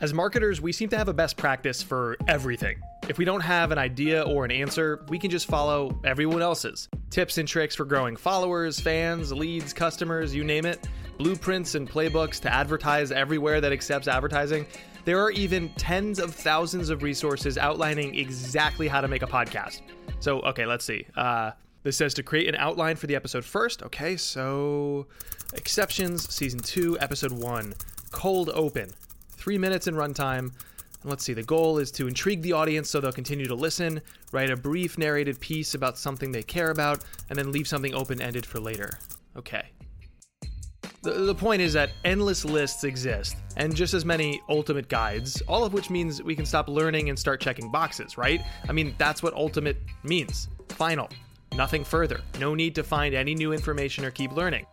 As 0.00 0.14
marketers, 0.14 0.62
we 0.62 0.72
seem 0.72 0.88
to 0.88 0.96
have 0.96 1.08
a 1.08 1.12
best 1.12 1.36
practice 1.36 1.82
for 1.82 2.16
everything. 2.26 2.80
If 3.06 3.18
we 3.18 3.26
don't 3.26 3.42
have 3.42 3.70
an 3.70 3.76
idea 3.76 4.22
or 4.22 4.46
an 4.46 4.50
answer, 4.50 5.04
we 5.10 5.18
can 5.18 5.30
just 5.30 5.44
follow 5.44 6.00
everyone 6.04 6.40
else's. 6.40 6.88
Tips 7.10 7.36
and 7.36 7.46
tricks 7.46 7.74
for 7.74 7.84
growing 7.84 8.16
followers, 8.16 8.80
fans, 8.80 9.30
leads, 9.30 9.74
customers, 9.74 10.34
you 10.34 10.42
name 10.42 10.64
it. 10.64 10.88
Blueprints 11.18 11.74
and 11.74 11.86
playbooks 11.86 12.40
to 12.40 12.50
advertise 12.50 13.12
everywhere 13.12 13.60
that 13.60 13.72
accepts 13.72 14.08
advertising. 14.08 14.64
There 15.04 15.20
are 15.22 15.32
even 15.32 15.68
tens 15.74 16.18
of 16.18 16.34
thousands 16.34 16.88
of 16.88 17.02
resources 17.02 17.58
outlining 17.58 18.14
exactly 18.14 18.88
how 18.88 19.02
to 19.02 19.08
make 19.08 19.22
a 19.22 19.26
podcast. 19.26 19.82
So, 20.20 20.40
okay, 20.40 20.64
let's 20.64 20.86
see. 20.86 21.04
Uh, 21.14 21.50
this 21.82 21.98
says 21.98 22.14
to 22.14 22.22
create 22.22 22.48
an 22.48 22.54
outline 22.54 22.96
for 22.96 23.06
the 23.06 23.16
episode 23.16 23.44
first. 23.44 23.82
Okay, 23.82 24.16
so 24.16 25.08
exceptions, 25.52 26.34
season 26.34 26.60
two, 26.60 26.98
episode 27.00 27.32
one, 27.32 27.74
cold 28.12 28.48
open 28.54 28.90
three 29.40 29.58
minutes 29.58 29.86
in 29.86 29.94
runtime. 29.94 30.52
And 31.02 31.10
Let's 31.10 31.24
see, 31.24 31.32
the 31.32 31.42
goal 31.42 31.78
is 31.78 31.90
to 31.92 32.06
intrigue 32.06 32.42
the 32.42 32.52
audience 32.52 32.90
so 32.90 33.00
they'll 33.00 33.10
continue 33.10 33.46
to 33.46 33.54
listen, 33.54 34.02
write 34.32 34.50
a 34.50 34.56
brief 34.56 34.98
narrated 34.98 35.40
piece 35.40 35.74
about 35.74 35.98
something 35.98 36.30
they 36.30 36.42
care 36.42 36.70
about, 36.70 37.04
and 37.30 37.38
then 37.38 37.50
leave 37.50 37.66
something 37.66 37.94
open 37.94 38.20
ended 38.20 38.44
for 38.44 38.60
later. 38.60 38.98
Okay. 39.36 39.70
The, 41.02 41.12
the 41.12 41.34
point 41.34 41.62
is 41.62 41.72
that 41.72 41.92
endless 42.04 42.44
lists 42.44 42.84
exist, 42.84 43.36
and 43.56 43.74
just 43.74 43.94
as 43.94 44.04
many 44.04 44.42
ultimate 44.50 44.88
guides, 44.88 45.40
all 45.48 45.64
of 45.64 45.72
which 45.72 45.88
means 45.88 46.22
we 46.22 46.36
can 46.36 46.44
stop 46.44 46.68
learning 46.68 47.08
and 47.08 47.18
start 47.18 47.40
checking 47.40 47.70
boxes, 47.70 48.18
right? 48.18 48.42
I 48.68 48.72
mean, 48.72 48.94
that's 48.98 49.22
what 49.22 49.32
ultimate 49.32 49.78
means 50.04 50.48
final. 50.68 51.08
Nothing 51.56 51.84
further. 51.84 52.20
No 52.38 52.54
need 52.54 52.74
to 52.74 52.84
find 52.84 53.14
any 53.14 53.34
new 53.34 53.52
information 53.54 54.04
or 54.04 54.10
keep 54.10 54.32
learning. 54.32 54.66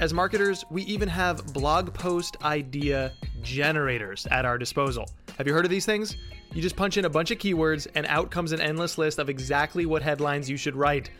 As 0.00 0.12
marketers, 0.12 0.64
we 0.70 0.82
even 0.82 1.08
have 1.08 1.52
blog 1.52 1.92
post 1.94 2.36
idea 2.42 3.12
generators 3.42 4.26
at 4.30 4.44
our 4.44 4.58
disposal. 4.58 5.08
Have 5.38 5.46
you 5.46 5.52
heard 5.52 5.64
of 5.64 5.70
these 5.70 5.86
things? 5.86 6.16
You 6.52 6.60
just 6.60 6.76
punch 6.76 6.96
in 6.96 7.04
a 7.04 7.10
bunch 7.10 7.30
of 7.30 7.38
keywords, 7.38 7.86
and 7.94 8.06
out 8.06 8.30
comes 8.30 8.52
an 8.52 8.60
endless 8.60 8.98
list 8.98 9.18
of 9.18 9.28
exactly 9.28 9.86
what 9.86 10.02
headlines 10.02 10.50
you 10.50 10.56
should 10.56 10.76
write. 10.76 11.10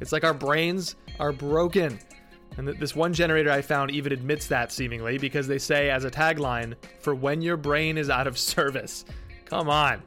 It's 0.00 0.12
like 0.12 0.24
our 0.24 0.34
brains 0.34 0.96
are 1.20 1.32
broken. 1.32 1.98
And 2.56 2.68
this 2.68 2.94
one 2.94 3.14
generator 3.14 3.50
I 3.50 3.62
found 3.62 3.90
even 3.90 4.12
admits 4.12 4.46
that 4.48 4.72
seemingly 4.72 5.18
because 5.18 5.46
they 5.46 5.58
say 5.58 5.88
as 5.90 6.04
a 6.04 6.10
tagline, 6.10 6.74
for 7.00 7.14
when 7.14 7.40
your 7.40 7.56
brain 7.56 7.96
is 7.96 8.10
out 8.10 8.26
of 8.26 8.38
service. 8.38 9.04
Come 9.44 9.68
on. 9.70 10.02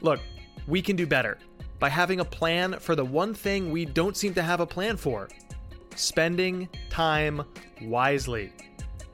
Look, 0.00 0.20
we 0.68 0.82
can 0.82 0.96
do 0.96 1.06
better 1.06 1.38
by 1.78 1.88
having 1.88 2.20
a 2.20 2.24
plan 2.24 2.78
for 2.78 2.94
the 2.94 3.04
one 3.04 3.34
thing 3.34 3.72
we 3.72 3.84
don't 3.84 4.16
seem 4.16 4.34
to 4.34 4.42
have 4.42 4.60
a 4.60 4.66
plan 4.66 4.96
for 4.96 5.28
spending 5.96 6.68
time 6.90 7.42
wisely. 7.82 8.52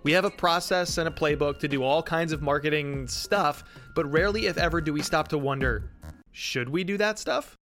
We 0.03 0.12
have 0.12 0.25
a 0.25 0.31
process 0.31 0.97
and 0.98 1.06
a 1.06 1.11
playbook 1.11 1.59
to 1.61 1.69
do 1.69 1.83
all 1.83 2.03
kinds 2.03 2.33
of 2.33 2.41
marketing 2.41 3.06
stuff, 3.06 3.64
but 3.95 4.11
rarely, 4.11 4.47
if 4.47 4.56
ever, 4.56 4.81
do 4.81 4.92
we 4.92 5.03
stop 5.03 5.28
to 5.28 5.39
wonder 5.39 5.91
should 6.33 6.69
we 6.69 6.84
do 6.84 6.97
that 6.97 7.19
stuff? 7.19 7.56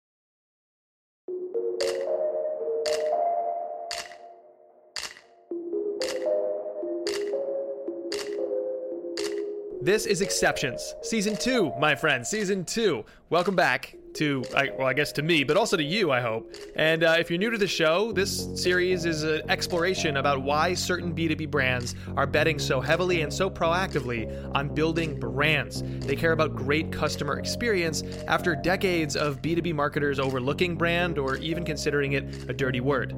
This 9.81 10.07
is 10.07 10.21
Exceptions, 10.21 10.95
Season 11.03 11.35
2, 11.35 11.73
my 11.81 11.95
friends, 11.95 12.29
Season 12.29 12.65
2. 12.65 13.05
Welcome 13.31 13.57
back 13.57 13.98
to, 14.19 14.45
I, 14.55 14.71
well, 14.77 14.87
I 14.87 14.93
guess 14.93 15.13
to 15.13 15.23
me, 15.23 15.45
but 15.45 15.57
also 15.57 15.77
to 15.77 15.83
you, 15.83 16.11
I 16.11 16.21
hope. 16.21 16.55
And 16.77 17.05
uh, 17.05 17.17
if 17.19 17.31
you're 17.31 17.39
new 17.39 17.51
to 17.51 17.59
the 17.59 17.67
show, 17.67 18.13
this 18.13 18.49
series 18.61 19.05
is 19.05 19.23
an 19.23 19.43
exploration 19.49 20.17
about 20.17 20.43
why 20.43 20.75
certain 20.75 21.15
B2B 21.15 21.51
brands 21.51 21.95
are 22.17 22.27
betting 22.27 22.59
so 22.59 22.81
heavily 22.81 23.23
and 23.23 23.33
so 23.33 23.49
proactively 23.49 24.29
on 24.55 24.75
building 24.75 25.19
brands. 25.19 25.83
They 25.83 26.17
care 26.17 26.33
about 26.33 26.57
great 26.57 26.91
customer 26.91 27.39
experience 27.39 28.03
after 28.27 28.55
decades 28.55 29.17
of 29.17 29.41
B2B 29.41 29.75
marketers 29.75 30.19
overlooking 30.19 30.77
brand 30.77 31.19
or 31.19 31.37
even 31.37 31.65
considering 31.65 32.13
it 32.13 32.49
a 32.49 32.53
dirty 32.53 32.81
word. 32.81 33.13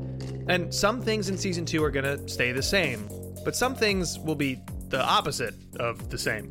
And 0.49 0.72
some 0.72 1.00
things 1.00 1.28
in 1.28 1.38
season 1.38 1.65
two 1.65 1.82
are 1.82 1.91
going 1.91 2.05
to 2.05 2.28
stay 2.28 2.53
the 2.53 2.62
same, 2.62 3.09
but 3.44 3.56
some 3.56 3.75
things 3.75 4.19
will 4.19 4.34
be 4.34 4.61
the 4.88 5.03
opposite 5.03 5.55
of 5.78 6.11
the 6.11 6.19
same. 6.19 6.50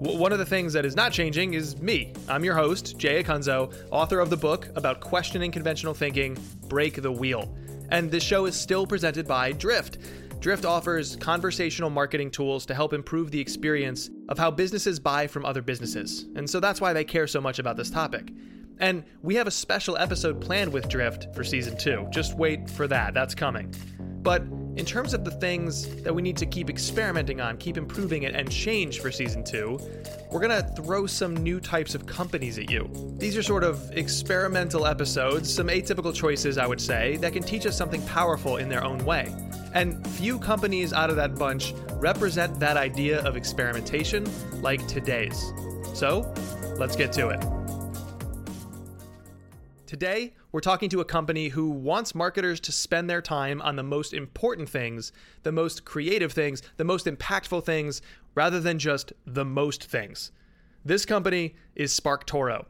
One 0.00 0.32
of 0.32 0.38
the 0.38 0.46
things 0.46 0.72
that 0.72 0.86
is 0.86 0.96
not 0.96 1.12
changing 1.12 1.52
is 1.52 1.78
me. 1.82 2.14
I'm 2.26 2.42
your 2.42 2.54
host, 2.54 2.96
Jay 2.96 3.22
Acunzo, 3.22 3.70
author 3.90 4.18
of 4.18 4.30
the 4.30 4.36
book 4.36 4.70
about 4.74 5.00
questioning 5.00 5.52
conventional 5.52 5.92
thinking, 5.92 6.38
Break 6.68 7.02
the 7.02 7.12
Wheel. 7.12 7.54
And 7.90 8.10
this 8.10 8.22
show 8.22 8.46
is 8.46 8.58
still 8.58 8.86
presented 8.86 9.28
by 9.28 9.52
Drift. 9.52 9.98
Drift 10.40 10.64
offers 10.64 11.16
conversational 11.16 11.90
marketing 11.90 12.30
tools 12.30 12.64
to 12.64 12.74
help 12.74 12.94
improve 12.94 13.30
the 13.30 13.38
experience 13.38 14.08
of 14.30 14.38
how 14.38 14.50
businesses 14.50 14.98
buy 14.98 15.26
from 15.26 15.44
other 15.44 15.60
businesses. 15.60 16.28
And 16.34 16.48
so 16.48 16.60
that's 16.60 16.80
why 16.80 16.94
they 16.94 17.04
care 17.04 17.26
so 17.26 17.42
much 17.42 17.58
about 17.58 17.76
this 17.76 17.90
topic. 17.90 18.32
And 18.78 19.04
we 19.22 19.34
have 19.34 19.46
a 19.46 19.50
special 19.50 19.98
episode 19.98 20.40
planned 20.40 20.72
with 20.72 20.88
Drift 20.88 21.34
for 21.34 21.44
season 21.44 21.76
two. 21.76 22.06
Just 22.08 22.38
wait 22.38 22.70
for 22.70 22.88
that, 22.88 23.12
that's 23.12 23.34
coming. 23.34 23.74
But 24.22 24.44
in 24.76 24.84
terms 24.84 25.14
of 25.14 25.24
the 25.24 25.30
things 25.30 26.02
that 26.02 26.14
we 26.14 26.22
need 26.22 26.36
to 26.36 26.46
keep 26.46 26.70
experimenting 26.70 27.40
on, 27.40 27.56
keep 27.56 27.76
improving 27.76 28.22
it, 28.22 28.34
and 28.34 28.50
change 28.50 29.00
for 29.00 29.10
season 29.10 29.44
two, 29.44 29.78
we're 30.30 30.40
gonna 30.40 30.62
throw 30.76 31.06
some 31.06 31.34
new 31.36 31.60
types 31.60 31.94
of 31.94 32.06
companies 32.06 32.58
at 32.58 32.70
you. 32.70 32.88
These 33.18 33.36
are 33.36 33.42
sort 33.42 33.64
of 33.64 33.90
experimental 33.96 34.86
episodes, 34.86 35.52
some 35.52 35.68
atypical 35.68 36.14
choices, 36.14 36.56
I 36.56 36.66
would 36.66 36.80
say, 36.80 37.16
that 37.16 37.32
can 37.32 37.42
teach 37.42 37.66
us 37.66 37.76
something 37.76 38.04
powerful 38.06 38.58
in 38.58 38.68
their 38.68 38.84
own 38.84 39.04
way. 39.04 39.34
And 39.74 40.06
few 40.12 40.38
companies 40.38 40.92
out 40.92 41.10
of 41.10 41.16
that 41.16 41.34
bunch 41.34 41.74
represent 41.94 42.58
that 42.60 42.76
idea 42.76 43.22
of 43.22 43.36
experimentation 43.36 44.26
like 44.62 44.86
today's. 44.86 45.52
So, 45.94 46.32
let's 46.78 46.96
get 46.96 47.12
to 47.14 47.28
it. 47.28 47.59
Today, 49.90 50.34
we're 50.52 50.60
talking 50.60 50.88
to 50.90 51.00
a 51.00 51.04
company 51.04 51.48
who 51.48 51.68
wants 51.68 52.14
marketers 52.14 52.60
to 52.60 52.70
spend 52.70 53.10
their 53.10 53.20
time 53.20 53.60
on 53.60 53.74
the 53.74 53.82
most 53.82 54.14
important 54.14 54.68
things, 54.68 55.10
the 55.42 55.50
most 55.50 55.84
creative 55.84 56.32
things, 56.32 56.62
the 56.76 56.84
most 56.84 57.06
impactful 57.06 57.64
things, 57.64 58.00
rather 58.36 58.60
than 58.60 58.78
just 58.78 59.12
the 59.26 59.44
most 59.44 59.82
things. 59.82 60.30
This 60.84 61.04
company 61.04 61.56
is 61.74 61.90
SparkToro. 61.98 62.66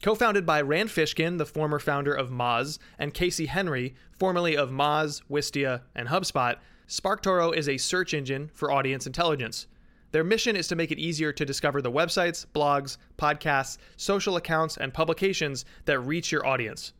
Co 0.00 0.14
founded 0.14 0.46
by 0.46 0.60
Rand 0.60 0.90
Fishkin, 0.90 1.38
the 1.38 1.44
former 1.44 1.80
founder 1.80 2.14
of 2.14 2.30
Moz, 2.30 2.78
and 3.00 3.12
Casey 3.12 3.46
Henry, 3.46 3.96
formerly 4.16 4.56
of 4.56 4.70
Moz, 4.70 5.22
Wistia, 5.28 5.80
and 5.92 6.06
HubSpot, 6.06 6.58
SparkToro 6.86 7.52
is 7.52 7.68
a 7.68 7.78
search 7.78 8.14
engine 8.14 8.48
for 8.54 8.70
audience 8.70 9.08
intelligence. 9.08 9.66
Their 10.14 10.22
mission 10.22 10.54
is 10.54 10.68
to 10.68 10.76
make 10.76 10.92
it 10.92 11.00
easier 11.00 11.32
to 11.32 11.44
discover 11.44 11.82
the 11.82 11.90
websites, 11.90 12.46
blogs, 12.54 12.98
podcasts, 13.18 13.78
social 13.96 14.36
accounts, 14.36 14.76
and 14.76 14.94
publications 14.94 15.64
that 15.86 15.98
reach 15.98 16.30
your 16.30 16.46
audience. 16.46 16.92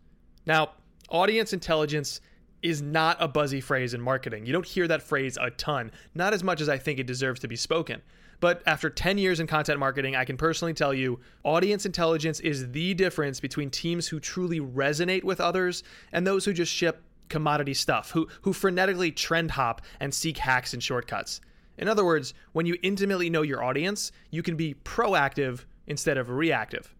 Now, 0.46 0.72
audience 1.10 1.52
intelligence 1.52 2.20
is 2.60 2.82
not 2.82 3.16
a 3.20 3.28
buzzy 3.28 3.60
phrase 3.60 3.94
in 3.94 4.00
marketing. 4.00 4.46
You 4.46 4.52
don't 4.52 4.66
hear 4.66 4.88
that 4.88 5.00
phrase 5.00 5.38
a 5.40 5.50
ton, 5.50 5.92
not 6.16 6.34
as 6.34 6.42
much 6.42 6.60
as 6.60 6.68
I 6.68 6.76
think 6.76 6.98
it 6.98 7.06
deserves 7.06 7.38
to 7.38 7.46
be 7.46 7.54
spoken. 7.54 8.02
But 8.40 8.64
after 8.66 8.90
10 8.90 9.16
years 9.18 9.38
in 9.38 9.46
content 9.46 9.78
marketing, 9.78 10.16
I 10.16 10.24
can 10.24 10.36
personally 10.36 10.74
tell 10.74 10.92
you 10.92 11.20
audience 11.44 11.86
intelligence 11.86 12.40
is 12.40 12.72
the 12.72 12.94
difference 12.94 13.38
between 13.38 13.70
teams 13.70 14.08
who 14.08 14.18
truly 14.18 14.58
resonate 14.58 15.22
with 15.22 15.40
others 15.40 15.84
and 16.10 16.26
those 16.26 16.44
who 16.44 16.52
just 16.52 16.72
ship 16.72 17.00
commodity 17.28 17.74
stuff, 17.74 18.10
who, 18.10 18.26
who 18.42 18.52
frenetically 18.52 19.14
trend 19.14 19.52
hop 19.52 19.82
and 20.00 20.12
seek 20.12 20.38
hacks 20.38 20.74
and 20.74 20.82
shortcuts. 20.82 21.40
In 21.76 21.88
other 21.88 22.04
words, 22.04 22.34
when 22.52 22.66
you 22.66 22.76
intimately 22.82 23.30
know 23.30 23.42
your 23.42 23.62
audience, 23.62 24.12
you 24.30 24.42
can 24.42 24.56
be 24.56 24.74
proactive 24.84 25.64
instead 25.86 26.18
of 26.18 26.30
reactive. 26.30 26.94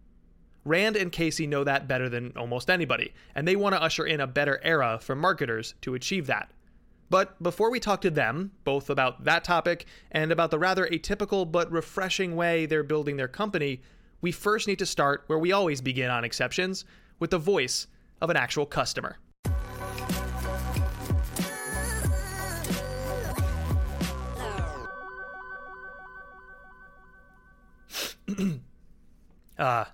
Rand 0.63 0.95
and 0.95 1.11
Casey 1.11 1.45
know 1.45 1.63
that 1.63 1.87
better 1.87 2.09
than 2.09 2.33
almost 2.35 2.69
anybody, 2.69 3.13
and 3.35 3.47
they 3.47 3.55
want 3.55 3.75
to 3.75 3.81
usher 3.81 4.05
in 4.05 4.19
a 4.19 4.27
better 4.27 4.59
era 4.63 4.99
for 4.99 5.15
marketers 5.15 5.75
to 5.81 5.93
achieve 5.93 6.27
that. 6.27 6.49
But 7.09 7.41
before 7.41 7.69
we 7.69 7.79
talk 7.79 8.01
to 8.01 8.09
them, 8.09 8.51
both 8.63 8.89
about 8.89 9.23
that 9.25 9.43
topic 9.43 9.85
and 10.11 10.31
about 10.31 10.49
the 10.49 10.57
rather 10.57 10.87
atypical 10.87 11.49
but 11.49 11.71
refreshing 11.71 12.35
way 12.35 12.65
they're 12.65 12.83
building 12.83 13.15
their 13.15 13.27
company, 13.27 13.81
we 14.21 14.31
first 14.31 14.67
need 14.67 14.79
to 14.79 14.87
start 14.87 15.23
where 15.27 15.37
we 15.37 15.51
always 15.51 15.81
begin 15.81 16.09
on 16.09 16.23
exceptions 16.23 16.83
with 17.19 17.29
the 17.29 17.37
voice 17.37 17.85
of 18.21 18.31
an 18.31 18.37
actual 18.37 18.65
customer. 18.65 19.19
uh, 29.57 29.85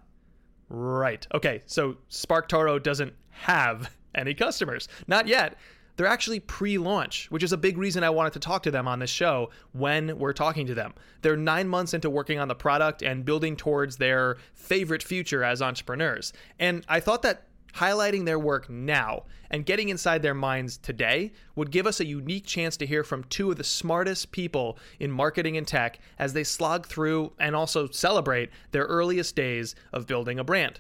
right. 0.70 1.28
Okay, 1.34 1.62
so 1.66 1.98
SparkToro 2.10 2.82
doesn't 2.82 3.14
have 3.30 3.92
any 4.16 4.34
customers. 4.34 4.88
Not 5.08 5.28
yet. 5.28 5.58
They're 5.98 6.08
actually 6.08 6.40
pre 6.40 6.78
launch, 6.78 7.30
which 7.30 7.44
is 7.44 7.54
a 7.54 7.58
big 7.58 7.78
reason 7.78 8.04
I 8.04 8.10
wanted 8.10 8.34
to 8.34 8.40
talk 8.40 8.64
to 8.64 8.72
them 8.72 8.88
on 8.88 9.00
this 9.00 9.10
show 9.10 9.52
when 9.74 10.18
we're 10.18 10.34
talking 10.34 10.66
to 10.68 10.74
them. 10.74 10.94
They're 11.22 11.38
nine 11.38 11.68
months 11.68 11.94
into 11.94 12.10
working 12.10 12.40
on 12.40 12.48
the 12.48 12.56
product 12.56 13.04
and 13.04 13.26
building 13.26 13.56
towards 13.56 13.98
their 13.98 14.38
favorite 14.54 15.04
future 15.04 15.44
as 15.44 15.62
entrepreneurs. 15.62 16.34
And 16.60 16.84
I 16.88 17.02
thought 17.02 17.22
that 17.24 17.44
highlighting 17.76 18.26
their 18.26 18.40
work 18.40 18.70
now 18.70 19.24
and 19.50 19.66
getting 19.66 19.90
inside 19.90 20.22
their 20.22 20.34
minds 20.34 20.78
today 20.78 21.32
would 21.56 21.72
give 21.72 21.86
us 21.86 22.00
a 22.00 22.06
unique 22.06 22.46
chance 22.46 22.78
to 22.78 22.86
hear 22.86 23.04
from 23.04 23.24
two 23.26 23.52
of 23.52 23.58
the 23.58 23.64
smartest 23.64 24.32
people 24.32 24.78
in 25.00 25.12
marketing 25.12 25.58
and 25.58 25.68
tech 25.68 26.00
as 26.18 26.34
they 26.34 26.44
slog 26.44 26.88
through 26.88 27.32
and 27.40 27.56
also 27.56 27.88
celebrate 27.90 28.50
their 28.72 28.86
earliest 28.86 29.36
days 29.36 29.76
of 29.94 30.08
building 30.08 30.40
a 30.40 30.44
brand. 30.44 30.80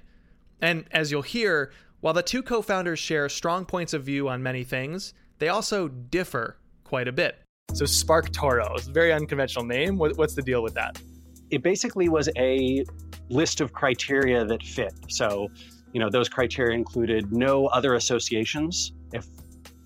And 0.62 0.86
as 0.92 1.12
you'll 1.12 1.22
hear, 1.22 1.72
while 2.02 2.14
the 2.14 2.24
two 2.24 2.44
co 2.44 2.62
founders 2.62 3.00
share 3.00 3.30
strong 3.30 3.66
points 3.66 3.94
of 3.94 4.04
view 4.04 4.30
on 4.30 4.42
many 4.42 4.64
things, 4.64 5.14
they 5.40 5.50
also 5.50 5.88
differ 5.88 6.58
quite 6.84 7.08
a 7.08 7.12
bit. 7.12 7.40
So, 7.74 7.86
SparkToro 7.86 8.78
is 8.78 8.88
a 8.88 8.92
very 8.92 9.14
unconventional 9.14 9.66
name. 9.66 9.98
What's 9.98 10.36
the 10.36 10.42
deal 10.42 10.62
with 10.62 10.74
that? 10.74 11.02
It 11.52 11.64
basically 11.64 12.10
was 12.10 12.30
a 12.38 12.86
list 13.30 13.62
of 13.62 13.72
criteria 13.72 14.46
that 14.46 14.64
fit. 14.64 14.94
So, 15.10 15.50
you 15.94 16.00
know, 16.00 16.10
those 16.10 16.30
criteria 16.30 16.76
included 16.76 17.32
no 17.32 17.68
other 17.68 17.96
associations. 17.96 18.94
If 19.14 19.26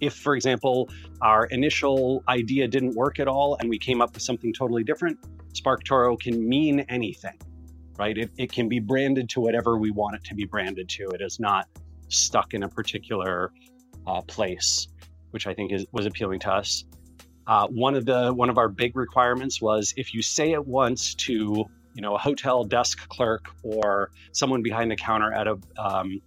if, 0.01 0.13
for 0.13 0.35
example, 0.35 0.89
our 1.21 1.45
initial 1.45 2.23
idea 2.27 2.67
didn't 2.67 2.95
work 2.95 3.19
at 3.19 3.27
all 3.27 3.57
and 3.59 3.69
we 3.69 3.79
came 3.79 4.01
up 4.01 4.13
with 4.13 4.23
something 4.23 4.53
totally 4.53 4.83
different, 4.83 5.17
SparkToro 5.53 6.19
can 6.19 6.47
mean 6.47 6.81
anything, 6.89 7.39
right? 7.97 8.17
It, 8.17 8.29
it 8.37 8.51
can 8.51 8.67
be 8.67 8.79
branded 8.79 9.29
to 9.29 9.39
whatever 9.39 9.77
we 9.77 9.91
want 9.91 10.15
it 10.15 10.23
to 10.25 10.35
be 10.35 10.45
branded 10.45 10.89
to. 10.89 11.09
It 11.11 11.21
is 11.21 11.39
not 11.39 11.67
stuck 12.09 12.53
in 12.53 12.63
a 12.63 12.69
particular 12.69 13.53
uh, 14.05 14.21
place, 14.21 14.89
which 15.31 15.47
I 15.47 15.53
think 15.53 15.71
is, 15.71 15.85
was 15.91 16.05
appealing 16.05 16.41
to 16.41 16.51
us. 16.51 16.83
Uh, 17.47 17.67
one 17.67 17.95
of 17.95 18.05
the 18.05 18.33
one 18.33 18.49
of 18.49 18.57
our 18.57 18.67
big 18.67 18.95
requirements 18.95 19.61
was 19.61 19.93
if 19.97 20.13
you 20.13 20.21
say 20.21 20.51
it 20.51 20.65
once 20.65 21.13
to 21.13 21.65
you 21.95 22.01
know 22.01 22.13
a 22.13 22.19
hotel 22.19 22.63
desk 22.63 23.07
clerk 23.09 23.45
or 23.63 24.11
someone 24.33 24.61
behind 24.61 24.91
the 24.91 24.95
counter 24.95 25.33
at 25.33 25.47
a 25.47 25.57
um, 25.77 26.21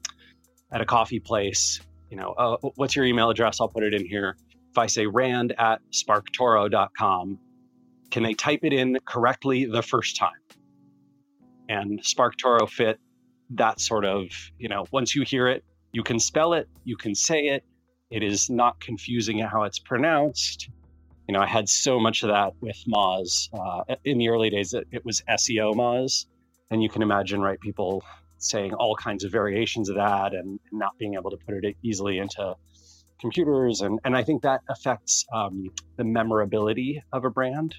at 0.72 0.80
a 0.80 0.86
coffee 0.86 1.20
place 1.20 1.80
you 2.10 2.16
know 2.16 2.32
uh, 2.32 2.56
what's 2.74 2.96
your 2.96 3.04
email 3.04 3.30
address? 3.30 3.60
I'll 3.60 3.68
put 3.68 3.84
it 3.84 3.94
in 3.94 4.04
here. 4.04 4.36
If 4.70 4.78
i 4.78 4.86
say 4.86 5.06
rand 5.06 5.54
at 5.58 5.80
sparktoro.com 5.92 7.38
can 8.10 8.22
they 8.22 8.32
type 8.32 8.60
it 8.62 8.72
in 8.72 8.98
correctly 9.04 9.66
the 9.66 9.82
first 9.82 10.16
time? 10.16 10.40
And 11.68 12.02
sparktoro 12.02 12.68
fit 12.68 12.98
that 13.50 13.80
sort 13.80 14.04
of 14.04 14.28
you 14.58 14.68
know 14.68 14.86
once 14.90 15.14
you 15.14 15.22
hear 15.22 15.46
it 15.48 15.64
you 15.92 16.02
can 16.02 16.18
spell 16.18 16.54
it 16.54 16.68
you 16.84 16.96
can 16.96 17.14
say 17.14 17.48
it. 17.48 17.64
It 18.10 18.22
is 18.22 18.48
not 18.48 18.80
confusing 18.80 19.38
how 19.38 19.64
it's 19.64 19.78
pronounced 19.78 20.70
you 21.28 21.34
know, 21.34 21.40
I 21.40 21.46
had 21.46 21.68
so 21.68 22.00
much 22.00 22.22
of 22.22 22.30
that 22.30 22.54
with 22.60 22.82
Moz. 22.88 23.50
Uh, 23.52 23.94
in 24.04 24.16
the 24.16 24.30
early 24.30 24.48
days, 24.48 24.72
it, 24.72 24.88
it, 24.90 25.04
was 25.04 25.22
SEO 25.28 25.74
Moz. 25.74 26.24
And 26.70 26.82
you 26.82 26.88
can 26.88 27.02
imagine, 27.02 27.40
right, 27.42 27.60
people 27.60 28.02
saying 28.38 28.72
all 28.72 28.96
kinds 28.96 29.24
of 29.24 29.30
variations 29.30 29.90
of 29.90 29.96
that 29.96 30.32
and 30.32 30.58
not 30.72 30.96
being 30.98 31.14
able 31.14 31.30
to 31.30 31.36
put 31.36 31.62
it 31.62 31.76
easily 31.82 32.18
into 32.18 32.56
computers. 33.20 33.82
And, 33.82 34.00
and 34.04 34.16
I 34.16 34.22
think 34.22 34.42
that 34.42 34.62
affects 34.70 35.26
um, 35.30 35.70
the 35.96 36.04
memorability 36.04 37.02
of 37.12 37.26
a 37.26 37.30
brand. 37.30 37.74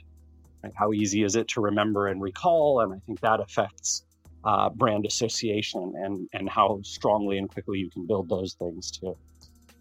Right? 0.63 0.73
How 0.75 0.93
easy 0.93 1.23
is 1.23 1.35
it 1.35 1.47
to 1.49 1.61
remember 1.61 2.07
and 2.07 2.21
recall? 2.21 2.81
And 2.81 2.93
I 2.93 2.99
think 3.07 3.19
that 3.21 3.39
affects 3.39 4.03
uh, 4.43 4.69
brand 4.69 5.07
association 5.07 5.93
and, 5.97 6.29
and 6.33 6.47
how 6.47 6.81
strongly 6.83 7.39
and 7.39 7.49
quickly 7.49 7.79
you 7.79 7.89
can 7.89 8.05
build 8.05 8.29
those 8.29 8.53
things 8.53 8.91
too. 8.91 9.17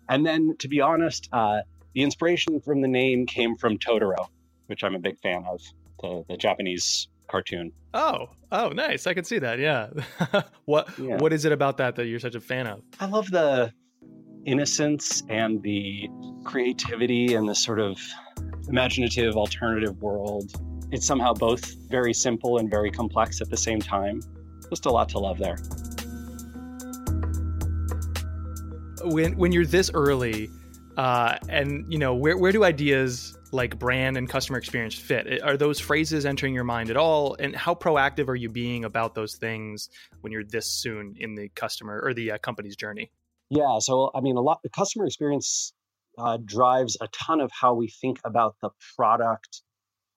And 0.09 0.25
then, 0.25 0.57
to 0.61 0.69
be 0.69 0.81
honest, 0.81 1.29
uh, 1.33 1.61
the 1.99 2.05
inspiration 2.05 2.61
from 2.61 2.81
the 2.81 2.87
name 2.87 3.27
came 3.27 3.57
from 3.57 3.77
Totoro, 3.77 4.29
which 4.67 4.85
I'm 4.85 4.95
a 4.95 5.01
big 5.01 5.19
fan 5.19 5.45
of, 5.51 5.61
the, 6.01 6.25
the 6.29 6.37
Japanese 6.37 7.09
cartoon. 7.27 7.73
Oh, 7.93 8.29
oh, 8.53 8.69
nice! 8.69 9.09
I 9.09 9.15
can 9.15 9.25
see 9.25 9.41
that. 9.41 9.59
Yeah. 9.59 9.89
what 10.65 10.97
yeah. 10.97 11.17
What 11.17 11.33
is 11.33 11.45
it 11.45 11.51
about 11.51 11.79
that 11.79 11.97
that 11.97 12.07
you're 12.07 12.21
such 12.21 12.37
a 12.37 12.41
fan 12.41 12.69
of? 12.69 12.83
I 13.01 13.07
love 13.07 13.29
the 13.33 13.73
innocence 14.45 15.25
and 15.29 15.61
the 15.65 16.09
creativity 16.45 17.35
and 17.35 17.49
the 17.49 17.55
sort 17.57 17.81
of 17.81 17.99
imaginative 18.69 19.37
alternative 19.37 20.01
world. 20.01 20.53
It's 20.93 21.05
somehow 21.05 21.35
both 21.35 21.75
very 21.89 22.15
simple 22.15 22.59
and 22.59 22.71
very 22.71 22.93
complex 22.93 23.41
at 23.41 23.51
the 23.51 23.57
same 23.57 23.81
time. 23.81 24.21
Just 24.71 24.87
a 24.87 24.91
lot 24.91 25.09
to 25.09 25.19
love 25.19 25.39
there. 25.39 25.57
When 29.03 29.37
when 29.37 29.51
you're 29.51 29.67
this 29.67 29.91
early 29.93 30.49
uh, 30.99 31.39
and 31.49 31.91
you 31.91 31.97
know, 31.97 32.13
where 32.13 32.37
where 32.37 32.51
do 32.51 32.65
ideas 32.65 33.39
like 33.53 33.79
brand 33.79 34.17
and 34.17 34.29
customer 34.29 34.59
experience 34.59 34.97
fit? 34.97 35.41
Are 35.43 35.57
those 35.57 35.79
phrases 35.79 36.27
entering 36.27 36.53
your 36.53 36.65
mind 36.65 36.91
at 36.91 36.97
all? 36.97 37.37
And 37.39 37.55
how 37.55 37.73
proactive 37.75 38.27
are 38.29 38.35
you 38.35 38.49
being 38.49 38.85
about 38.85 39.15
those 39.15 39.37
things 39.37 39.91
when 40.23 40.33
you're 40.33 40.43
this 40.43 40.67
soon 40.67 41.15
in 41.17 41.37
the 41.37 41.51
customer 41.51 42.03
or 42.05 42.13
the 42.15 42.33
uh, 42.33 42.39
company's 42.39 42.75
journey? 42.75 43.13
Yeah, 43.49 43.79
so 43.79 44.11
I 44.13 44.21
mean, 44.21 44.37
a 44.37 44.41
lot 44.41 44.59
the 44.65 44.71
customer 44.71 45.07
experience 45.07 45.73
uh, 46.19 46.37
drives 46.45 46.97
a 47.01 47.07
ton 47.09 47.41
of 47.41 47.53
how 47.53 47.75
we 47.75 47.87
think 47.89 48.19
about 48.25 48.57
the 48.61 48.71
product 48.97 49.63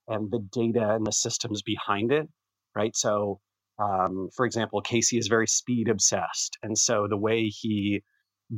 and 0.07 0.31
the 0.31 0.39
data 0.51 0.95
and 0.95 1.05
the 1.05 1.11
systems 1.11 1.61
behind 1.61 2.11
it, 2.11 2.27
right? 2.75 2.95
So, 2.97 3.39
um, 3.77 4.29
for 4.35 4.47
example, 4.47 4.81
Casey 4.81 5.19
is 5.19 5.27
very 5.27 5.47
speed 5.47 5.89
obsessed, 5.89 6.57
and 6.63 6.75
so 6.75 7.05
the 7.07 7.17
way 7.17 7.49
he 7.49 8.01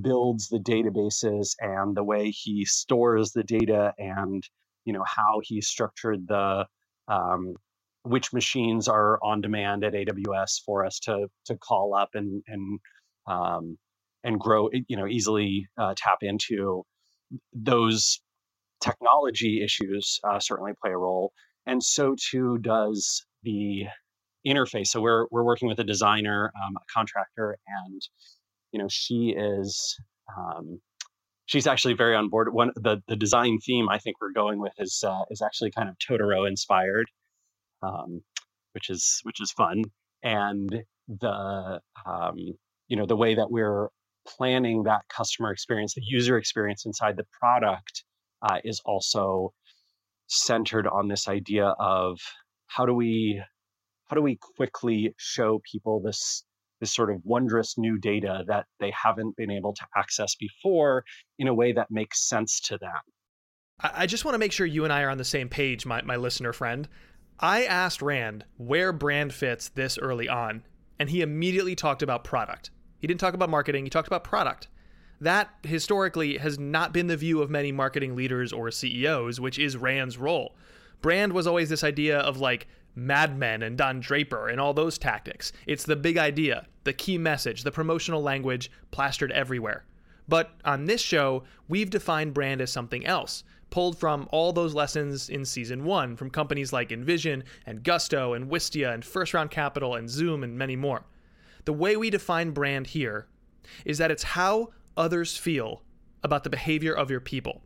builds 0.02 0.50
the 0.50 0.60
databases 0.60 1.56
and 1.60 1.96
the 1.96 2.04
way 2.04 2.32
he 2.32 2.66
stores 2.66 3.32
the 3.32 3.44
data 3.44 3.94
and 3.98 4.44
you 4.86 4.94
know 4.94 5.04
how 5.06 5.40
he 5.44 5.62
structured 5.62 6.28
the 6.28 6.66
um, 7.08 7.54
which 8.04 8.34
machines 8.34 8.88
are 8.88 9.20
on 9.24 9.42
demand 9.42 9.84
at 9.84 9.94
AWS 9.94 10.62
for 10.66 10.86
us 10.86 11.00
to 11.00 11.28
to 11.46 11.58
call 11.58 11.96
up 11.96 12.10
and 12.14 12.44
and 12.48 12.80
um, 13.28 13.78
and 14.24 14.40
grow 14.40 14.70
you 14.88 14.98
know 14.98 15.08
easily 15.08 15.68
uh, 15.78 15.94
tap 15.98 16.20
into. 16.22 16.84
Those 17.54 18.20
technology 18.82 19.64
issues 19.64 20.20
uh, 20.28 20.40
certainly 20.40 20.74
play 20.82 20.92
a 20.92 20.98
role. 20.98 21.32
And 21.66 21.82
so 21.82 22.16
too 22.32 22.58
does 22.60 23.26
the 23.44 23.86
interface. 24.46 24.88
So 24.88 25.02
we're 25.02 25.28
we're 25.32 25.44
working 25.44 25.68
with 25.68 25.80
a 25.80 25.84
designer 25.84 26.52
um, 26.56 26.76
a 26.78 26.82
contractor 26.94 27.58
and 27.68 28.02
you 28.74 28.80
know, 28.80 28.88
she 28.90 29.36
is 29.38 29.98
um, 30.38 30.82
she's 31.46 31.68
actually 31.68 31.94
very 31.94 32.16
on 32.16 32.30
board. 32.30 32.54
One 32.54 32.72
the 32.76 33.02
the 33.08 33.16
design 33.16 33.60
theme 33.66 33.88
I 33.88 34.00
think 34.00 34.18
we're 34.20 34.34
going 34.34 34.60
with 34.60 34.74
is 34.80 35.04
uh, 35.08 35.24
is 35.30 35.42
actually 35.42 35.72
kind 35.72 35.90
of 35.90 35.96
Totoro 36.00 36.48
inspired, 36.48 37.06
um, 37.82 38.22
which 38.74 38.90
is 38.90 39.20
which 39.24 39.40
is 39.40 39.52
fun. 39.52 39.84
And 40.24 40.84
the 41.08 41.80
um, 42.06 42.36
you 42.88 42.98
know 42.98 43.06
the 43.06 43.16
way 43.16 43.36
that 43.36 43.52
we're 43.52 43.90
planning 44.28 44.84
that 44.84 45.02
customer 45.10 45.52
experience, 45.52 45.94
the 45.94 46.02
user 46.04 46.38
experience 46.38 46.86
inside 46.86 47.18
the 47.18 47.26
product, 47.40 48.04
uh, 48.42 48.60
is 48.64 48.82
also 48.86 49.54
centered 50.28 50.88
on 50.88 51.10
this 51.10 51.28
idea 51.28 51.76
of 51.80 52.18
how 52.68 52.86
do 52.86 52.94
we 52.94 53.42
how 54.08 54.16
do 54.16 54.22
we 54.22 54.38
quickly 54.58 55.14
show 55.18 55.62
people 55.72 56.02
this 56.02 56.44
this 56.84 56.94
sort 56.94 57.10
of 57.10 57.22
wondrous 57.24 57.78
new 57.78 57.98
data 57.98 58.44
that 58.46 58.66
they 58.82 58.92
haven't 58.92 59.38
been 59.38 59.50
able 59.50 59.74
to 59.74 59.86
access 59.96 60.36
before 60.36 61.06
in 61.40 61.48
a 61.48 61.54
way 61.54 61.72
that 61.72 61.90
makes 61.90 62.28
sense 62.28 62.60
to 62.60 62.78
them. 62.78 62.92
I 63.80 64.06
just 64.06 64.26
want 64.26 64.36
to 64.36 64.40
make 64.40 64.52
sure 64.52 64.66
you 64.66 64.84
and 64.84 64.92
I 64.92 65.04
are 65.04 65.10
on 65.10 65.18
the 65.18 65.24
same 65.24 65.48
page, 65.48 65.86
my, 65.86 66.02
my 66.02 66.18
listener 66.18 66.52
friend. 66.52 66.90
I 67.40 67.64
asked 67.64 68.02
Rand 68.02 68.44
where 68.58 68.92
brand 68.92 69.34
fits 69.34 69.70
this 69.70 69.98
early 69.98 70.28
on, 70.28 70.64
and 71.00 71.10
he 71.10 71.22
immediately 71.22 71.74
talked 71.74 72.02
about 72.02 72.26
product. 72.26 72.70
He 73.00 73.08
didn't 73.08 73.22
talk 73.22 73.34
about 73.34 73.50
marketing, 73.50 73.86
he 73.86 73.90
talked 73.90 74.08
about 74.08 74.26
product. 74.26 74.68
That 75.22 75.52
historically 75.64 76.38
has 76.38 76.60
not 76.60 76.92
been 76.92 77.08
the 77.08 77.16
view 77.16 77.42
of 77.42 77.50
many 77.50 77.72
marketing 77.72 78.14
leaders 78.14 78.52
or 78.52 78.72
CEOs, 78.72 79.40
which 79.40 79.58
is 79.58 79.78
Rand's 79.78 80.18
role. 80.18 80.58
Brand 81.02 81.32
was 81.32 81.48
always 81.48 81.70
this 81.70 81.84
idea 81.86 82.20
of 82.20 82.42
like 82.42 82.68
Mad 82.96 83.38
Men 83.38 83.64
and 83.64 83.78
Don 83.78 84.00
Draper 84.00 84.50
and 84.50 84.60
all 84.60 84.74
those 84.74 84.98
tactics. 84.98 85.52
It's 85.66 85.84
the 85.84 85.96
big 85.96 86.18
idea, 86.18 86.68
the 86.84 86.94
key 86.94 87.18
message, 87.18 87.64
the 87.64 87.72
promotional 87.72 88.22
language 88.22 88.72
plastered 88.92 89.32
everywhere. 89.32 89.86
But 90.28 90.52
on 90.64 90.86
this 90.86 91.02
show, 91.02 91.44
we've 91.68 91.90
defined 91.90 92.34
brand 92.34 92.62
as 92.62 92.72
something 92.72 93.06
else, 93.06 93.44
pulled 93.70 93.98
from 93.98 94.30
all 94.32 94.54
those 94.54 94.74
lessons 94.74 95.30
in 95.30 95.44
season 95.44 95.84
one 95.84 96.16
from 96.16 96.30
companies 96.30 96.72
like 96.72 96.90
InVision 96.90 97.44
and 97.66 97.84
Gusto 97.84 98.34
and 98.34 98.50
Wistia 98.50 98.94
and 98.94 99.04
First 99.04 99.34
Round 99.34 99.52
Capital 99.52 99.96
and 99.96 100.10
Zoom 100.10 100.44
and 100.44 100.58
many 100.58 100.76
more. 100.76 101.04
The 101.66 101.74
way 101.74 101.98
we 101.98 102.10
define 102.10 102.52
brand 102.52 102.88
here 102.88 103.28
is 103.86 103.98
that 103.98 104.12
it's 104.12 104.24
how 104.24 104.70
others 104.96 105.36
feel 105.36 105.82
about 106.24 106.44
the 106.44 106.50
behavior 106.50 106.94
of 106.94 107.10
your 107.10 107.20
people 107.20 107.64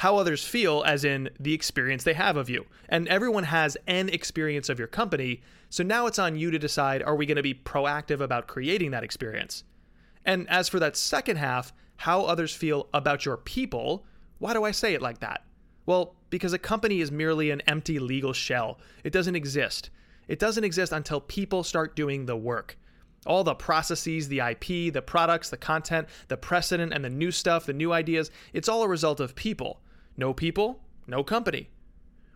how 0.00 0.16
others 0.16 0.42
feel, 0.42 0.82
as 0.86 1.04
in 1.04 1.28
the 1.38 1.52
experience 1.52 2.04
they 2.04 2.14
have 2.14 2.38
of 2.38 2.48
you. 2.48 2.64
And 2.88 3.06
everyone 3.08 3.44
has 3.44 3.76
an 3.86 4.08
experience 4.08 4.70
of 4.70 4.78
your 4.78 4.88
company, 4.88 5.42
so 5.68 5.84
now 5.84 6.06
it's 6.06 6.18
on 6.18 6.38
you 6.38 6.50
to 6.50 6.58
decide 6.58 7.02
are 7.02 7.14
we 7.14 7.26
going 7.26 7.36
to 7.36 7.42
be 7.42 7.52
proactive 7.52 8.22
about 8.22 8.46
creating 8.46 8.92
that 8.92 9.04
experience? 9.04 9.62
And 10.24 10.48
as 10.48 10.70
for 10.70 10.80
that 10.80 10.96
second 10.96 11.36
half, 11.36 11.74
how 11.96 12.22
others 12.22 12.54
feel 12.54 12.88
about 12.94 13.26
your 13.26 13.36
people, 13.36 14.06
why 14.38 14.54
do 14.54 14.64
I 14.64 14.70
say 14.70 14.94
it 14.94 15.02
like 15.02 15.20
that? 15.20 15.44
Well, 15.84 16.14
because 16.30 16.54
a 16.54 16.58
company 16.58 17.02
is 17.02 17.12
merely 17.12 17.50
an 17.50 17.60
empty 17.66 17.98
legal 17.98 18.32
shell. 18.32 18.78
It 19.04 19.12
doesn't 19.12 19.36
exist. 19.36 19.90
It 20.28 20.38
doesn't 20.38 20.64
exist 20.64 20.92
until 20.92 21.20
people 21.20 21.62
start 21.62 21.94
doing 21.94 22.24
the 22.24 22.38
work. 22.38 22.78
All 23.26 23.44
the 23.44 23.54
processes, 23.54 24.28
the 24.28 24.40
IP, 24.40 24.94
the 24.94 25.02
products, 25.04 25.50
the 25.50 25.58
content, 25.58 26.08
the 26.28 26.38
precedent, 26.38 26.94
and 26.94 27.04
the 27.04 27.10
new 27.10 27.30
stuff, 27.30 27.66
the 27.66 27.74
new 27.74 27.92
ideas, 27.92 28.30
it's 28.54 28.66
all 28.66 28.82
a 28.82 28.88
result 28.88 29.20
of 29.20 29.34
people. 29.34 29.82
No 30.16 30.34
people, 30.34 30.80
no 31.06 31.22
company. 31.22 31.70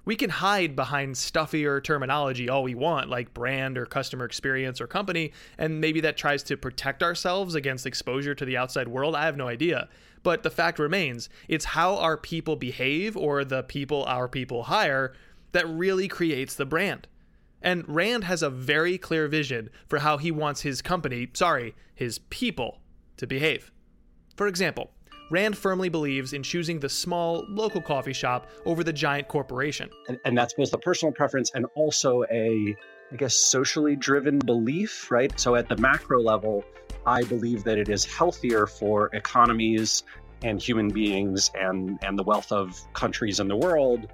We 0.07 0.17
can 0.17 0.31
hide 0.31 0.77
behind 0.77 1.17
stuffier 1.17 1.81
terminology 1.81 2.49
all 2.49 2.63
we 2.63 2.75
want, 2.75 3.09
like 3.09 3.33
brand 3.33 3.79
or 3.79 3.87
customer 3.87 4.27
experience 4.27 4.81
or 4.81 4.87
company, 4.87 5.33
and 5.57 5.81
maybe 5.81 6.01
that 6.03 6.19
tries 6.19 6.43
to 6.45 6.59
protect 6.59 7.03
ourselves 7.03 7.55
against 7.55 7.87
exposure 7.87 8.35
to 8.35 8.45
the 8.45 8.57
outside 8.57 8.89
world. 8.89 9.15
I 9.15 9.25
have 9.25 9.37
no 9.37 9.49
idea. 9.49 9.89
But 10.23 10.43
the 10.43 10.51
fact 10.51 10.79
remains, 10.79 11.29
it's 11.49 11.65
how 11.67 11.97
our 11.97 12.17
people 12.17 12.57
behave 12.57 13.17
or 13.17 13.45
the 13.45 13.63
people 13.63 14.05
our 14.05 14.29
people 14.29 14.65
hire 14.65 15.15
that 15.53 15.69
really 15.69 16.09
creates 16.09 16.55
the 16.55 16.67
brand. 16.67 17.07
And 17.63 17.89
Rand 17.89 18.25
has 18.25 18.43
a 18.43 18.51
very 18.51 18.99
clear 18.99 19.27
vision 19.27 19.71
for 19.89 20.01
how 20.01 20.19
he 20.19 20.31
wants 20.31 20.61
his 20.63 20.83
company, 20.83 21.29
sorry, 21.33 21.75
his 21.95 22.19
people, 22.19 22.81
to 23.17 23.27
behave. 23.27 23.73
For 24.37 24.47
example, 24.47 24.91
Rand 25.31 25.57
firmly 25.57 25.89
believes 25.89 26.33
in 26.33 26.43
choosing 26.43 26.79
the 26.79 26.89
small, 26.89 27.45
local 27.49 27.81
coffee 27.81 28.13
shop 28.13 28.51
over 28.67 28.85
the 28.85 28.93
giant 28.93 29.29
corporation. 29.29 29.89
And, 30.09 30.19
and 30.25 30.37
that's 30.37 30.55
both 30.55 30.73
a 30.73 30.79
personal 30.79 31.13
preference 31.13 31.51
and 31.55 31.67
also 31.75 32.25
a, 32.31 32.77
I 33.11 33.17
guess, 33.17 33.35
socially 33.35 33.97
driven 33.97 34.39
belief, 34.39 35.11
right? 35.11 35.39
So 35.41 35.55
at 35.55 35.69
the 35.69 35.77
macro 35.79 36.21
level, 36.21 36.65
I 37.07 37.23
believe 37.23 37.65
that 37.65 37.79
it 37.79 37.89
is 37.89 38.05
healthier 38.05 38.67
for 38.67 39.11
economies 39.15 40.05
and 40.43 40.61
human 40.61 40.89
beings 40.89 41.51
and, 41.55 41.99
and 42.03 42.19
the 42.19 42.23
wealth 42.23 42.53
of 42.53 42.79
countries 42.93 43.41
in 43.41 43.49
the 43.49 43.57
world 43.57 44.09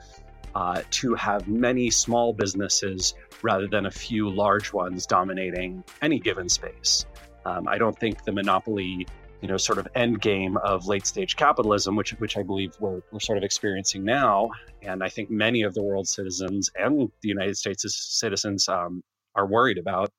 uh, 0.54 0.82
to 0.90 1.14
have 1.14 1.48
many 1.48 1.90
small 1.90 2.32
businesses 2.32 3.14
rather 3.42 3.66
than 3.66 3.86
a 3.86 3.90
few 3.90 4.28
large 4.28 4.72
ones 4.72 5.06
dominating 5.06 5.82
any 6.02 6.18
given 6.18 6.48
space. 6.48 7.06
Um, 7.44 7.66
I 7.66 7.78
don't 7.78 7.98
think 7.98 8.24
the 8.24 8.32
monopoly, 8.32 9.06
you 9.40 9.48
know, 9.48 9.56
sort 9.56 9.78
of 9.78 9.88
end 9.94 10.20
game 10.20 10.56
of 10.58 10.86
late 10.86 11.06
stage 11.06 11.36
capitalism, 11.36 11.96
which 11.96 12.10
which 12.12 12.36
I 12.36 12.42
believe 12.42 12.74
we're, 12.78 13.00
we're 13.10 13.20
sort 13.20 13.38
of 13.38 13.44
experiencing 13.44 14.04
now, 14.04 14.50
and 14.82 15.02
I 15.02 15.08
think 15.08 15.30
many 15.30 15.62
of 15.62 15.74
the 15.74 15.82
world's 15.82 16.14
citizens 16.14 16.70
and 16.74 17.10
the 17.22 17.28
United 17.28 17.56
States' 17.56 18.18
citizens 18.18 18.68
um, 18.68 19.02
are 19.34 19.46
worried 19.46 19.78
about. 19.78 20.10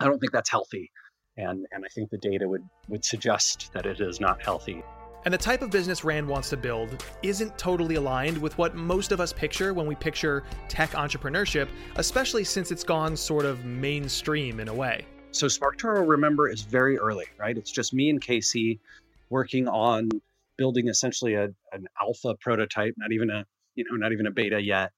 I 0.00 0.04
don't 0.04 0.18
think 0.18 0.32
that's 0.32 0.50
healthy, 0.50 0.90
and 1.36 1.66
and 1.72 1.84
I 1.84 1.88
think 1.94 2.10
the 2.10 2.18
data 2.18 2.48
would 2.48 2.64
would 2.88 3.04
suggest 3.04 3.70
that 3.72 3.86
it 3.86 4.00
is 4.00 4.20
not 4.20 4.42
healthy. 4.42 4.82
And 5.24 5.34
the 5.34 5.38
type 5.38 5.60
of 5.60 5.70
business 5.70 6.04
Rand 6.04 6.28
wants 6.28 6.50
to 6.50 6.56
build 6.56 7.04
isn't 7.22 7.58
totally 7.58 7.96
aligned 7.96 8.38
with 8.38 8.56
what 8.58 8.76
most 8.76 9.10
of 9.10 9.20
us 9.20 9.32
picture 9.32 9.74
when 9.74 9.84
we 9.84 9.96
picture 9.96 10.44
tech 10.68 10.92
entrepreneurship, 10.92 11.68
especially 11.96 12.44
since 12.44 12.70
it's 12.70 12.84
gone 12.84 13.16
sort 13.16 13.44
of 13.44 13.64
mainstream 13.64 14.60
in 14.60 14.68
a 14.68 14.74
way. 14.74 15.04
So 15.36 15.48
SparkToro, 15.48 16.08
remember, 16.08 16.48
is 16.48 16.62
very 16.62 16.96
early, 16.96 17.26
right? 17.38 17.58
It's 17.58 17.70
just 17.70 17.92
me 17.92 18.08
and 18.08 18.22
Casey 18.22 18.80
working 19.28 19.68
on 19.68 20.08
building 20.56 20.88
essentially 20.88 21.34
a, 21.34 21.50
an 21.72 21.86
alpha 22.00 22.34
prototype, 22.40 22.94
not 22.96 23.12
even 23.12 23.28
a 23.28 23.44
you 23.74 23.84
know 23.84 23.96
not 23.96 24.12
even 24.12 24.26
a 24.26 24.30
beta 24.30 24.62
yet. 24.62 24.92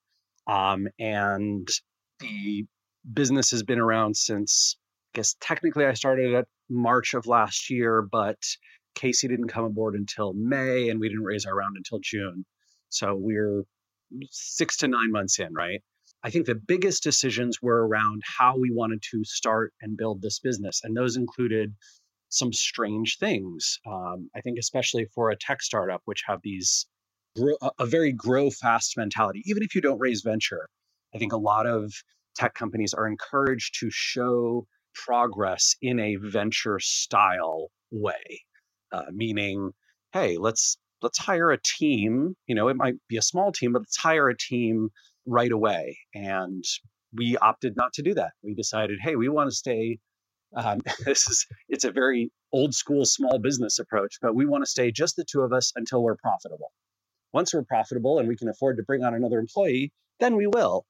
Um, 0.46 0.86
and 1.00 1.66
the 2.20 2.64
business 3.12 3.50
has 3.50 3.64
been 3.64 3.80
around 3.80 4.16
since 4.16 4.76
I 5.12 5.18
guess 5.18 5.34
technically 5.40 5.86
I 5.86 5.94
started 5.94 6.32
at 6.34 6.46
March 6.70 7.14
of 7.14 7.26
last 7.26 7.68
year, 7.68 8.02
but 8.02 8.38
Casey 8.94 9.26
didn't 9.26 9.48
come 9.48 9.64
aboard 9.64 9.96
until 9.96 10.34
May, 10.34 10.88
and 10.88 11.00
we 11.00 11.08
didn't 11.08 11.24
raise 11.24 11.46
our 11.46 11.54
round 11.56 11.76
until 11.76 11.98
June. 11.98 12.44
So 12.90 13.16
we're 13.16 13.64
six 14.30 14.76
to 14.78 14.88
nine 14.88 15.10
months 15.10 15.40
in, 15.40 15.52
right? 15.52 15.82
I 16.24 16.30
think 16.30 16.46
the 16.46 16.54
biggest 16.54 17.02
decisions 17.02 17.62
were 17.62 17.86
around 17.86 18.22
how 18.24 18.56
we 18.58 18.70
wanted 18.70 19.02
to 19.10 19.24
start 19.24 19.72
and 19.80 19.96
build 19.96 20.20
this 20.20 20.40
business. 20.40 20.80
And 20.82 20.96
those 20.96 21.16
included 21.16 21.74
some 22.28 22.52
strange 22.52 23.18
things. 23.18 23.78
Um, 23.86 24.28
I 24.34 24.40
think, 24.40 24.58
especially 24.58 25.06
for 25.14 25.30
a 25.30 25.36
tech 25.36 25.62
startup, 25.62 26.02
which 26.04 26.24
have 26.26 26.40
these 26.42 26.86
a 27.78 27.86
very 27.86 28.12
grow 28.12 28.50
fast 28.50 28.96
mentality, 28.96 29.42
even 29.46 29.62
if 29.62 29.74
you 29.74 29.80
don't 29.80 30.00
raise 30.00 30.22
venture, 30.22 30.68
I 31.14 31.18
think 31.18 31.32
a 31.32 31.38
lot 31.38 31.66
of 31.66 31.92
tech 32.34 32.54
companies 32.54 32.92
are 32.94 33.06
encouraged 33.06 33.78
to 33.80 33.88
show 33.90 34.66
progress 34.94 35.76
in 35.80 36.00
a 36.00 36.16
venture 36.16 36.80
style 36.80 37.70
way 37.92 38.42
uh, 38.92 39.04
meaning, 39.12 39.72
hey, 40.12 40.36
let's 40.38 40.78
let's 41.02 41.18
hire 41.18 41.50
a 41.50 41.58
team. 41.62 42.34
You 42.46 42.54
know, 42.54 42.68
it 42.68 42.76
might 42.76 42.94
be 43.08 43.16
a 43.16 43.22
small 43.22 43.52
team, 43.52 43.72
but 43.72 43.80
let's 43.80 43.96
hire 43.96 44.28
a 44.28 44.36
team 44.36 44.90
right 45.28 45.52
away. 45.52 45.98
And 46.14 46.64
we 47.12 47.36
opted 47.36 47.76
not 47.76 47.92
to 47.94 48.02
do 48.02 48.14
that. 48.14 48.32
We 48.42 48.54
decided, 48.54 48.98
hey, 49.00 49.16
we 49.16 49.28
want 49.28 49.50
to 49.50 49.56
stay. 49.56 49.98
Um, 50.56 50.80
this 51.04 51.28
is 51.28 51.46
it's 51.68 51.84
a 51.84 51.92
very 51.92 52.30
old 52.52 52.74
school 52.74 53.04
small 53.04 53.38
business 53.38 53.78
approach, 53.78 54.16
but 54.20 54.34
we 54.34 54.46
want 54.46 54.64
to 54.64 54.70
stay 54.70 54.90
just 54.90 55.16
the 55.16 55.24
two 55.24 55.42
of 55.42 55.52
us 55.52 55.72
until 55.76 56.02
we're 56.02 56.16
profitable. 56.16 56.72
Once 57.32 57.52
we're 57.52 57.64
profitable 57.64 58.18
and 58.18 58.26
we 58.26 58.36
can 58.36 58.48
afford 58.48 58.78
to 58.78 58.82
bring 58.82 59.04
on 59.04 59.14
another 59.14 59.38
employee, 59.38 59.92
then 60.18 60.34
we 60.34 60.46
will, 60.46 60.86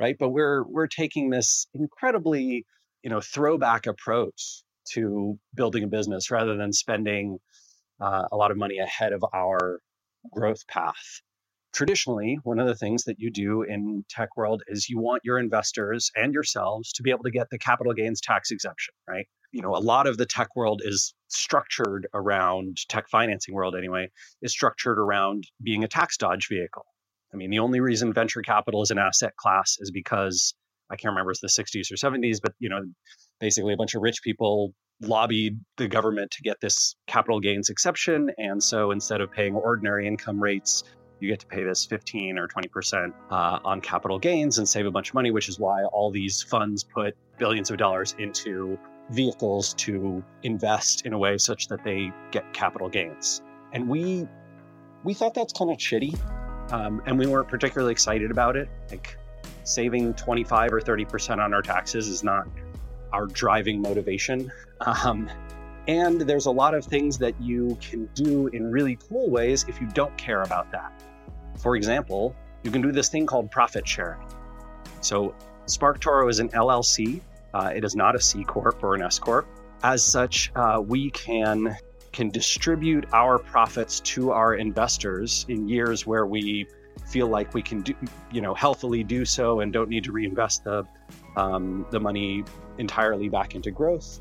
right? 0.00 0.16
But 0.18 0.30
we're 0.30 0.64
we're 0.64 0.88
taking 0.88 1.30
this 1.30 1.68
incredibly 1.74 2.66
you 3.02 3.10
know 3.10 3.20
throwback 3.20 3.86
approach 3.86 4.62
to 4.92 5.38
building 5.54 5.84
a 5.84 5.88
business 5.88 6.30
rather 6.30 6.56
than 6.56 6.72
spending 6.72 7.38
uh, 8.00 8.24
a 8.30 8.36
lot 8.36 8.50
of 8.50 8.56
money 8.56 8.78
ahead 8.78 9.12
of 9.12 9.24
our 9.32 9.80
growth 10.32 10.66
path. 10.66 11.20
Traditionally, 11.76 12.38
one 12.42 12.58
of 12.58 12.66
the 12.66 12.74
things 12.74 13.04
that 13.04 13.20
you 13.20 13.30
do 13.30 13.60
in 13.60 14.02
tech 14.08 14.34
world 14.34 14.62
is 14.66 14.88
you 14.88 14.98
want 14.98 15.20
your 15.26 15.38
investors 15.38 16.10
and 16.16 16.32
yourselves 16.32 16.90
to 16.94 17.02
be 17.02 17.10
able 17.10 17.24
to 17.24 17.30
get 17.30 17.50
the 17.50 17.58
capital 17.58 17.92
gains 17.92 18.18
tax 18.18 18.50
exemption, 18.50 18.94
right? 19.06 19.28
You 19.52 19.60
know, 19.60 19.76
a 19.76 19.84
lot 19.84 20.06
of 20.06 20.16
the 20.16 20.24
tech 20.24 20.56
world 20.56 20.80
is 20.82 21.12
structured 21.28 22.08
around 22.14 22.78
tech 22.88 23.10
financing 23.10 23.54
world 23.54 23.76
anyway, 23.76 24.10
is 24.40 24.52
structured 24.52 24.98
around 24.98 25.44
being 25.62 25.84
a 25.84 25.88
tax 25.88 26.16
dodge 26.16 26.48
vehicle. 26.48 26.86
I 27.34 27.36
mean, 27.36 27.50
the 27.50 27.58
only 27.58 27.80
reason 27.80 28.10
venture 28.10 28.40
capital 28.40 28.80
is 28.80 28.90
an 28.90 28.96
asset 28.98 29.36
class 29.36 29.76
is 29.78 29.90
because 29.90 30.54
I 30.88 30.96
can't 30.96 31.12
remember 31.12 31.32
it's 31.32 31.40
the 31.40 31.48
60s 31.48 31.92
or 31.92 31.96
70s, 31.96 32.38
but 32.42 32.54
you 32.58 32.70
know, 32.70 32.80
basically 33.38 33.74
a 33.74 33.76
bunch 33.76 33.94
of 33.94 34.00
rich 34.00 34.22
people 34.22 34.72
lobbied 35.02 35.60
the 35.76 35.88
government 35.88 36.30
to 36.30 36.42
get 36.42 36.56
this 36.62 36.96
capital 37.06 37.38
gains 37.38 37.68
exception. 37.68 38.30
And 38.38 38.62
so 38.62 38.92
instead 38.92 39.20
of 39.20 39.30
paying 39.30 39.54
ordinary 39.54 40.06
income 40.06 40.42
rates, 40.42 40.82
you 41.20 41.28
get 41.28 41.40
to 41.40 41.46
pay 41.46 41.64
this 41.64 41.84
15 41.86 42.38
or 42.38 42.48
20% 42.48 43.12
uh, 43.30 43.58
on 43.64 43.80
capital 43.80 44.18
gains 44.18 44.58
and 44.58 44.68
save 44.68 44.86
a 44.86 44.90
bunch 44.90 45.10
of 45.10 45.14
money, 45.14 45.30
which 45.30 45.48
is 45.48 45.58
why 45.58 45.84
all 45.84 46.10
these 46.10 46.42
funds 46.42 46.84
put 46.84 47.16
billions 47.38 47.70
of 47.70 47.78
dollars 47.78 48.14
into 48.18 48.78
vehicles 49.10 49.74
to 49.74 50.22
invest 50.42 51.06
in 51.06 51.12
a 51.12 51.18
way 51.18 51.38
such 51.38 51.68
that 51.68 51.84
they 51.84 52.12
get 52.30 52.52
capital 52.52 52.88
gains. 52.88 53.42
And 53.72 53.88
we 53.88 54.26
we 55.04 55.14
thought 55.14 55.34
that's 55.34 55.52
kind 55.52 55.70
of 55.70 55.76
shitty, 55.76 56.18
um, 56.72 57.00
and 57.06 57.18
we 57.18 57.26
weren't 57.26 57.48
particularly 57.48 57.92
excited 57.92 58.30
about 58.30 58.56
it. 58.56 58.68
Like 58.90 59.16
saving 59.62 60.14
25 60.14 60.72
or 60.72 60.80
30% 60.80 61.38
on 61.38 61.54
our 61.54 61.62
taxes 61.62 62.08
is 62.08 62.24
not 62.24 62.48
our 63.12 63.26
driving 63.26 63.80
motivation. 63.80 64.52
Um, 64.78 65.30
and 65.88 66.20
there's 66.20 66.46
a 66.46 66.50
lot 66.50 66.74
of 66.74 66.84
things 66.84 67.18
that 67.18 67.40
you 67.40 67.76
can 67.80 68.06
do 68.14 68.48
in 68.48 68.70
really 68.70 68.96
cool 69.08 69.30
ways 69.30 69.64
if 69.68 69.80
you 69.80 69.86
don't 69.88 70.16
care 70.16 70.42
about 70.42 70.70
that. 70.72 70.92
For 71.58 71.76
example, 71.76 72.34
you 72.62 72.70
can 72.70 72.82
do 72.82 72.92
this 72.92 73.08
thing 73.08 73.26
called 73.26 73.50
profit 73.50 73.86
sharing. 73.86 74.20
So, 75.00 75.34
SparkToro 75.66 76.28
is 76.30 76.38
an 76.38 76.48
LLC. 76.50 77.20
Uh, 77.54 77.72
it 77.74 77.84
is 77.84 77.94
not 77.94 78.14
a 78.14 78.20
C 78.20 78.44
corp 78.44 78.82
or 78.82 78.94
an 78.94 79.02
S 79.02 79.18
corp. 79.18 79.46
As 79.82 80.02
such, 80.02 80.50
uh, 80.56 80.82
we 80.84 81.10
can 81.10 81.76
can 82.12 82.30
distribute 82.30 83.04
our 83.12 83.38
profits 83.38 84.00
to 84.00 84.30
our 84.30 84.54
investors 84.54 85.44
in 85.50 85.68
years 85.68 86.06
where 86.06 86.24
we 86.24 86.66
feel 87.04 87.28
like 87.28 87.52
we 87.52 87.60
can 87.60 87.82
do, 87.82 87.94
you 88.32 88.40
know, 88.40 88.54
healthily 88.54 89.04
do 89.04 89.24
so 89.24 89.60
and 89.60 89.70
don't 89.70 89.90
need 89.90 90.02
to 90.04 90.12
reinvest 90.12 90.64
the 90.64 90.84
um, 91.36 91.86
the 91.90 92.00
money 92.00 92.42
entirely 92.78 93.28
back 93.28 93.54
into 93.54 93.70
growth. 93.70 94.20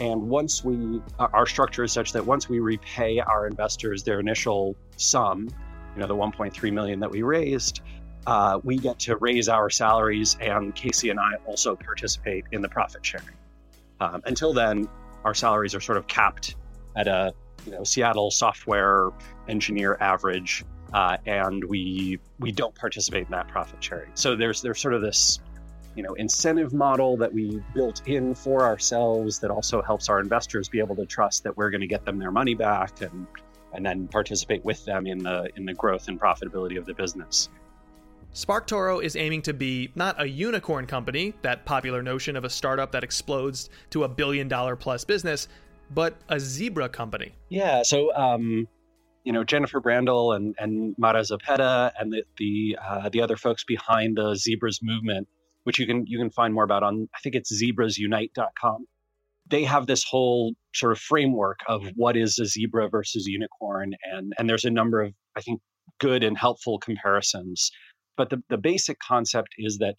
And 0.00 0.28
once 0.28 0.62
we, 0.62 1.00
our 1.18 1.46
structure 1.46 1.84
is 1.84 1.92
such 1.92 2.12
that 2.12 2.26
once 2.26 2.48
we 2.48 2.60
repay 2.60 3.18
our 3.18 3.46
investors 3.46 4.02
their 4.02 4.20
initial 4.20 4.76
sum, 4.96 5.48
you 5.94 6.00
know, 6.00 6.06
the 6.06 6.14
1.3 6.14 6.72
million 6.72 7.00
that 7.00 7.10
we 7.10 7.22
raised, 7.22 7.80
uh, 8.26 8.60
we 8.62 8.76
get 8.76 8.98
to 8.98 9.16
raise 9.16 9.48
our 9.48 9.70
salaries, 9.70 10.36
and 10.40 10.74
Casey 10.74 11.10
and 11.10 11.20
I 11.20 11.34
also 11.46 11.76
participate 11.76 12.44
in 12.52 12.60
the 12.60 12.68
profit 12.68 13.06
sharing. 13.06 13.26
Um, 14.00 14.20
until 14.26 14.52
then, 14.52 14.88
our 15.24 15.34
salaries 15.34 15.74
are 15.74 15.80
sort 15.80 15.96
of 15.96 16.06
capped 16.06 16.56
at 16.96 17.06
a 17.06 17.32
you 17.64 17.72
know 17.72 17.84
Seattle 17.84 18.30
software 18.30 19.10
engineer 19.48 19.96
average, 20.00 20.64
uh, 20.92 21.16
and 21.26 21.64
we 21.64 22.18
we 22.38 22.52
don't 22.52 22.74
participate 22.74 23.26
in 23.26 23.30
that 23.30 23.48
profit 23.48 23.82
sharing. 23.82 24.10
So 24.14 24.36
there's 24.36 24.60
there's 24.60 24.80
sort 24.80 24.94
of 24.94 25.02
this 25.02 25.40
you 25.96 26.02
know 26.02 26.14
incentive 26.14 26.72
model 26.72 27.16
that 27.16 27.32
we 27.32 27.62
built 27.74 28.02
in 28.06 28.34
for 28.34 28.64
ourselves 28.64 29.40
that 29.40 29.50
also 29.50 29.82
helps 29.82 30.08
our 30.08 30.20
investors 30.20 30.68
be 30.68 30.78
able 30.78 30.94
to 30.94 31.06
trust 31.06 31.42
that 31.44 31.56
we're 31.56 31.70
going 31.70 31.80
to 31.80 31.86
get 31.86 32.04
them 32.04 32.18
their 32.18 32.30
money 32.30 32.54
back 32.54 33.00
and 33.00 33.26
and 33.72 33.84
then 33.84 34.06
participate 34.08 34.64
with 34.64 34.84
them 34.84 35.06
in 35.06 35.18
the 35.18 35.50
in 35.56 35.64
the 35.64 35.74
growth 35.74 36.08
and 36.08 36.20
profitability 36.20 36.78
of 36.78 36.86
the 36.86 36.94
business. 36.94 37.48
SparkToro 38.36 39.02
is 39.02 39.16
aiming 39.16 39.40
to 39.42 39.54
be 39.54 39.90
not 39.94 40.20
a 40.20 40.28
unicorn 40.28 40.86
company, 40.86 41.32
that 41.40 41.64
popular 41.64 42.02
notion 42.02 42.36
of 42.36 42.44
a 42.44 42.50
startup 42.50 42.92
that 42.92 43.02
explodes 43.02 43.70
to 43.88 44.04
a 44.04 44.08
billion 44.08 44.46
dollar 44.46 44.76
plus 44.76 45.04
business, 45.04 45.48
but 45.90 46.18
a 46.28 46.38
zebra 46.38 46.90
company. 46.90 47.32
Yeah. 47.48 47.82
So, 47.82 48.14
um, 48.14 48.68
you 49.24 49.32
know, 49.32 49.42
Jennifer 49.42 49.80
Brandel 49.80 50.36
and, 50.36 50.54
and 50.58 50.94
Mara 50.98 51.22
Zepeda 51.22 51.92
and 51.98 52.12
the 52.12 52.24
the, 52.36 52.78
uh, 52.86 53.08
the 53.08 53.22
other 53.22 53.36
folks 53.36 53.64
behind 53.64 54.18
the 54.18 54.34
Zebras 54.34 54.80
movement, 54.82 55.28
which 55.66 55.80
you 55.80 55.86
can 55.86 56.06
you 56.06 56.16
can 56.16 56.30
find 56.30 56.54
more 56.54 56.62
about 56.62 56.84
on 56.84 57.08
I 57.12 57.18
think 57.22 57.34
it's 57.34 57.52
zebrasunite.com. 57.60 58.86
They 59.48 59.64
have 59.64 59.88
this 59.88 60.04
whole 60.04 60.54
sort 60.72 60.92
of 60.92 60.98
framework 60.98 61.58
of 61.68 61.82
what 61.96 62.16
is 62.16 62.38
a 62.38 62.46
zebra 62.46 62.88
versus 62.88 63.26
unicorn, 63.26 63.94
and 64.12 64.32
and 64.38 64.48
there's 64.48 64.64
a 64.64 64.70
number 64.70 65.02
of 65.02 65.12
I 65.36 65.40
think 65.40 65.60
good 65.98 66.22
and 66.22 66.38
helpful 66.38 66.78
comparisons. 66.78 67.72
But 68.16 68.30
the, 68.30 68.42
the 68.48 68.58
basic 68.58 68.98
concept 69.00 69.48
is 69.58 69.78
that 69.78 69.96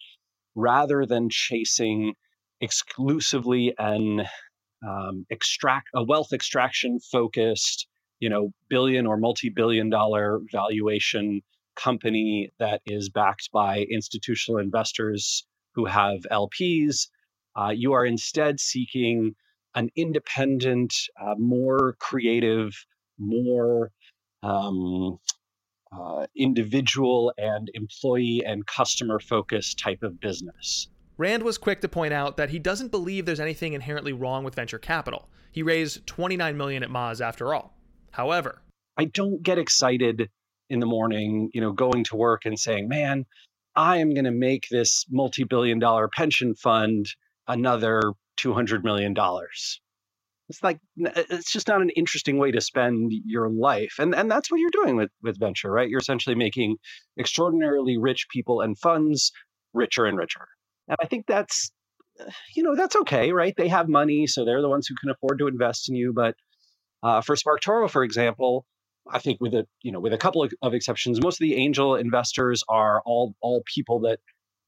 rather 0.54 1.04
than 1.04 1.28
chasing 1.30 2.14
exclusively 2.62 3.74
an 3.78 4.22
um, 4.82 5.26
extract 5.28 5.88
a 5.94 6.02
wealth 6.02 6.32
extraction 6.32 6.98
focused, 7.12 7.86
you 8.20 8.30
know, 8.30 8.52
billion 8.70 9.06
or 9.06 9.18
multi-billion 9.18 9.90
dollar 9.90 10.40
valuation 10.50 11.42
company 11.76 12.50
that 12.58 12.80
is 12.86 13.10
backed 13.10 13.50
by 13.52 13.84
institutional 13.90 14.60
investors 14.60 15.44
who 15.78 15.84
have 15.84 16.26
LPs. 16.32 17.06
Uh, 17.54 17.70
you 17.70 17.92
are 17.92 18.04
instead 18.04 18.58
seeking 18.58 19.36
an 19.76 19.88
independent, 19.94 20.92
uh, 21.22 21.36
more 21.38 21.94
creative, 22.00 22.72
more 23.16 23.92
um, 24.42 25.20
uh, 25.92 26.26
individual 26.36 27.32
and 27.38 27.70
employee 27.74 28.42
and 28.44 28.66
customer 28.66 29.20
focused 29.20 29.78
type 29.78 30.02
of 30.02 30.18
business. 30.18 30.88
Rand 31.16 31.44
was 31.44 31.58
quick 31.58 31.80
to 31.82 31.88
point 31.88 32.12
out 32.12 32.36
that 32.38 32.50
he 32.50 32.58
doesn't 32.58 32.90
believe 32.90 33.24
there's 33.24 33.38
anything 33.38 33.72
inherently 33.74 34.12
wrong 34.12 34.42
with 34.42 34.56
venture 34.56 34.80
capital. 34.80 35.28
He 35.52 35.62
raised 35.62 36.08
29 36.08 36.56
million 36.56 36.82
at 36.82 36.90
Moz 36.90 37.20
after 37.20 37.54
all. 37.54 37.78
However, 38.10 38.62
I 38.96 39.04
don't 39.04 39.44
get 39.44 39.58
excited 39.58 40.28
in 40.70 40.80
the 40.80 40.86
morning, 40.86 41.50
you 41.54 41.60
know, 41.60 41.70
going 41.70 42.02
to 42.04 42.16
work 42.16 42.46
and 42.46 42.58
saying, 42.58 42.88
"Man, 42.88 43.26
I 43.78 43.98
am 43.98 44.12
going 44.12 44.24
to 44.24 44.30
make 44.30 44.66
this 44.70 45.06
multi-billion 45.08 45.78
dollar 45.78 46.08
pension 46.08 46.54
fund 46.54 47.06
another 47.46 48.02
200 48.36 48.84
million 48.84 49.14
dollars." 49.14 49.80
It's 50.50 50.62
like 50.62 50.80
it's 50.96 51.52
just 51.52 51.68
not 51.68 51.82
an 51.82 51.90
interesting 51.90 52.38
way 52.38 52.50
to 52.52 52.60
spend 52.60 53.12
your 53.24 53.50
life. 53.50 53.94
And 53.98 54.14
and 54.14 54.30
that's 54.30 54.50
what 54.50 54.60
you're 54.60 54.70
doing 54.70 54.96
with 54.96 55.10
with 55.22 55.38
venture, 55.38 55.70
right? 55.70 55.88
You're 55.88 56.00
essentially 56.00 56.36
making 56.36 56.76
extraordinarily 57.18 57.98
rich 57.98 58.26
people 58.30 58.60
and 58.62 58.78
funds 58.78 59.32
richer 59.74 60.06
and 60.06 60.18
richer. 60.18 60.46
And 60.88 60.96
I 61.00 61.06
think 61.06 61.26
that's, 61.26 61.70
uh, 62.20 62.30
you 62.54 62.62
know, 62.62 62.74
that's 62.74 62.96
okay, 62.96 63.32
right? 63.32 63.54
They 63.56 63.68
have 63.68 63.88
money, 63.88 64.26
so 64.26 64.44
they're 64.44 64.62
the 64.62 64.68
ones 64.68 64.86
who 64.86 64.94
can 64.96 65.10
afford 65.10 65.38
to 65.38 65.46
invest 65.48 65.88
in 65.88 65.94
you. 65.94 66.12
But 66.14 66.34
uh, 67.02 67.20
for 67.20 67.36
SparkToro, 67.36 67.90
for 67.90 68.02
example, 68.02 68.64
I 69.10 69.18
think 69.18 69.40
with 69.40 69.54
a 69.54 69.66
you 69.82 69.92
know 69.92 70.00
with 70.00 70.12
a 70.12 70.18
couple 70.18 70.42
of, 70.42 70.52
of, 70.62 70.74
exceptions, 70.74 71.22
most 71.22 71.40
of 71.40 71.44
the 71.44 71.56
angel 71.56 71.96
investors 71.96 72.62
are 72.68 73.02
all 73.04 73.34
all 73.40 73.62
people 73.66 74.00
that 74.00 74.20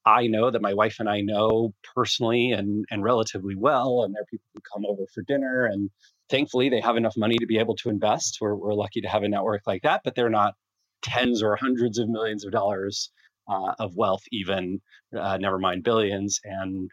I 0.06 0.26
know, 0.28 0.50
that 0.50 0.62
my 0.62 0.74
wife 0.74 0.96
and 0.98 1.08
I 1.08 1.20
know 1.20 1.74
personally 1.94 2.52
and 2.52 2.84
and 2.90 3.02
relatively 3.02 3.54
well, 3.56 4.02
and 4.04 4.14
they're 4.14 4.24
people 4.30 4.46
who 4.54 4.60
come 4.72 4.86
over 4.86 5.02
for 5.14 5.22
dinner. 5.22 5.66
And 5.66 5.90
thankfully, 6.30 6.68
they 6.70 6.80
have 6.80 6.96
enough 6.96 7.14
money 7.16 7.36
to 7.38 7.46
be 7.46 7.58
able 7.58 7.76
to 7.76 7.90
invest. 7.90 8.38
We're 8.40 8.54
we're 8.54 8.74
lucky 8.74 9.02
to 9.02 9.08
have 9.08 9.22
a 9.22 9.28
network 9.28 9.62
like 9.66 9.82
that, 9.82 10.02
but 10.04 10.14
they're 10.14 10.30
not 10.30 10.54
tens 11.02 11.42
or 11.42 11.56
hundreds 11.56 11.98
of 11.98 12.08
millions 12.08 12.44
of 12.44 12.52
dollars 12.52 13.10
uh, 13.48 13.74
of 13.78 13.96
wealth, 13.96 14.22
even 14.32 14.80
uh, 15.18 15.36
never 15.38 15.58
mind 15.58 15.84
billions. 15.84 16.40
And 16.44 16.90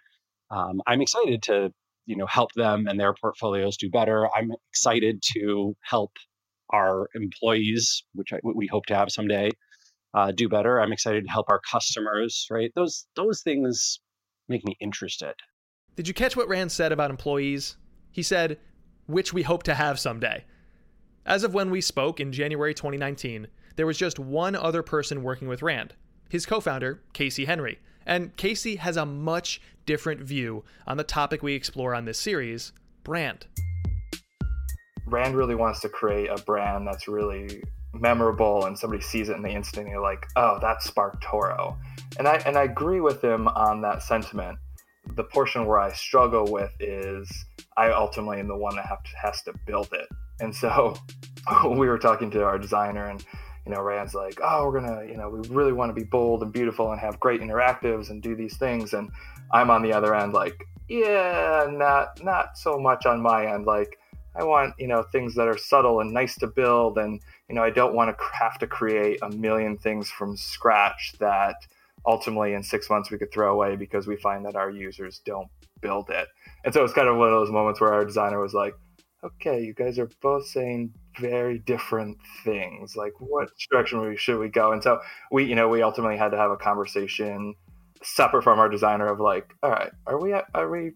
um, 0.52 0.82
I'm 0.86 1.02
excited 1.02 1.44
to 1.44 1.72
you 2.06 2.18
know 2.18 2.26
help 2.26 2.52
them 2.54 2.88
and 2.88 3.00
their 3.00 3.14
portfolios 3.14 3.78
do 3.78 3.90
better. 3.90 4.28
I'm 4.36 4.52
excited 4.72 5.22
to 5.34 5.76
help 5.82 6.12
our 6.72 7.10
employees, 7.16 8.04
which 8.14 8.34
I, 8.34 8.40
we 8.44 8.68
hope 8.68 8.86
to 8.88 8.96
have 8.96 9.12
someday, 9.12 9.52
uh, 10.14 10.32
do 10.32 10.50
better. 10.50 10.82
I'm 10.82 10.92
excited 10.92 11.24
to 11.26 11.32
help 11.32 11.48
our 11.50 11.62
customers. 11.72 12.48
Right? 12.50 12.72
Those 12.76 13.08
those 13.16 13.42
things 13.42 14.00
make 14.48 14.66
me 14.66 14.76
interested. 14.80 15.34
Did 15.96 16.08
you 16.08 16.14
catch 16.14 16.36
what 16.36 16.48
Rand 16.48 16.72
said 16.72 16.92
about 16.92 17.10
employees? 17.10 17.78
He 18.12 18.24
said, 18.24 18.60
"Which 19.06 19.34
we 19.34 19.44
hope 19.44 19.64
to 19.64 19.76
have 19.76 20.00
someday." 20.00 20.46
As 21.26 21.44
of 21.44 21.54
when 21.54 21.70
we 21.70 21.82
spoke 21.82 22.22
in 22.22 22.32
January 22.32 22.74
2019, 22.74 23.48
there 23.76 23.86
was 23.86 23.98
just 23.98 24.18
one 24.18 24.56
other 24.56 24.82
person 24.82 25.24
working 25.24 25.48
with 25.50 25.62
Rand, 25.62 25.94
his 26.30 26.46
co 26.46 26.60
founder, 26.60 27.04
Casey 27.14 27.46
Henry. 27.46 27.80
And 28.06 28.36
Casey 28.38 28.78
has 28.78 28.96
a 28.96 29.06
much 29.06 29.62
different 29.86 30.22
view 30.22 30.64
on 30.88 30.96
the 30.96 31.04
topic 31.04 31.44
we 31.44 31.54
explore 31.54 31.94
on 31.94 32.06
this 32.06 32.18
series 32.18 32.72
brand. 33.04 33.48
Rand 35.08 35.36
really 35.36 35.56
wants 35.56 35.80
to 35.82 35.90
create 35.90 36.30
a 36.30 36.42
brand 36.44 36.88
that's 36.88 37.08
really 37.08 37.64
memorable 37.94 38.66
and 38.66 38.78
somebody 38.78 39.02
sees 39.02 39.30
it 39.30 39.38
in 39.38 39.42
the 39.42 39.50
instant 39.50 39.86
and 39.86 39.92
you're 39.92 40.02
like, 40.02 40.26
oh, 40.36 40.60
that's 40.62 40.90
SparkToro. 40.90 41.78
And 42.20 42.28
I 42.28 42.36
and 42.46 42.58
I 42.58 42.64
agree 42.64 43.00
with 43.00 43.24
him 43.24 43.48
on 43.48 43.82
that 43.82 44.04
sentiment. 44.04 44.60
The 45.16 45.24
portion 45.24 45.66
where 45.66 45.80
I 45.80 45.94
struggle 45.94 46.52
with 46.52 46.72
is 46.80 47.32
I 47.78 47.92
ultimately 47.92 48.40
am 48.40 48.48
the 48.48 48.58
one 48.58 48.76
that 48.76 48.86
have 48.86 49.02
to, 49.04 49.10
has 49.22 49.42
to 49.44 49.54
build 49.66 49.90
it. 49.94 50.08
And 50.40 50.54
so 50.54 50.96
we 51.66 51.88
were 51.88 51.98
talking 51.98 52.30
to 52.32 52.44
our 52.44 52.60
designer 52.60 53.06
and 53.06 53.24
you 53.66 53.74
know, 53.74 53.82
Rand's 53.82 54.16
like, 54.16 54.40
oh, 54.42 54.66
we're 54.66 54.80
gonna, 54.80 55.06
you 55.06 55.18
know, 55.18 55.30
we 55.30 55.46
really 55.50 55.74
want 55.74 55.90
to 55.90 55.94
be 55.94 56.06
bold 56.06 56.42
and 56.42 56.54
beautiful 56.54 56.92
and 56.94 57.02
have 57.02 57.20
great 57.20 57.42
interactives 57.42 58.10
and 58.10 58.24
do 58.24 58.34
these 58.34 58.56
things. 58.56 58.94
And 58.94 59.10
I'm 59.52 59.70
on 59.70 59.84
the 59.84 59.92
other 59.92 60.16
end, 60.16 60.32
like, 60.32 60.64
yeah, 60.88 61.68
not 61.70 62.24
not 62.24 62.58
so 62.58 62.80
much 62.80 63.06
on 63.06 63.22
my 63.22 63.46
end. 63.46 63.66
Like, 63.66 64.00
I 64.38 64.44
want, 64.44 64.76
you 64.78 64.88
know, 64.88 65.04
things 65.04 65.36
that 65.36 65.48
are 65.48 65.58
subtle 65.58 66.00
and 66.00 66.14
nice 66.14 66.38
to 66.38 66.48
build, 66.48 66.98
and 66.98 67.20
you 67.50 67.56
know, 67.56 67.64
I 67.64 67.70
don't 67.70 67.96
want 67.96 68.16
to 68.16 68.24
have 68.34 68.60
to 68.60 68.68
create 68.68 69.20
a 69.22 69.30
million 69.30 69.78
things 69.78 70.10
from 70.10 70.38
scratch 70.38 71.14
that 71.20 71.56
ultimately 72.06 72.54
in 72.54 72.64
six 72.64 72.90
months 72.90 73.12
we 73.12 73.18
could 73.18 73.32
throw 73.32 73.52
away 73.52 73.76
because 73.76 74.08
we 74.08 74.16
find 74.16 74.46
that 74.46 74.56
our 74.56 74.70
users 74.70 75.22
don't 75.26 75.50
build 75.82 76.10
it. 76.10 76.28
And 76.64 76.74
so 76.74 76.84
it's 76.84 76.94
kind 76.94 77.08
of 77.08 77.18
one 77.18 77.28
of 77.28 77.34
those 77.34 77.52
moments 77.52 77.82
where 77.82 77.94
our 77.94 78.06
designer 78.06 78.40
was 78.40 78.54
like, 78.54 78.76
okay, 79.24 79.64
you 79.64 79.74
guys 79.74 79.98
are 80.00 80.10
both 80.22 80.46
saying 80.48 80.94
very 81.20 81.60
different 81.60 82.18
things. 82.44 82.96
Like, 82.96 83.14
what 83.20 83.50
direction 83.72 84.16
should 84.18 84.40
we 84.40 84.50
go? 84.50 84.72
And 84.72 84.84
so 84.84 85.00
we, 85.32 85.46
you 85.46 85.56
know, 85.56 85.68
we 85.68 85.82
ultimately 85.82 86.18
had 86.18 86.30
to 86.32 86.38
have 86.38 86.52
a 86.52 86.58
conversation 86.58 87.56
separate 88.04 88.44
from 88.44 88.60
our 88.60 88.70
designer 88.70 89.08
of 89.08 89.20
like, 89.20 89.54
all 89.64 89.72
right, 89.72 89.92
are 90.06 90.20
we 90.20 90.34
are 90.34 90.70
we 90.70 90.92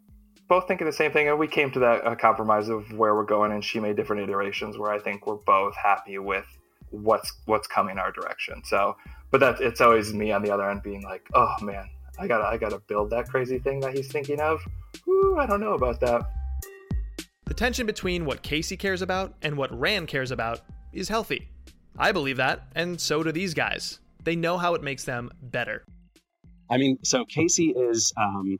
both 0.51 0.67
thinking 0.67 0.85
the 0.85 0.91
same 0.91 1.13
thing? 1.13 1.29
And 1.29 1.39
we 1.39 1.47
came 1.47 1.71
to 1.71 1.79
that 1.79 2.05
a 2.05 2.13
compromise 2.13 2.67
of 2.67 2.91
where 2.91 3.15
we're 3.15 3.23
going, 3.23 3.53
and 3.53 3.63
she 3.63 3.79
made 3.79 3.95
different 3.95 4.21
iterations 4.21 4.77
where 4.77 4.91
I 4.91 4.99
think 4.99 5.25
we're 5.25 5.35
both 5.35 5.73
happy 5.77 6.17
with 6.17 6.45
what's 6.89 7.31
what's 7.45 7.69
coming 7.69 7.97
our 7.97 8.11
direction. 8.11 8.61
So, 8.65 8.97
but 9.31 9.39
that 9.39 9.61
it's 9.61 9.79
always 9.79 10.13
me 10.13 10.33
on 10.33 10.43
the 10.43 10.51
other 10.51 10.69
end 10.69 10.83
being 10.83 11.03
like, 11.03 11.25
oh 11.33 11.55
man, 11.61 11.89
I 12.19 12.27
gotta 12.27 12.43
I 12.43 12.57
gotta 12.57 12.79
build 12.79 13.11
that 13.11 13.29
crazy 13.29 13.59
thing 13.59 13.79
that 13.79 13.95
he's 13.95 14.11
thinking 14.11 14.41
of. 14.41 14.59
Ooh, 15.07 15.37
I 15.39 15.45
don't 15.45 15.61
know 15.61 15.73
about 15.73 16.01
that. 16.01 16.29
The 17.45 17.53
tension 17.53 17.85
between 17.85 18.25
what 18.25 18.41
Casey 18.41 18.75
cares 18.75 19.01
about 19.01 19.33
and 19.41 19.55
what 19.55 19.71
Rand 19.71 20.09
cares 20.09 20.31
about 20.31 20.59
is 20.91 21.07
healthy. 21.07 21.47
I 21.97 22.11
believe 22.11 22.35
that, 22.37 22.67
and 22.75 22.99
so 22.99 23.23
do 23.23 23.31
these 23.31 23.53
guys. 23.53 24.01
They 24.21 24.35
know 24.35 24.57
how 24.57 24.73
it 24.73 24.83
makes 24.83 25.05
them 25.05 25.31
better. 25.41 25.85
I 26.69 26.75
mean, 26.75 26.97
so 27.03 27.23
Casey 27.23 27.69
is 27.69 28.11
um, 28.17 28.59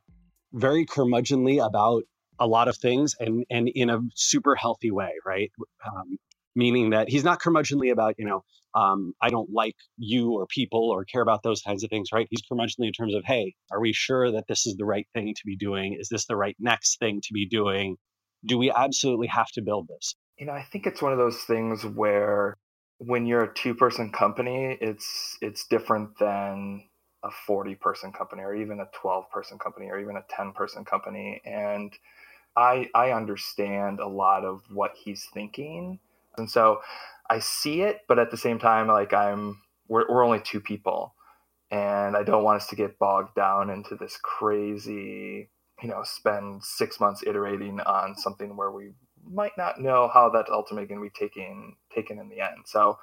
very 0.54 0.86
curmudgeonly 0.86 1.66
about 1.66 2.04
a 2.40 2.48
lot 2.48 2.68
of 2.68 2.78
things 2.78 3.16
and, 3.20 3.46
and 3.50 3.70
in 3.70 3.90
a 3.90 4.00
super 4.16 4.56
healthy 4.56 4.92
way, 4.92 5.12
right? 5.26 5.52
Um, 5.86 6.18
meaning 6.56 6.90
that 6.92 7.10
he's 7.10 7.24
not 7.24 7.42
curmudgeonly 7.42 7.92
about, 7.92 8.16
you 8.18 8.26
know, 8.26 8.44
um, 8.74 9.14
I 9.22 9.30
don't 9.30 9.50
like 9.52 9.76
you 9.98 10.32
or 10.32 10.48
people 10.48 10.90
or 10.90 11.06
care 11.06 11.22
about 11.22 11.44
those 11.44 11.62
kinds 11.62 11.84
of 11.84 11.90
things, 11.90 12.10
right? 12.14 12.28
He's 12.30 12.42
curmudgeonly 12.42 12.88
in 12.88 12.94
terms 12.94 13.14
of, 13.14 13.24
hey, 13.26 13.54
are 13.72 13.80
we 13.80 13.94
sure 13.94 14.32
that 14.32 14.46
this 14.48 14.66
is 14.66 14.76
the 14.78 14.86
right 14.86 15.08
thing 15.14 15.34
to 15.36 15.42
be 15.46 15.56
doing? 15.56 15.98
Is 16.00 16.10
this 16.10 16.26
the 16.26 16.36
right 16.36 16.56
next 16.60 17.00
thing 17.00 17.22
to 17.22 17.34
be 17.34 17.48
doing? 17.48 17.98
do 18.46 18.58
we 18.58 18.72
absolutely 18.72 19.28
have 19.28 19.52
to 19.52 19.62
build 19.62 19.88
this? 19.88 20.16
You 20.38 20.46
know, 20.46 20.54
I 20.54 20.64
think 20.64 20.86
it's 20.86 21.02
one 21.02 21.12
of 21.12 21.18
those 21.18 21.42
things 21.44 21.86
where 21.86 22.58
when 22.98 23.26
you're 23.26 23.44
a 23.44 23.54
two 23.54 23.76
person 23.76 24.12
company, 24.12 24.78
it's 24.82 25.38
it's 25.42 25.68
different 25.68 26.18
than 26.20 26.84
a 27.24 27.30
40 27.32 27.76
person 27.76 28.12
company 28.12 28.42
or 28.42 28.56
even 28.56 28.80
a 28.80 28.90
12 28.94 29.30
person 29.30 29.58
company 29.60 29.88
or 29.88 30.00
even 30.00 30.18
a 30.18 30.26
10 30.30 30.54
person 30.54 30.84
company 30.84 31.42
and 31.46 31.94
I 32.56 32.90
I 32.94 33.12
understand 33.12 34.00
a 34.00 34.08
lot 34.08 34.44
of 34.44 34.64
what 34.70 34.94
he's 35.02 35.28
thinking. 35.34 36.00
And 36.38 36.50
so 36.50 36.82
I 37.30 37.40
see 37.40 37.82
it, 37.82 38.02
but 38.08 38.20
at 38.20 38.32
the 38.32 38.38
same 38.38 38.60
time 38.60 38.88
like 38.88 39.14
I'm 39.14 39.62
we're 39.88 40.06
we're 40.10 40.26
only 40.26 40.42
two 40.42 40.60
people 40.60 41.16
and 41.70 42.18
I 42.18 42.24
don't 42.24 42.44
want 42.44 42.62
us 42.62 42.68
to 42.68 42.76
get 42.76 43.00
bogged 43.00 43.36
down 43.36 43.70
into 43.70 43.96
this 43.96 44.18
crazy 44.22 45.50
you 45.82 45.90
know 45.90 46.04
spend 46.04 46.64
six 46.64 47.00
months 47.00 47.24
iterating 47.26 47.80
on 47.82 48.16
something 48.16 48.56
where 48.56 48.72
we 48.72 48.92
might 49.26 49.58
not 49.58 49.80
know 49.80 50.10
how 50.14 50.30
that's 50.30 50.52
ultimately 50.52 50.88
going 50.88 51.00
to 51.00 51.04
be 51.04 51.28
taken 51.28 51.76
taken 51.94 52.20
in 52.20 52.30
the 52.30 52.42
end. 52.42 52.66
So 52.66 52.98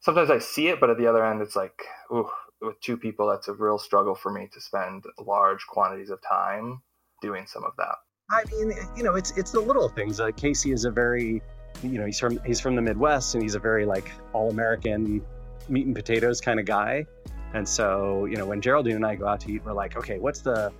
sometimes 0.00 0.30
I 0.30 0.38
see 0.38 0.68
it, 0.68 0.80
but 0.80 0.90
at 0.90 0.98
the 0.98 1.06
other 1.06 1.24
end, 1.24 1.40
it's 1.40 1.56
like, 1.56 1.82
ooh, 2.12 2.28
with 2.64 2.80
two 2.80 2.96
people, 2.96 3.28
that's 3.28 3.48
a 3.48 3.52
real 3.52 3.78
struggle 3.78 4.14
for 4.14 4.32
me 4.32 4.48
to 4.52 4.60
spend 4.60 5.04
large 5.18 5.66
quantities 5.66 6.10
of 6.10 6.20
time 6.28 6.82
doing 7.22 7.46
some 7.46 7.64
of 7.64 7.72
that. 7.78 7.96
I 8.30 8.44
mean, 8.50 8.72
you 8.96 9.02
know, 9.02 9.14
it's 9.14 9.36
it's 9.36 9.50
the 9.50 9.60
little 9.60 9.88
things. 9.88 10.18
Uh, 10.18 10.30
Casey 10.30 10.72
is 10.72 10.84
a 10.84 10.90
very, 10.90 11.42
you 11.82 11.98
know, 11.98 12.06
he's 12.06 12.18
from 12.18 12.40
he's 12.44 12.60
from 12.60 12.74
the 12.74 12.82
Midwest 12.82 13.34
and 13.34 13.42
he's 13.42 13.54
a 13.54 13.58
very 13.58 13.84
like 13.84 14.10
all 14.32 14.50
American 14.50 15.22
meat 15.68 15.86
and 15.86 15.94
potatoes 15.94 16.40
kind 16.40 16.58
of 16.58 16.66
guy. 16.66 17.06
And 17.52 17.68
so, 17.68 18.24
you 18.24 18.36
know, 18.36 18.46
when 18.46 18.60
Geraldine 18.60 18.96
and 18.96 19.06
I 19.06 19.14
go 19.14 19.28
out 19.28 19.40
to 19.40 19.52
eat, 19.52 19.64
we're 19.64 19.72
like, 19.72 19.96
okay, 19.96 20.18
what's 20.18 20.40
the, 20.40 20.72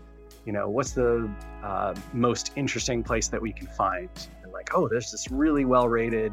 you 0.45 0.53
know, 0.53 0.69
what's 0.69 0.93
the 0.93 1.31
uh, 1.63 1.95
most 2.13 2.51
interesting 2.57 3.05
place 3.05 3.29
that 3.29 3.41
we 3.41 3.53
can 3.53 3.69
find? 3.69 4.09
And 4.43 4.53
like, 4.53 4.75
oh, 4.75 4.89
there's 4.89 5.13
this 5.13 5.31
really 5.31 5.65
well 5.65 5.89
rated 5.89 6.33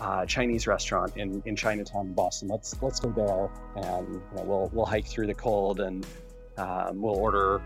uh, 0.00 0.24
Chinese 0.26 0.66
restaurant 0.66 1.16
in, 1.16 1.42
in 1.44 1.56
Chinatown, 1.56 2.12
Boston. 2.12 2.48
Let's 2.48 2.80
let's 2.82 3.00
go 3.00 3.10
there, 3.10 3.84
and 3.84 4.14
you 4.14 4.36
know, 4.36 4.42
we'll 4.42 4.70
we'll 4.72 4.86
hike 4.86 5.06
through 5.06 5.26
the 5.26 5.34
cold, 5.34 5.80
and 5.80 6.06
um, 6.56 7.00
we'll 7.00 7.16
order, 7.16 7.60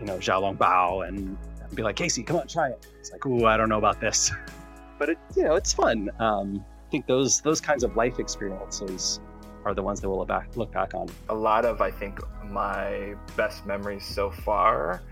you 0.00 0.06
know, 0.06 0.18
xiaolongbao, 0.18 1.06
and 1.06 1.36
be 1.74 1.82
like, 1.82 1.96
Casey, 1.96 2.22
come 2.22 2.36
on, 2.36 2.46
try 2.46 2.70
it. 2.70 2.86
It's 2.98 3.10
like, 3.12 3.24
ooh, 3.26 3.46
I 3.46 3.56
don't 3.56 3.68
know 3.68 3.78
about 3.78 4.00
this, 4.00 4.30
but 4.98 5.10
it, 5.10 5.18
you 5.36 5.44
know, 5.44 5.54
it's 5.54 5.72
fun. 5.72 6.10
Um, 6.18 6.64
I 6.86 6.90
think 6.90 7.06
those 7.06 7.40
those 7.40 7.60
kinds 7.60 7.84
of 7.84 7.96
life 7.96 8.18
experiences 8.18 9.20
are 9.64 9.74
the 9.74 9.82
ones 9.82 10.00
that 10.00 10.08
we'll 10.08 10.18
look 10.18 10.28
back, 10.28 10.56
look 10.56 10.72
back 10.72 10.94
on. 10.94 11.08
A 11.28 11.34
lot 11.34 11.64
of, 11.64 11.80
I 11.80 11.90
think, 11.90 12.20
my 12.44 13.14
best 13.36 13.64
memories 13.66 14.04
so 14.04 14.30
far 14.30 15.02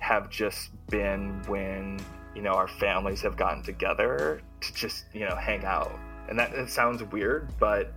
have 0.00 0.28
just 0.30 0.70
been 0.88 1.42
when 1.46 1.98
you 2.34 2.42
know 2.42 2.52
our 2.52 2.68
families 2.68 3.22
have 3.22 3.36
gotten 3.36 3.62
together 3.62 4.40
to 4.60 4.74
just 4.74 5.04
you 5.12 5.20
know 5.20 5.36
hang 5.36 5.64
out. 5.64 5.98
And 6.28 6.38
that 6.38 6.52
it 6.54 6.70
sounds 6.70 7.02
weird 7.02 7.48
but 7.58 7.92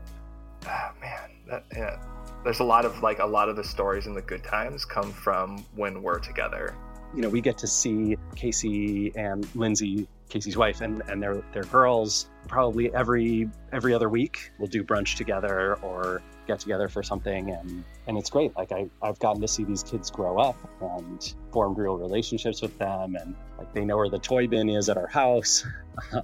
oh, 0.65 0.89
man 1.01 1.29
that 1.49 1.63
yeah, 1.75 1.99
there's 2.43 2.59
a 2.59 2.63
lot 2.63 2.85
of 2.85 3.01
like 3.01 3.19
a 3.19 3.25
lot 3.25 3.49
of 3.49 3.55
the 3.55 3.63
stories 3.63 4.05
and 4.05 4.15
the 4.15 4.21
good 4.21 4.43
times 4.43 4.85
come 4.85 5.11
from 5.11 5.65
when 5.75 6.01
we're 6.01 6.19
together. 6.19 6.75
You 7.15 7.21
know 7.21 7.29
we 7.29 7.41
get 7.41 7.57
to 7.59 7.67
see 7.67 8.17
casey 8.35 9.13
and 9.15 9.47
lindsay 9.55 10.07
casey's 10.29 10.57
wife 10.57 10.81
and, 10.81 11.01
and 11.07 11.23
their 11.23 11.41
their 11.53 11.63
girls 11.63 12.29
probably 12.47 12.93
every 12.93 13.49
every 13.71 13.93
other 13.93 14.09
week. 14.09 14.51
We'll 14.59 14.67
do 14.67 14.83
brunch 14.83 15.15
together 15.15 15.75
or 15.81 16.21
get 16.47 16.59
together 16.59 16.87
for 16.87 17.03
something 17.03 17.51
and 17.51 17.83
and 18.07 18.17
it's 18.17 18.29
great. 18.29 18.55
Like 18.55 18.71
I, 18.71 18.89
i've 19.01 19.19
gotten 19.19 19.41
to 19.41 19.47
see 19.47 19.63
these 19.63 19.83
kids 19.83 20.09
grow 20.09 20.39
up 20.39 20.57
and 20.81 21.35
formed 21.51 21.77
real 21.77 21.97
relationships 21.97 22.61
with 22.61 22.77
them 22.77 23.15
and 23.15 23.35
like 23.57 23.73
they 23.73 23.85
know 23.85 23.97
where 23.97 24.09
the 24.09 24.19
toy 24.19 24.47
bin 24.47 24.69
is 24.69 24.89
at 24.89 24.97
our 24.97 25.07
house. 25.07 25.65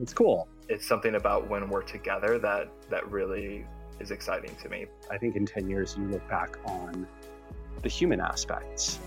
It's 0.00 0.14
cool. 0.14 0.48
It's 0.70 0.88
something 0.88 1.16
about 1.16 1.50
when 1.50 1.68
we're 1.68 1.82
together 1.82 2.38
that 2.38 2.70
that 2.88 3.10
really 3.10 3.66
is 4.00 4.10
exciting 4.10 4.56
to 4.62 4.68
me. 4.70 4.86
I 5.10 5.18
think 5.18 5.36
in 5.36 5.44
10 5.44 5.68
years 5.68 5.94
you 5.98 6.04
look 6.06 6.26
back 6.26 6.56
on 6.64 7.06
the 7.82 7.88
human 7.90 8.18
aspects 8.18 8.98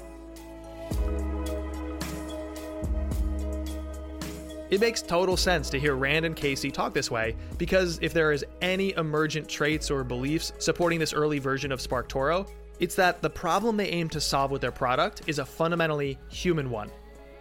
It 4.73 4.81
makes 4.81 5.03
total 5.03 5.37
sense 5.37 5.69
to 5.69 5.79
hear 5.79 5.95
Rand 5.95 6.25
and 6.25 6.35
Casey 6.35 6.71
talk 6.71 6.95
this 6.95 7.11
way 7.11 7.35
because 7.59 7.99
if 8.01 8.11
there 8.11 8.31
is 8.31 8.43
any 8.59 8.91
emergent 8.93 9.47
traits 9.47 9.91
or 9.91 10.03
beliefs 10.03 10.51
supporting 10.57 10.97
this 10.97 11.13
early 11.13 11.37
version 11.37 11.71
of 11.71 11.79
SparkToro, 11.79 12.49
it's 12.79 12.95
that 12.95 13.21
the 13.21 13.29
problem 13.29 13.77
they 13.77 13.89
aim 13.89 14.09
to 14.09 14.19
solve 14.19 14.49
with 14.49 14.61
their 14.61 14.71
product 14.71 15.21
is 15.27 15.37
a 15.37 15.45
fundamentally 15.45 16.17
human 16.27 16.71
one. 16.71 16.89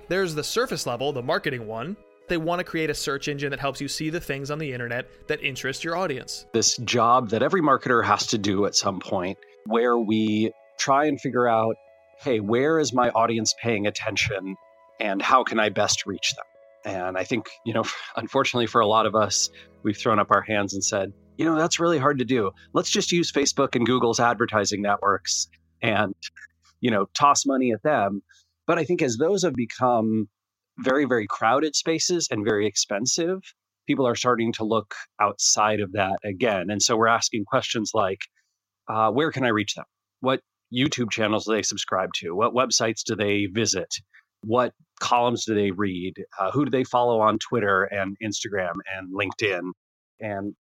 There's 0.09 0.35
the 0.35 0.45
surface 0.45 0.87
level, 0.87 1.11
the 1.11 1.23
marketing 1.23 1.67
one. 1.67 1.97
They 2.29 2.37
want 2.37 2.59
to 2.59 2.65
create 2.65 2.91
a 2.91 2.95
search 2.95 3.29
engine 3.29 3.49
that 3.49 3.61
helps 3.61 3.81
you 3.81 3.89
see 3.89 4.11
the 4.11 4.21
things 4.21 4.51
on 4.51 4.59
the 4.59 4.71
internet 4.71 5.09
that 5.27 5.43
interest 5.43 5.85
your 5.85 5.97
audience. 5.97 6.45
This 6.53 6.77
job 6.77 7.31
that 7.31 7.43
every 7.43 7.63
marketer 7.63 8.05
has 8.05 8.27
to 8.27 8.37
do 8.37 8.67
at 8.67 8.75
some 8.75 9.01
point, 9.01 9.39
where 9.65 9.97
we 9.97 10.53
try 10.79 11.07
and 11.07 11.19
figure 11.19 11.49
out 11.49 11.77
hey, 12.19 12.41
where 12.41 12.79
is 12.79 12.93
my 12.93 13.09
audience 13.09 13.55
paying 13.59 13.87
attention 13.87 14.55
and 15.01 15.23
how 15.23 15.43
can 15.43 15.59
I 15.59 15.71
best 15.71 16.05
reach 16.05 16.35
them? 16.37 16.45
And 16.85 17.17
I 17.17 17.25
think, 17.25 17.49
you 17.65 17.75
know, 17.75 17.85
unfortunately 18.17 18.67
for 18.67 18.81
a 18.81 18.87
lot 18.87 19.07
of 19.07 19.15
us, 19.15 19.51
we've 19.83 19.97
thrown 19.97 20.19
up 20.19 20.31
our 20.31 20.43
hands 20.43 20.75
and 20.75 20.85
said, 20.85 21.13
you 21.37 21.45
know, 21.45 21.57
that's 21.57 21.81
really 21.81 21.99
hard 21.99 22.19
to 22.19 22.25
do. 22.25 22.51
Let's 22.73 22.91
just 22.91 23.13
use 23.13 23.33
Facebook 23.33 23.75
and 23.75 23.87
Google's 23.87 24.21
advertising 24.21 24.83
networks 24.83 25.49
and, 25.81 26.15
you 26.81 26.91
know, 26.91 27.07
toss 27.15 27.47
money 27.47 27.73
at 27.73 27.83
them. 27.83 28.23
But 28.67 28.79
I 28.79 28.85
think 28.85 29.03
as 29.03 29.17
those 29.17 29.43
have 29.43 29.55
become 29.55 30.29
very, 30.79 31.05
very 31.05 31.27
crowded 31.27 31.75
spaces 31.75 32.29
and 32.31 32.45
very 32.45 32.67
expensive, 32.67 33.41
people 33.87 34.07
are 34.07 34.15
starting 34.15 34.53
to 34.55 34.65
look 34.65 34.95
outside 35.21 35.81
of 35.81 35.93
that 35.93 36.19
again. 36.25 36.71
And 36.71 36.83
so 36.83 36.97
we're 36.97 37.09
asking 37.09 37.45
questions 37.45 37.93
like, 37.95 38.21
uh, 38.89 39.11
where 39.11 39.33
can 39.33 39.45
I 39.45 39.49
reach 39.49 39.75
them? 39.75 39.85
What 40.21 40.41
YouTube 40.73 41.11
channels 41.11 41.45
do 41.45 41.53
they 41.53 41.63
subscribe 41.63 42.11
to? 42.17 42.35
What 42.35 42.55
websites 42.55 43.03
do 43.05 43.17
they 43.17 43.47
visit? 43.47 43.95
What 44.43 44.73
columns 45.01 45.45
do 45.45 45.55
they 45.55 45.71
read? 45.71 46.15
Uh, 46.39 46.51
who 46.51 46.65
do 46.65 46.71
they 46.71 46.85
follow 46.85 47.21
on 47.21 47.39
Twitter 47.39 47.85
and 47.85 48.17
Instagram 48.23 48.75
and 48.97 49.13
LinkedIn? 49.15 49.73
And 50.21 50.55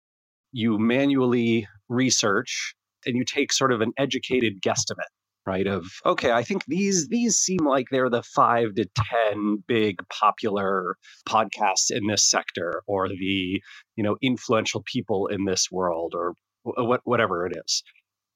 you 0.51 0.77
manually 0.77 1.67
research 1.89 2.75
and 3.05 3.15
you 3.15 3.23
take 3.23 3.51
sort 3.53 3.71
of 3.71 3.81
an 3.81 3.91
educated 3.97 4.61
guesstimate 4.61 5.11
right 5.47 5.65
of 5.65 5.85
okay 6.05 6.31
i 6.31 6.43
think 6.43 6.63
these 6.67 7.07
these 7.07 7.35
seem 7.35 7.65
like 7.65 7.87
they're 7.89 8.09
the 8.09 8.21
5 8.21 8.75
to 8.75 8.85
10 9.33 9.63
big 9.67 9.97
popular 10.09 10.97
podcasts 11.27 11.89
in 11.89 12.05
this 12.07 12.29
sector 12.29 12.83
or 12.85 13.09
the 13.09 13.61
you 13.95 14.03
know 14.03 14.17
influential 14.21 14.83
people 14.85 15.27
in 15.27 15.45
this 15.45 15.71
world 15.71 16.13
or 16.15 16.33
what 16.63 17.01
whatever 17.05 17.47
it 17.47 17.57
is 17.65 17.83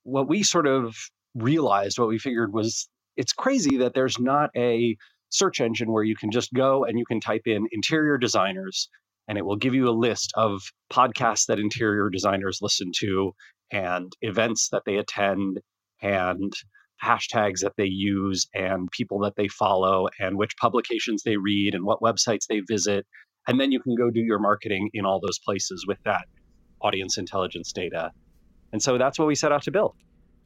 what 0.04 0.28
we 0.28 0.42
sort 0.42 0.66
of 0.66 0.96
realized 1.36 2.00
what 2.00 2.08
we 2.08 2.18
figured 2.18 2.54
was 2.54 2.88
it's 3.18 3.34
crazy 3.34 3.78
that 3.78 3.94
there's 3.94 4.20
not 4.20 4.50
a 4.56 4.96
search 5.36 5.60
engine 5.60 5.92
where 5.92 6.04
you 6.04 6.16
can 6.16 6.32
just 6.32 6.54
go 6.54 6.86
and 6.86 6.98
you 6.98 7.06
can 7.06 7.20
type 7.20 7.44
in 7.46 7.68
interior 7.72 8.18
designers 8.18 8.90
and 9.28 9.38
it 9.38 9.46
will 9.46 9.56
give 9.56 9.74
you 9.74 9.90
a 9.90 9.92
list 9.92 10.32
of 10.36 10.62
podcasts 10.92 11.48
that 11.48 11.60
interior 11.60 12.10
designers 12.10 12.60
listen 12.62 12.92
to 13.00 13.34
and 13.72 14.14
events 14.22 14.70
that 14.72 14.84
they 14.86 14.98
attend 14.98 15.60
and 16.02 16.54
hashtags 17.04 17.60
that 17.62 17.74
they 17.78 17.86
use 17.86 18.48
and 18.54 18.90
people 18.92 19.20
that 19.20 19.36
they 19.36 19.48
follow 19.48 20.08
and 20.20 20.38
which 20.38 20.56
publications 20.58 21.24
they 21.24 21.38
read 21.38 21.76
and 21.76 21.84
what 21.84 22.00
websites 22.02 22.48
they 22.48 22.62
visit. 22.62 23.06
And 23.48 23.60
then 23.60 23.72
you 23.72 23.80
can 23.80 23.96
go 23.96 24.10
do 24.10 24.22
your 24.22 24.40
marketing 24.40 24.90
in 24.94 25.06
all 25.06 25.20
those 25.20 25.40
places 25.40 25.86
with 25.88 25.98
that 26.06 26.26
audience 26.82 27.18
intelligence 27.18 27.72
data. 27.74 28.12
And 28.72 28.82
so 28.82 28.98
that's 28.98 29.20
what 29.20 29.28
we 29.28 29.36
set 29.36 29.52
out 29.52 29.64
to 29.64 29.72
build. 29.72 29.96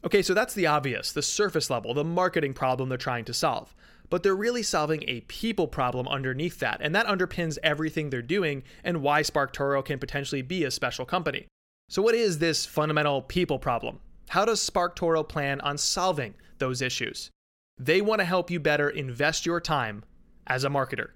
Okay, 0.05 0.21
so 0.21 0.33
that's 0.33 0.53
the 0.53 0.65
obvious, 0.65 1.11
the 1.11 1.21
surface 1.21 1.69
level, 1.69 1.93
the 1.93 2.05
marketing 2.05 2.53
problem 2.53 2.87
they're 2.87 2.97
trying 2.97 3.25
to 3.25 3.33
solve. 3.33 3.75
But 4.09 4.23
they're 4.23 4.35
really 4.35 4.63
solving 4.63 5.03
a 5.07 5.21
people 5.21 5.67
problem 5.67 6.07
underneath 6.07 6.59
that, 6.59 6.79
and 6.81 6.95
that 6.95 7.05
underpins 7.05 7.57
everything 7.61 8.09
they're 8.09 8.21
doing 8.21 8.63
and 8.83 9.01
why 9.01 9.21
SparkToro 9.21 9.85
can 9.85 9.99
potentially 9.99 10.41
be 10.41 10.63
a 10.63 10.71
special 10.71 11.05
company. 11.05 11.47
So, 11.89 12.01
what 12.01 12.15
is 12.15 12.39
this 12.39 12.65
fundamental 12.65 13.21
people 13.21 13.59
problem? 13.59 13.99
How 14.29 14.45
does 14.45 14.67
SparkToro 14.67 15.27
plan 15.27 15.61
on 15.61 15.77
solving 15.77 16.35
those 16.57 16.81
issues? 16.81 17.31
They 17.77 18.01
want 18.01 18.19
to 18.19 18.25
help 18.25 18.51
you 18.51 18.59
better 18.59 18.89
invest 18.89 19.45
your 19.45 19.61
time 19.61 20.03
as 20.47 20.63
a 20.63 20.69
marketer. 20.69 21.09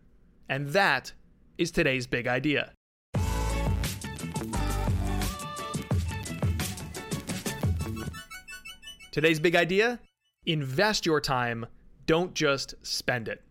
And 0.49 0.69
that 0.69 1.13
is 1.57 1.71
today's 1.71 2.07
big 2.07 2.27
idea. 2.27 2.71
Today's 9.11 9.39
big 9.39 9.55
idea 9.55 9.99
invest 10.45 11.05
your 11.05 11.21
time, 11.21 11.65
don't 12.05 12.33
just 12.33 12.75
spend 12.81 13.27
it. 13.27 13.41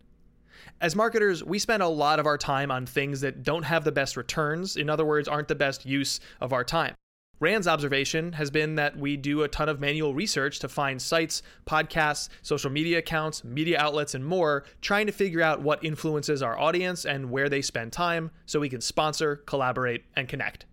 As 0.81 0.95
marketers, 0.95 1.43
we 1.43 1.59
spend 1.59 1.81
a 1.81 1.87
lot 1.87 2.19
of 2.19 2.25
our 2.25 2.37
time 2.37 2.69
on 2.71 2.85
things 2.85 3.21
that 3.21 3.43
don't 3.43 3.63
have 3.63 3.83
the 3.83 3.91
best 3.91 4.17
returns, 4.17 4.75
in 4.75 4.89
other 4.89 5.05
words, 5.05 5.27
aren't 5.27 5.47
the 5.47 5.55
best 5.55 5.85
use 5.85 6.19
of 6.41 6.51
our 6.51 6.63
time. 6.63 6.93
Rand's 7.39 7.67
observation 7.67 8.33
has 8.33 8.51
been 8.51 8.75
that 8.75 8.97
we 8.97 9.17
do 9.17 9.43
a 9.43 9.47
ton 9.47 9.67
of 9.67 9.79
manual 9.79 10.13
research 10.13 10.59
to 10.59 10.69
find 10.69 11.01
sites, 11.01 11.41
podcasts, 11.65 12.29
social 12.41 12.69
media 12.69 12.99
accounts, 12.99 13.43
media 13.43 13.77
outlets, 13.79 14.15
and 14.15 14.25
more, 14.25 14.63
trying 14.81 15.07
to 15.07 15.11
figure 15.11 15.41
out 15.41 15.61
what 15.61 15.83
influences 15.83 16.41
our 16.41 16.57
audience 16.57 17.05
and 17.05 17.29
where 17.29 17.49
they 17.49 17.61
spend 17.61 17.91
time 17.91 18.31
so 18.45 18.59
we 18.59 18.69
can 18.69 18.81
sponsor, 18.81 19.37
collaborate, 19.37 20.05
and 20.15 20.29
connect. 20.29 20.65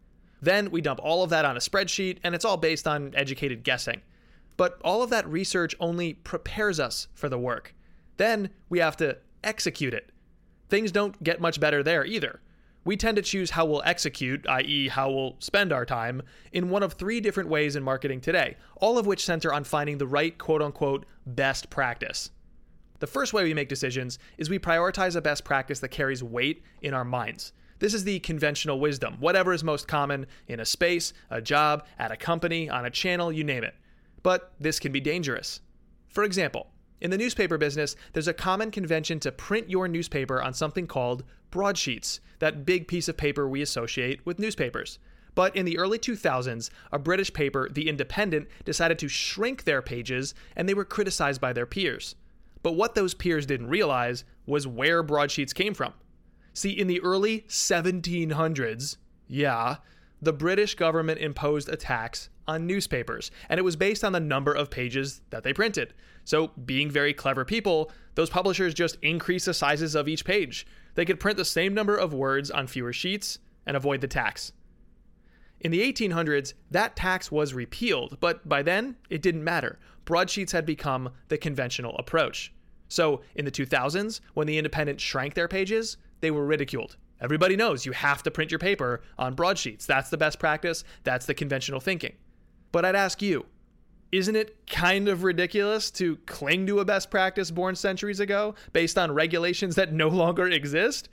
Then 0.43 0.71
we 0.71 0.81
dump 0.81 1.01
all 1.03 1.23
of 1.23 1.31
that 1.31 1.45
on 1.45 1.57
a 1.57 1.61
spreadsheet, 1.61 2.19
and 2.23 2.35
it's 2.35 2.45
all 2.45 2.57
based 2.57 2.87
on 2.87 3.15
educated 3.17 3.65
guessing. 3.65 4.03
But 4.61 4.79
all 4.85 5.03
of 5.03 5.09
that 5.09 5.27
research 5.27 5.75
only 5.81 6.13
prepares 6.13 6.79
us 6.79 7.09
for 7.15 7.31
the 7.31 7.39
work. 7.39 7.75
Then 8.19 8.51
we 8.69 8.79
have 8.81 8.95
to 8.99 9.17
execute 9.43 9.95
it. 9.95 10.11
Things 10.69 10.93
don't 10.93 11.25
get 11.25 11.41
much 11.41 11.61
better 11.61 11.83
there 11.83 12.05
either. 12.05 12.43
We 12.85 12.99
tend 12.99 13.17
to 13.17 13.23
choose 13.23 13.53
how 13.53 13.65
we'll 13.65 13.81
execute, 13.87 14.47
i.e., 14.47 14.89
how 14.89 15.11
we'll 15.11 15.37
spend 15.39 15.73
our 15.73 15.87
time, 15.87 16.21
in 16.53 16.69
one 16.69 16.83
of 16.83 16.93
three 16.93 17.23
different 17.23 17.49
ways 17.49 17.75
in 17.75 17.83
marketing 17.83 18.21
today, 18.21 18.59
all 18.77 18.99
of 18.99 19.07
which 19.07 19.25
center 19.25 19.51
on 19.51 19.65
finding 19.65 19.97
the 19.97 20.07
right 20.07 20.37
quote 20.37 20.61
unquote 20.61 21.07
best 21.25 21.71
practice. 21.71 22.31
The 22.99 23.07
first 23.07 23.33
way 23.33 23.45
we 23.45 23.55
make 23.55 23.71
decisions 23.71 24.19
is 24.37 24.51
we 24.51 24.59
prioritize 24.59 25.17
a 25.17 25.23
best 25.23 25.43
practice 25.43 25.81
that 25.81 25.89
carries 25.89 26.23
weight 26.23 26.63
in 26.83 26.93
our 26.93 27.07
minds. 27.07 27.55
This 27.79 27.95
is 27.95 28.05
the 28.05 28.19
conventional 28.19 28.79
wisdom, 28.79 29.17
whatever 29.21 29.55
is 29.55 29.65
most 29.65 29.89
common 29.89 30.27
in 30.49 30.61
a 30.61 30.67
space, 30.67 31.15
a 31.31 31.41
job, 31.41 31.87
at 31.99 32.13
a 32.13 32.17
company, 32.19 32.69
on 32.69 32.85
a 32.85 32.91
channel, 32.91 33.33
you 33.33 33.43
name 33.43 33.65
it. 33.65 33.75
But 34.23 34.53
this 34.61 34.79
can 34.79 34.93
be 34.93 35.01
dangerous. 35.01 35.61
For 36.09 36.25
example, 36.25 36.69
in 37.01 37.11
the 37.11 37.19
newspaper 37.19 37.57
business, 37.57 37.97
there's 38.13 38.29
a 38.29 38.35
common 38.35 38.71
convention 38.71 39.21
to 39.21 39.33
print 39.33 39.71
your 39.71 39.89
newspaper 39.89 40.43
on 40.43 40.53
something 40.53 40.87
called 40.87 41.25
broadsheets, 41.51 42.21
that 42.41 42.67
big 42.67 42.87
piece 42.89 43.09
of 43.09 43.17
paper 43.17 43.49
we 43.49 43.63
associate 43.63 44.25
with 44.27 44.39
newspapers. 44.39 44.99
But 45.35 45.55
in 45.57 45.65
the 45.65 45.79
early 45.79 45.99
2000s, 45.99 46.71
a 46.93 46.99
British 46.99 47.33
paper, 47.33 47.69
The 47.71 47.89
Independent, 47.89 48.49
decided 48.65 48.99
to 48.99 49.09
shrink 49.09 49.65
their 49.65 49.81
pages 49.81 50.35
and 50.57 50.69
they 50.69 50.75
were 50.75 50.85
criticized 50.85 51.41
by 51.41 51.53
their 51.53 51.67
peers. 51.67 52.17
But 52.63 52.73
what 52.73 52.95
those 52.95 53.15
peers 53.15 53.47
didn't 53.47 53.69
realize 53.69 54.25
was 54.45 54.67
where 54.67 55.03
broadsheets 55.03 55.53
came 55.53 55.73
from. 55.73 55.95
See, 56.53 56.71
in 56.71 56.89
the 56.89 57.01
early 57.01 57.43
1700s, 57.49 58.97
yeah, 59.29 59.77
the 60.21 60.33
British 60.33 60.75
government 60.75 61.21
imposed 61.21 61.69
a 61.69 61.77
tax 61.77 62.29
on 62.51 62.67
newspapers, 62.67 63.31
and 63.49 63.59
it 63.59 63.63
was 63.63 63.77
based 63.77 64.05
on 64.05 64.13
the 64.13 64.21
number 64.21 64.53
of 64.53 64.71
pages 64.71 65.21
that 65.31 65.45
they 65.45 65.53
printed. 65.53 65.95
So, 66.25 66.49
being 66.49 66.91
very 66.91 67.15
clever 67.15 67.45
people, 67.45 67.91
those 68.17 68.29
publishers 68.29 68.75
just 68.75 68.99
increased 69.03 69.47
the 69.47 69.55
sizes 69.55 69.95
of 69.95 70.09
each 70.09 70.25
page. 70.25 70.67
They 70.95 71.05
could 71.05 71.21
print 71.21 71.37
the 71.37 71.45
same 71.45 71.73
number 71.73 71.97
of 71.97 72.13
words 72.13 72.51
on 72.51 72.67
fewer 72.67 72.93
sheets 72.93 73.39
and 73.67 73.77
avoid 73.77 74.01
the 74.01 74.09
tax. 74.09 74.53
In 75.61 75.71
the 75.71 75.81
1800s, 75.81 76.55
that 76.71 76.97
tax 76.97 77.31
was 77.31 77.55
repealed, 77.55 78.19
but 78.21 78.49
by 78.49 78.63
then, 78.63 78.97
it 79.09 79.23
didn't 79.23 79.45
matter. 79.45 79.79
Broadsheets 80.05 80.53
had 80.53 80.67
become 80.67 81.11
the 81.29 81.39
conventional 81.39 81.97
approach. 81.99 82.53
So, 82.89 83.23
in 83.37 83.45
the 83.45 83.51
2000s, 83.51 84.21
when 84.35 84.49
the 84.49 84.59
Independent 84.59 85.01
shrank 85.01 85.35
their 85.35 85.49
pages, 85.49 85.97
they 86.21 86.31
were 86.31 86.45
ridiculed. 86.45 86.97
Everybody 87.21 87.55
knows 87.55 87.85
you 87.85 87.93
have 87.93 88.23
to 88.23 88.31
print 88.31 88.51
your 88.51 88.59
paper 88.59 89.03
on 89.19 89.35
broadsheets. 89.35 89.87
That's 89.87 90.11
the 90.11 90.17
best 90.17 90.39
practice, 90.39 90.85
that's 91.05 91.27
the 91.27 91.35
conventional 91.35 91.81
thinking. 91.81 92.15
But 92.73 92.85
I'd 92.85 92.97
ask 92.97 93.21
you, 93.23 93.47
isn't 94.13 94.37
it 94.37 94.67
kind 94.67 95.09
of 95.09 95.23
ridiculous 95.23 95.91
to 95.93 96.17
cling 96.27 96.67
to 96.67 96.81
a 96.81 96.85
best 96.85 97.11
practice 97.11 97.51
born 97.51 97.77
centuries 97.77 98.21
ago 98.21 98.55
based 98.73 98.99
on 98.99 99.13
regulations 99.13 99.77
that 99.77 99.93
no 99.93 100.09
longer 100.23 100.49
exist? 100.49 101.09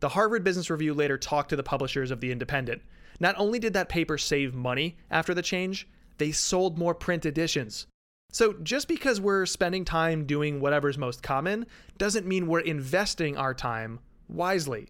The 0.00 0.10
Harvard 0.10 0.44
Business 0.44 0.68
Review 0.68 0.94
later 0.94 1.16
talked 1.16 1.50
to 1.50 1.56
the 1.56 1.62
publishers 1.62 2.10
of 2.10 2.20
The 2.20 2.32
Independent. 2.32 2.82
Not 3.20 3.36
only 3.38 3.58
did 3.58 3.72
that 3.74 3.88
paper 3.88 4.18
save 4.18 4.54
money 4.54 4.96
after 5.10 5.32
the 5.32 5.42
change, 5.42 5.88
they 6.18 6.32
sold 6.32 6.78
more 6.78 6.94
print 6.94 7.24
editions. 7.24 7.86
So 8.32 8.54
just 8.62 8.88
because 8.88 9.20
we're 9.20 9.46
spending 9.46 9.84
time 9.84 10.24
doing 10.24 10.60
whatever's 10.60 10.98
most 10.98 11.22
common 11.22 11.66
doesn't 11.98 12.26
mean 12.26 12.46
we're 12.46 12.60
investing 12.60 13.36
our 13.36 13.54
time 13.54 14.00
wisely. 14.28 14.88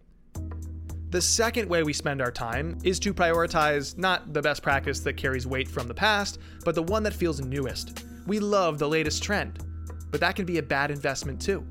The 1.13 1.21
second 1.21 1.69
way 1.69 1.83
we 1.83 1.93
spend 1.93 2.23
our 2.23 2.31
time 2.31 2.75
is 2.83 2.99
to 3.01 3.13
prioritize 3.13 3.95
not 3.99 4.33
the 4.33 4.41
best 4.41 4.63
practice 4.63 4.99
that 5.01 5.13
carries 5.13 5.45
weight 5.45 5.67
from 5.67 5.87
the 5.87 5.93
past, 5.93 6.39
but 6.65 6.73
the 6.73 6.81
one 6.81 7.03
that 7.03 7.13
feels 7.13 7.39
newest. 7.39 8.03
We 8.25 8.39
love 8.39 8.79
the 8.79 8.89
latest 8.89 9.21
trend, 9.21 9.63
but 10.09 10.19
that 10.21 10.35
can 10.35 10.43
be 10.43 10.57
a 10.57 10.63
bad 10.63 10.89
investment 10.89 11.39
too. 11.39 11.63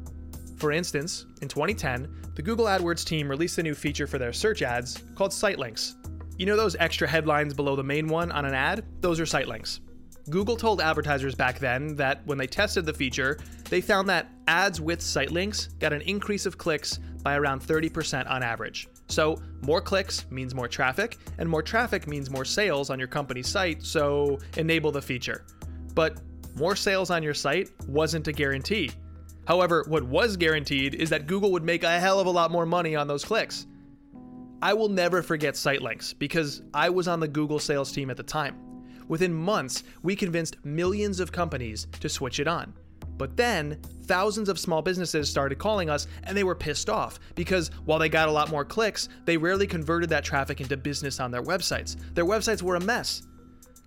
For 0.58 0.70
instance, 0.70 1.26
in 1.40 1.48
2010, 1.48 2.06
the 2.36 2.42
Google 2.42 2.66
AdWords 2.66 3.04
team 3.04 3.28
released 3.28 3.58
a 3.58 3.64
new 3.64 3.74
feature 3.74 4.06
for 4.06 4.16
their 4.16 4.32
search 4.32 4.62
ads 4.62 5.02
called 5.16 5.32
Site 5.32 5.58
Links. 5.58 5.96
You 6.38 6.46
know 6.46 6.56
those 6.56 6.76
extra 6.76 7.08
headlines 7.08 7.52
below 7.52 7.74
the 7.74 7.82
main 7.82 8.06
one 8.06 8.30
on 8.30 8.44
an 8.44 8.54
ad? 8.54 8.84
Those 9.00 9.18
are 9.18 9.26
site 9.26 9.48
links. 9.48 9.80
Google 10.30 10.56
told 10.56 10.80
advertisers 10.80 11.34
back 11.34 11.58
then 11.58 11.96
that 11.96 12.24
when 12.26 12.38
they 12.38 12.46
tested 12.46 12.86
the 12.86 12.94
feature, 12.94 13.40
they 13.68 13.80
found 13.80 14.08
that 14.08 14.28
ads 14.46 14.80
with 14.80 15.02
site 15.02 15.32
links 15.32 15.66
got 15.80 15.92
an 15.92 16.02
increase 16.02 16.46
of 16.46 16.58
clicks 16.58 17.00
by 17.24 17.34
around 17.34 17.60
30% 17.60 18.30
on 18.30 18.44
average. 18.44 18.86
So, 19.12 19.42
more 19.60 19.82
clicks 19.82 20.24
means 20.30 20.54
more 20.54 20.66
traffic, 20.66 21.18
and 21.36 21.46
more 21.46 21.60
traffic 21.62 22.06
means 22.08 22.30
more 22.30 22.46
sales 22.46 22.88
on 22.88 22.98
your 22.98 23.08
company's 23.08 23.46
site, 23.46 23.82
so 23.82 24.38
enable 24.56 24.90
the 24.90 25.02
feature. 25.02 25.44
But 25.94 26.16
more 26.56 26.74
sales 26.74 27.10
on 27.10 27.22
your 27.22 27.34
site 27.34 27.68
wasn't 27.86 28.26
a 28.28 28.32
guarantee. 28.32 28.90
However, 29.46 29.84
what 29.86 30.02
was 30.02 30.38
guaranteed 30.38 30.94
is 30.94 31.10
that 31.10 31.26
Google 31.26 31.52
would 31.52 31.62
make 31.62 31.84
a 31.84 32.00
hell 32.00 32.20
of 32.20 32.26
a 32.26 32.30
lot 32.30 32.50
more 32.50 32.64
money 32.64 32.96
on 32.96 33.06
those 33.06 33.22
clicks. 33.22 33.66
I 34.62 34.72
will 34.72 34.88
never 34.88 35.22
forget 35.22 35.56
site 35.58 35.82
links 35.82 36.14
because 36.14 36.62
I 36.72 36.88
was 36.88 37.06
on 37.06 37.20
the 37.20 37.28
Google 37.28 37.58
sales 37.58 37.92
team 37.92 38.08
at 38.08 38.16
the 38.16 38.22
time. 38.22 38.56
Within 39.08 39.34
months, 39.34 39.82
we 40.02 40.16
convinced 40.16 40.64
millions 40.64 41.20
of 41.20 41.32
companies 41.32 41.86
to 42.00 42.08
switch 42.08 42.40
it 42.40 42.48
on. 42.48 42.72
But 43.16 43.36
then, 43.36 43.78
thousands 44.04 44.48
of 44.48 44.58
small 44.58 44.82
businesses 44.82 45.28
started 45.28 45.58
calling 45.58 45.88
us 45.88 46.06
and 46.24 46.36
they 46.36 46.44
were 46.44 46.54
pissed 46.54 46.90
off 46.90 47.18
because 47.34 47.70
while 47.84 47.98
they 47.98 48.08
got 48.08 48.28
a 48.28 48.32
lot 48.32 48.50
more 48.50 48.64
clicks, 48.64 49.08
they 49.24 49.36
rarely 49.36 49.66
converted 49.66 50.10
that 50.10 50.24
traffic 50.24 50.60
into 50.60 50.76
business 50.76 51.20
on 51.20 51.30
their 51.30 51.42
websites. 51.42 51.96
Their 52.14 52.24
websites 52.24 52.62
were 52.62 52.76
a 52.76 52.80
mess. 52.80 53.22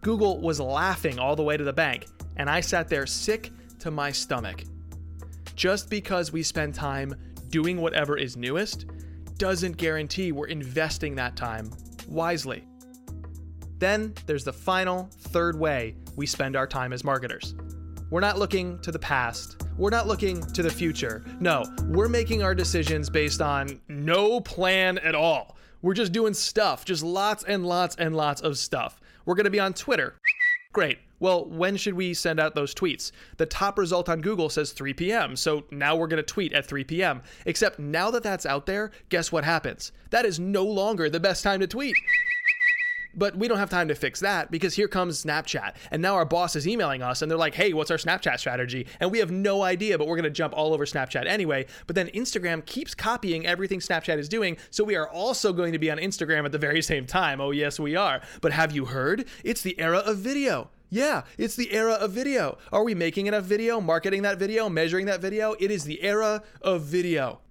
Google 0.02 0.40
was 0.40 0.60
laughing 0.60 1.20
all 1.20 1.36
the 1.36 1.44
way 1.44 1.58
to 1.58 1.64
the 1.64 1.74
bank, 1.74 2.06
and 2.38 2.50
I 2.50 2.62
sat 2.62 2.88
there 2.88 3.08
sick 3.08 3.52
to 3.80 3.92
my 3.92 4.12
stomach. 4.12 4.64
Just 5.56 5.90
because 5.90 6.32
we 6.32 6.44
spend 6.44 6.76
time 6.76 7.16
doing 7.50 7.82
whatever 7.82 8.18
is 8.18 8.38
newest 8.38 8.86
doesn't 9.38 9.78
guarantee 9.78 10.32
we're 10.32 10.48
investing 10.48 11.16
that 11.16 11.36
time 11.36 11.72
wisely. 12.08 12.66
Then 13.80 14.14
there's 14.26 14.44
the 14.44 14.54
final, 14.54 15.10
third 15.20 15.60
way 15.60 15.96
we 16.16 16.26
spend 16.26 16.56
our 16.56 16.68
time 16.68 16.94
as 16.94 17.04
marketers. 17.04 17.56
We're 18.12 18.20
not 18.20 18.38
looking 18.38 18.78
to 18.80 18.92
the 18.92 19.00
past. 19.00 19.64
We're 19.78 19.90
not 19.90 20.06
looking 20.06 20.42
to 20.54 20.62
the 20.62 20.70
future. 20.70 21.24
No, 21.40 21.64
we're 21.86 22.08
making 22.08 22.44
our 22.44 22.54
decisions 22.54 23.10
based 23.10 23.42
on 23.42 23.82
no 23.88 24.40
plan 24.40 25.00
at 25.00 25.16
all. 25.16 25.58
We're 25.82 25.96
just 25.96 26.12
doing 26.12 26.36
stuff, 26.36 26.86
just 26.86 27.02
lots 27.02 27.44
and 27.46 27.66
lots 27.66 27.96
and 27.96 28.16
lots 28.16 28.42
of 28.42 28.60
stuff. 28.60 29.02
We're 29.26 29.34
going 29.34 29.46
to 29.46 29.50
be 29.50 29.60
on 29.60 29.74
Twitter. 29.74 30.16
Great. 30.72 31.00
Well, 31.20 31.46
when 31.46 31.78
should 31.78 31.96
we 31.96 32.14
send 32.14 32.40
out 32.40 32.54
those 32.54 32.76
tweets? 32.76 33.12
The 33.38 33.46
top 33.48 33.80
result 33.80 34.08
on 34.08 34.22
Google 34.22 34.50
says 34.50 34.72
3 34.72 34.94
p.m., 34.94 35.36
so 35.36 35.64
now 35.72 35.96
we're 35.96 36.08
going 36.08 36.18
to 36.18 36.24
tweet 36.24 36.54
at 36.54 36.66
3 36.68 36.84
p.m. 36.84 37.24
Except 37.46 37.80
now 37.80 38.12
that 38.12 38.22
that's 38.22 38.46
out 38.46 38.66
there, 38.66 38.92
guess 39.10 39.32
what 39.32 39.44
happens? 39.44 39.94
That 40.12 40.26
is 40.26 40.40
no 40.40 40.64
longer 40.64 41.10
the 41.10 41.20
best 41.20 41.44
time 41.44 41.62
to 41.62 41.68
tweet. 41.68 41.96
But 43.16 43.36
we 43.38 43.48
don't 43.48 43.58
have 43.58 43.70
time 43.70 43.88
to 43.88 43.96
fix 43.96 44.20
that 44.20 44.52
because 44.52 44.74
here 44.74 44.88
comes 44.88 45.24
Snapchat. 45.24 45.76
And 45.92 46.02
now 46.02 46.16
our 46.16 46.26
boss 46.26 46.56
is 46.56 46.68
emailing 46.68 47.02
us 47.02 47.22
and 47.22 47.32
they're 47.32 47.38
like, 47.38 47.56
hey, 47.56 47.74
what's 47.74 47.92
our 47.92 47.98
Snapchat 47.98 48.40
strategy? 48.40 48.88
And 49.00 49.12
we 49.12 49.20
have 49.20 49.32
no 49.32 49.64
idea, 49.64 49.98
but 49.98 50.08
we're 50.08 50.18
going 50.18 50.24
to 50.24 50.30
jump 50.30 50.54
all 50.56 50.74
over 50.74 50.86
Snapchat 50.86 51.26
anyway. 51.26 51.66
But 51.88 51.96
then 51.96 52.08
Instagram 52.08 52.66
keeps 52.66 52.94
copying 52.94 53.46
everything 53.46 53.80
Snapchat 53.80 54.18
is 54.18 54.30
doing. 54.30 54.58
So 54.70 54.84
we 54.84 54.96
are 54.96 55.10
also 55.10 55.54
going 55.54 55.74
to 55.74 55.80
be 55.80 55.92
on 55.92 55.98
Instagram 55.98 56.46
at 56.46 56.52
the 56.52 56.58
very 56.58 56.82
same 56.82 57.06
time. 57.06 57.40
Oh, 57.40 57.52
yes, 57.52 57.80
we 57.80 57.96
are. 57.96 58.22
But 58.42 58.52
have 58.52 58.74
you 58.74 58.86
heard? 58.86 59.26
It's 59.44 59.62
the 59.62 59.80
era 59.80 60.00
of 60.00 60.18
video. 60.18 60.70
Yeah, 60.90 61.24
it's 61.38 61.56
the 61.56 61.74
era 61.74 61.94
of 61.94 62.12
video. 62.12 62.58
Are 62.72 62.84
we 62.84 62.96
making 62.96 63.28
enough 63.28 63.44
video, 63.44 63.82
marketing 63.82 64.22
that 64.22 64.38
video, 64.38 64.70
measuring 64.70 65.08
that 65.08 65.20
video? 65.20 65.56
It 65.60 65.72
is 65.72 65.84
the 65.84 66.02
era 66.04 66.44
of 66.62 66.84
video. 66.84 67.42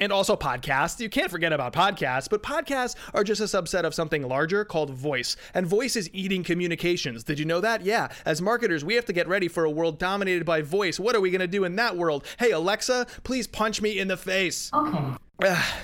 And 0.00 0.12
also 0.12 0.36
podcasts. 0.36 1.00
You 1.00 1.08
can't 1.08 1.30
forget 1.30 1.52
about 1.52 1.72
podcasts, 1.72 2.28
but 2.28 2.42
podcasts 2.42 2.96
are 3.14 3.22
just 3.24 3.40
a 3.40 3.44
subset 3.44 3.84
of 3.84 3.94
something 3.94 4.26
larger 4.26 4.64
called 4.64 4.90
voice. 4.90 5.36
And 5.54 5.66
voice 5.66 5.96
is 5.96 6.10
eating 6.12 6.42
communications. 6.42 7.22
Did 7.24 7.38
you 7.38 7.44
know 7.44 7.60
that? 7.60 7.84
Yeah. 7.84 8.08
As 8.24 8.42
marketers, 8.42 8.84
we 8.84 8.94
have 8.94 9.04
to 9.06 9.12
get 9.12 9.28
ready 9.28 9.48
for 9.48 9.64
a 9.64 9.70
world 9.70 9.98
dominated 9.98 10.44
by 10.44 10.62
voice. 10.62 10.98
What 10.98 11.14
are 11.14 11.20
we 11.20 11.30
going 11.30 11.40
to 11.40 11.46
do 11.46 11.64
in 11.64 11.76
that 11.76 11.96
world? 11.96 12.24
Hey, 12.38 12.50
Alexa, 12.50 13.06
please 13.22 13.46
punch 13.46 13.80
me 13.80 13.98
in 13.98 14.08
the 14.08 14.16
face. 14.16 14.70
Okay. 14.72 14.98
Ah. 15.44 15.80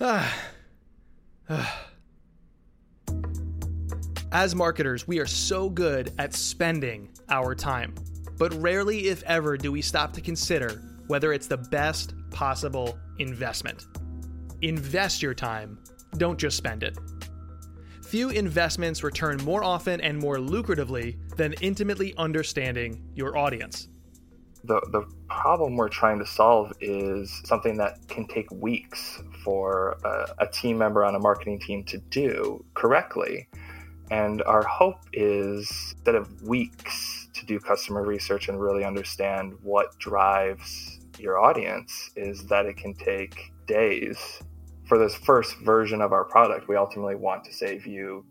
Ah. 0.00 0.36
Ah. 1.52 1.86
As 4.32 4.54
marketers, 4.54 5.08
we 5.08 5.18
are 5.18 5.26
so 5.26 5.68
good 5.68 6.12
at 6.16 6.34
spending 6.34 7.08
our 7.30 7.52
time, 7.52 7.96
but 8.38 8.54
rarely, 8.62 9.08
if 9.08 9.24
ever, 9.24 9.56
do 9.56 9.72
we 9.72 9.82
stop 9.82 10.12
to 10.12 10.20
consider 10.20 10.80
whether 11.08 11.32
it's 11.32 11.48
the 11.48 11.56
best 11.56 12.14
possible 12.30 12.96
investment. 13.20 13.86
Invest 14.62 15.22
your 15.22 15.34
time, 15.34 15.78
don't 16.16 16.38
just 16.38 16.56
spend 16.56 16.82
it. 16.82 16.98
Few 18.02 18.30
investments 18.30 19.04
return 19.04 19.36
more 19.44 19.62
often 19.62 20.00
and 20.00 20.18
more 20.18 20.38
lucratively 20.38 21.16
than 21.36 21.52
intimately 21.60 22.12
understanding 22.18 23.00
your 23.14 23.38
audience. 23.38 23.88
The, 24.64 24.80
the 24.90 25.04
problem 25.28 25.76
we're 25.76 25.88
trying 25.88 26.18
to 26.18 26.26
solve 26.26 26.72
is 26.80 27.40
something 27.44 27.76
that 27.76 28.06
can 28.08 28.26
take 28.26 28.50
weeks 28.50 29.22
for 29.44 29.96
a, 30.04 30.26
a 30.40 30.46
team 30.48 30.76
member 30.76 31.04
on 31.04 31.14
a 31.14 31.18
marketing 31.18 31.60
team 31.60 31.84
to 31.84 31.98
do 32.10 32.64
correctly. 32.74 33.48
And 34.10 34.42
our 34.42 34.64
hope 34.64 35.00
is 35.12 35.70
instead 35.92 36.16
of 36.16 36.42
weeks 36.42 37.28
to 37.34 37.46
do 37.46 37.60
customer 37.60 38.02
research 38.02 38.48
and 38.48 38.60
really 38.60 38.84
understand 38.84 39.54
what 39.62 39.96
drives 39.98 40.99
your 41.20 41.38
audience, 41.38 42.10
is 42.16 42.46
that 42.46 42.66
it 42.66 42.76
can 42.76 42.94
take 42.94 43.52
days. 43.66 44.18
For 44.86 44.98
this 44.98 45.14
first 45.14 45.56
version 45.64 46.00
of 46.00 46.12
our 46.12 46.24
product, 46.24 46.68
we 46.68 46.76
ultimately 46.76 47.14
want 47.14 47.44
to 47.44 47.52
save 47.52 47.86
you 47.86 48.24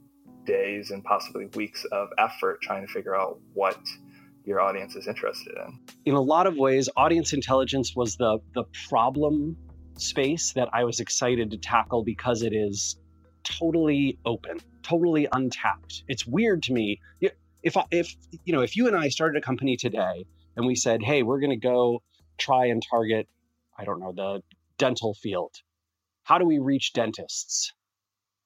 days 0.46 0.92
and 0.92 1.04
possibly 1.04 1.46
weeks 1.56 1.86
of 1.92 2.10
effort 2.18 2.62
trying 2.62 2.86
to 2.86 2.92
figure 2.92 3.16
out 3.16 3.40
what 3.54 3.78
your 4.46 4.60
audience 4.60 4.96
is 4.96 5.08
interested 5.08 5.54
in. 5.56 5.80
In 6.06 6.16
a 6.16 6.22
lot 6.22 6.48
of 6.48 6.56
ways, 6.56 6.90
audience 6.98 7.34
intelligence 7.34 7.96
was 7.96 8.16
the 8.18 8.40
the 8.56 8.64
problem 8.90 9.58
space 9.98 10.54
that 10.54 10.70
I 10.74 10.84
was 10.84 11.00
excited 11.00 11.52
to 11.52 11.58
tackle 11.58 12.04
because 12.04 12.42
it 12.42 12.54
is 12.54 12.98
totally 13.44 14.18
open, 14.26 14.60
totally 14.84 15.28
untapped. 15.32 16.04
It's 16.08 16.26
weird 16.26 16.64
to 16.64 16.74
me. 16.74 17.00
if 17.62 17.76
if 17.92 18.16
you 18.46 18.54
know 18.54 18.62
if 18.62 18.76
you 18.76 18.88
and 18.88 18.96
I 18.96 19.10
started 19.10 19.38
a 19.38 19.46
company 19.46 19.78
today 19.78 20.26
and 20.56 20.66
we 20.66 20.76
said, 20.76 21.04
"Hey, 21.04 21.24
we're 21.24 21.40
going 21.40 21.52
to 21.52 21.68
go 21.74 22.02
try 22.40 22.66
and 22.68 22.84
target 22.90 23.28
I 23.80 23.86
don't 23.86 24.02
know, 24.02 24.12
the 24.12 24.44
dental 24.78 25.14
field. 25.14 25.56
How 26.24 26.38
do 26.38 26.46
we 26.46 26.60
reach 26.60 26.92
dentists? 26.92 27.72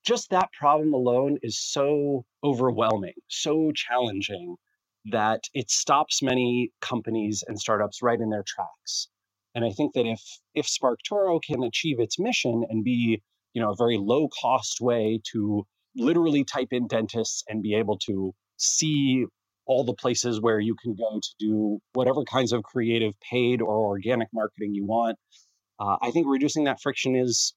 Just 0.05 0.29
that 0.29 0.51
problem 0.53 0.93
alone 0.93 1.39
is 1.41 1.57
so 1.57 2.25
overwhelming, 2.43 3.15
so 3.29 3.71
challenging 3.71 4.57
that 5.05 5.45
it 5.55 5.71
stops 5.71 6.21
many 6.21 6.71
companies 6.81 7.43
and 7.47 7.59
startups 7.59 8.01
right 8.03 8.19
in 8.19 8.29
their 8.29 8.43
tracks. 8.45 9.07
And 9.55 9.65
I 9.65 9.71
think 9.71 9.93
that 9.93 10.05
if 10.05 10.21
if 10.53 10.67
SparkToro 10.67 11.41
can 11.41 11.63
achieve 11.63 11.99
its 11.99 12.19
mission 12.19 12.63
and 12.69 12.83
be, 12.83 13.23
you 13.53 13.61
know, 13.61 13.71
a 13.71 13.75
very 13.75 13.97
low 13.97 14.27
cost 14.29 14.81
way 14.81 15.19
to 15.31 15.65
literally 15.95 16.43
type 16.43 16.69
in 16.71 16.87
dentists 16.87 17.43
and 17.47 17.63
be 17.63 17.73
able 17.73 17.97
to 18.05 18.35
see 18.57 19.25
all 19.65 19.83
the 19.83 19.93
places 19.93 20.41
where 20.41 20.59
you 20.59 20.75
can 20.81 20.95
go 20.95 21.19
to 21.21 21.29
do 21.39 21.79
whatever 21.93 22.23
kinds 22.23 22.51
of 22.51 22.63
creative 22.63 23.13
paid 23.21 23.61
or 23.61 23.77
organic 23.77 24.27
marketing 24.33 24.73
you 24.73 24.85
want. 24.85 25.17
Uh, 25.79 25.97
I 26.01 26.11
think 26.11 26.27
reducing 26.27 26.65
that 26.65 26.81
friction 26.81 27.15
is 27.15 27.53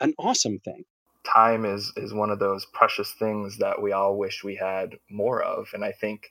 an 0.00 0.14
awesome 0.18 0.58
thing. 0.60 0.84
Time 1.24 1.64
is 1.64 1.92
is 1.96 2.14
one 2.14 2.30
of 2.30 2.38
those 2.38 2.66
precious 2.72 3.12
things 3.18 3.58
that 3.58 3.82
we 3.82 3.92
all 3.92 4.16
wish 4.16 4.44
we 4.44 4.54
had 4.54 4.96
more 5.10 5.42
of, 5.42 5.66
and 5.74 5.84
I 5.84 5.92
think 5.92 6.30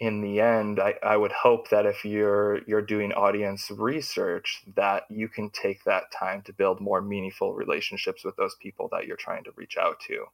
in 0.00 0.20
the 0.20 0.40
end, 0.40 0.80
I, 0.80 0.94
I 1.02 1.16
would 1.16 1.32
hope 1.32 1.70
that 1.70 1.86
if 1.86 2.04
you're 2.04 2.60
you're 2.66 2.82
doing 2.82 3.12
audience 3.12 3.70
research, 3.70 4.62
that 4.76 5.04
you 5.08 5.28
can 5.28 5.50
take 5.50 5.84
that 5.84 6.04
time 6.12 6.42
to 6.42 6.52
build 6.52 6.80
more 6.80 7.00
meaningful 7.00 7.54
relationships 7.54 8.24
with 8.24 8.36
those 8.36 8.56
people 8.60 8.88
that 8.92 9.06
you're 9.06 9.16
trying 9.16 9.44
to 9.44 9.52
reach 9.56 9.76
out 9.78 10.00
to. 10.08 10.24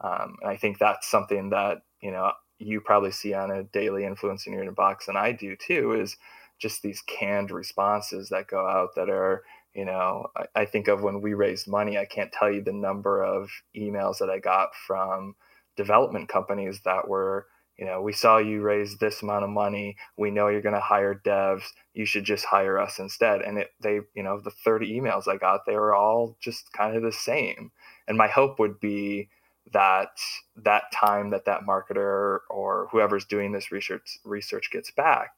Um, 0.00 0.36
and 0.40 0.50
I 0.50 0.56
think 0.56 0.78
that's 0.78 1.08
something 1.10 1.50
that 1.50 1.82
you 2.00 2.10
know 2.10 2.32
you 2.62 2.80
probably 2.80 3.10
see 3.10 3.34
on 3.34 3.50
a 3.50 3.64
daily 3.64 4.04
influence 4.04 4.46
in 4.46 4.52
your 4.52 4.64
inbox, 4.64 5.08
and 5.08 5.18
I 5.18 5.32
do 5.32 5.56
too, 5.56 5.92
is 5.92 6.16
just 6.58 6.82
these 6.82 7.02
canned 7.02 7.50
responses 7.50 8.28
that 8.28 8.46
go 8.46 8.66
out 8.68 8.94
that 8.94 9.10
are, 9.10 9.42
you 9.74 9.84
know, 9.84 10.28
I, 10.36 10.62
I 10.62 10.64
think 10.64 10.88
of 10.88 11.02
when 11.02 11.20
we 11.20 11.34
raised 11.34 11.66
money, 11.66 11.98
I 11.98 12.04
can't 12.04 12.32
tell 12.32 12.50
you 12.50 12.62
the 12.62 12.72
number 12.72 13.22
of 13.22 13.50
emails 13.76 14.18
that 14.18 14.30
I 14.30 14.38
got 14.38 14.70
from 14.86 15.34
development 15.76 16.28
companies 16.28 16.80
that 16.84 17.08
were, 17.08 17.46
you 17.78 17.86
know, 17.86 18.00
we 18.00 18.12
saw 18.12 18.38
you 18.38 18.60
raise 18.60 18.98
this 18.98 19.22
amount 19.22 19.44
of 19.44 19.50
money. 19.50 19.96
We 20.16 20.30
know 20.30 20.48
you're 20.48 20.62
going 20.62 20.74
to 20.74 20.80
hire 20.80 21.20
devs. 21.24 21.64
You 21.94 22.06
should 22.06 22.24
just 22.24 22.44
hire 22.44 22.78
us 22.78 22.98
instead. 22.98 23.40
And 23.40 23.58
it, 23.58 23.70
they, 23.80 24.00
you 24.14 24.22
know, 24.22 24.38
the 24.38 24.50
30 24.50 24.92
emails 24.92 25.26
I 25.26 25.38
got, 25.38 25.66
they 25.66 25.74
were 25.74 25.94
all 25.94 26.36
just 26.40 26.72
kind 26.72 26.96
of 26.96 27.02
the 27.02 27.12
same. 27.12 27.72
And 28.06 28.16
my 28.16 28.28
hope 28.28 28.58
would 28.58 28.78
be, 28.78 29.30
that 29.72 30.10
that 30.56 30.84
time 30.92 31.30
that 31.30 31.44
that 31.46 31.62
marketer 31.68 32.38
or 32.50 32.88
whoever's 32.90 33.24
doing 33.24 33.52
this 33.52 33.72
research 33.72 34.18
research 34.24 34.68
gets 34.72 34.90
back 34.90 35.30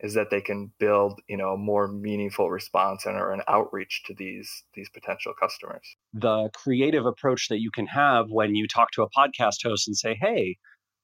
is 0.00 0.14
that 0.14 0.30
they 0.30 0.40
can 0.40 0.72
build 0.78 1.20
you 1.28 1.36
know 1.36 1.52
a 1.52 1.56
more 1.56 1.88
meaningful 1.88 2.50
response 2.50 3.06
and 3.06 3.16
or 3.16 3.32
an 3.32 3.42
outreach 3.48 4.02
to 4.06 4.14
these 4.14 4.64
these 4.74 4.88
potential 4.88 5.32
customers. 5.38 5.96
The 6.14 6.50
creative 6.54 7.06
approach 7.06 7.48
that 7.48 7.60
you 7.60 7.70
can 7.70 7.86
have 7.86 8.26
when 8.30 8.54
you 8.54 8.66
talk 8.66 8.90
to 8.92 9.02
a 9.02 9.10
podcast 9.10 9.62
host 9.62 9.88
and 9.88 9.96
say 9.96 10.16
hey 10.20 10.56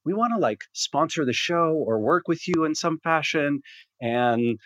we 0.04 0.14
want 0.14 0.32
to 0.32 0.38
like 0.38 0.60
sponsor 0.72 1.24
the 1.24 1.32
show 1.32 1.82
or 1.86 1.98
work 1.98 2.28
with 2.28 2.46
you 2.46 2.64
in 2.64 2.74
some 2.74 2.98
fashion 3.02 3.60
and 4.00 4.58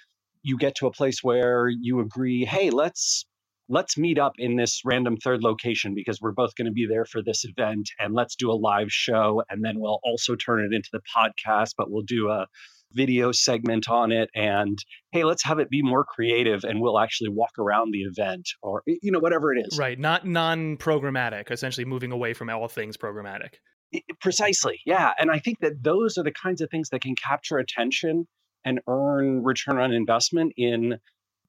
you 0.42 0.56
get 0.56 0.74
to 0.76 0.87
a 0.87 0.92
place 0.92 1.22
where 1.22 1.68
you 1.68 2.00
agree 2.00 2.44
hey 2.44 2.70
let's 2.70 3.26
let's 3.70 3.96
meet 3.96 4.18
up 4.18 4.33
in 4.37 4.56
this 4.56 4.83
random 4.85 5.16
third 5.16 5.42
location 5.42 5.94
because 5.94 6.20
we're 6.20 6.33
both 6.33 6.54
going 6.56 6.66
to 6.66 6.72
be 6.72 6.87
there 6.87 7.04
for 7.04 7.22
this 7.22 7.44
event 7.44 7.88
and 7.98 8.12
let's 8.12 8.35
do 8.35 8.50
a 8.50 8.52
live 8.52 8.90
show 8.90 9.42
and 9.48 9.64
then 9.64 9.78
we'll 9.78 10.00
also 10.02 10.35
turn 10.35 10.61
it 10.61 10.74
into 10.74 10.88
the 10.92 11.00
podcast 11.16 11.70
but 11.78 11.90
we'll 11.90 12.02
do 12.02 12.28
a 12.28 12.46
video 12.92 13.30
segment 13.30 13.88
on 13.88 14.11
it 14.11 14.28
and 14.35 14.76
hey 15.12 15.22
let's 15.22 15.44
have 15.44 15.61
it 15.61 15.70
be 15.70 15.80
more 15.80 16.04
creative 16.04 16.64
and 16.64 16.80
we'll 16.80 16.98
actually 16.98 17.30
walk 17.30 17.52
around 17.56 17.92
the 17.92 18.02
event 18.02 18.48
or 18.62 18.83
you 18.87 19.12
know 19.12 19.20
whatever 19.20 19.54
it 19.54 19.64
is. 19.64 19.78
Right 19.78 19.98
not 19.98 20.26
non-programmatic 20.26 21.50
essentially 21.52 21.85
moving 21.85 22.11
away 22.11 22.35
from 22.35 22.50
all 22.50 22.66
things 22.66 22.96
programmatic. 22.96 23.54
Precisely 24.20 24.80
yeah 24.85 25.12
and 25.18 25.30
i 25.30 25.38
think 25.38 25.61
that 25.61 25.83
those 25.83 26.18
are 26.18 26.24
the 26.24 26.33
kinds 26.33 26.61
of 26.61 26.68
things 26.70 26.88
that 26.90 27.00
can 27.00 27.14
capture 27.14 27.59
attention 27.59 28.26
and 28.64 28.80
earn 28.88 29.44
return 29.44 29.78
on 29.78 29.92
investment 29.92 30.52
in 30.56 30.98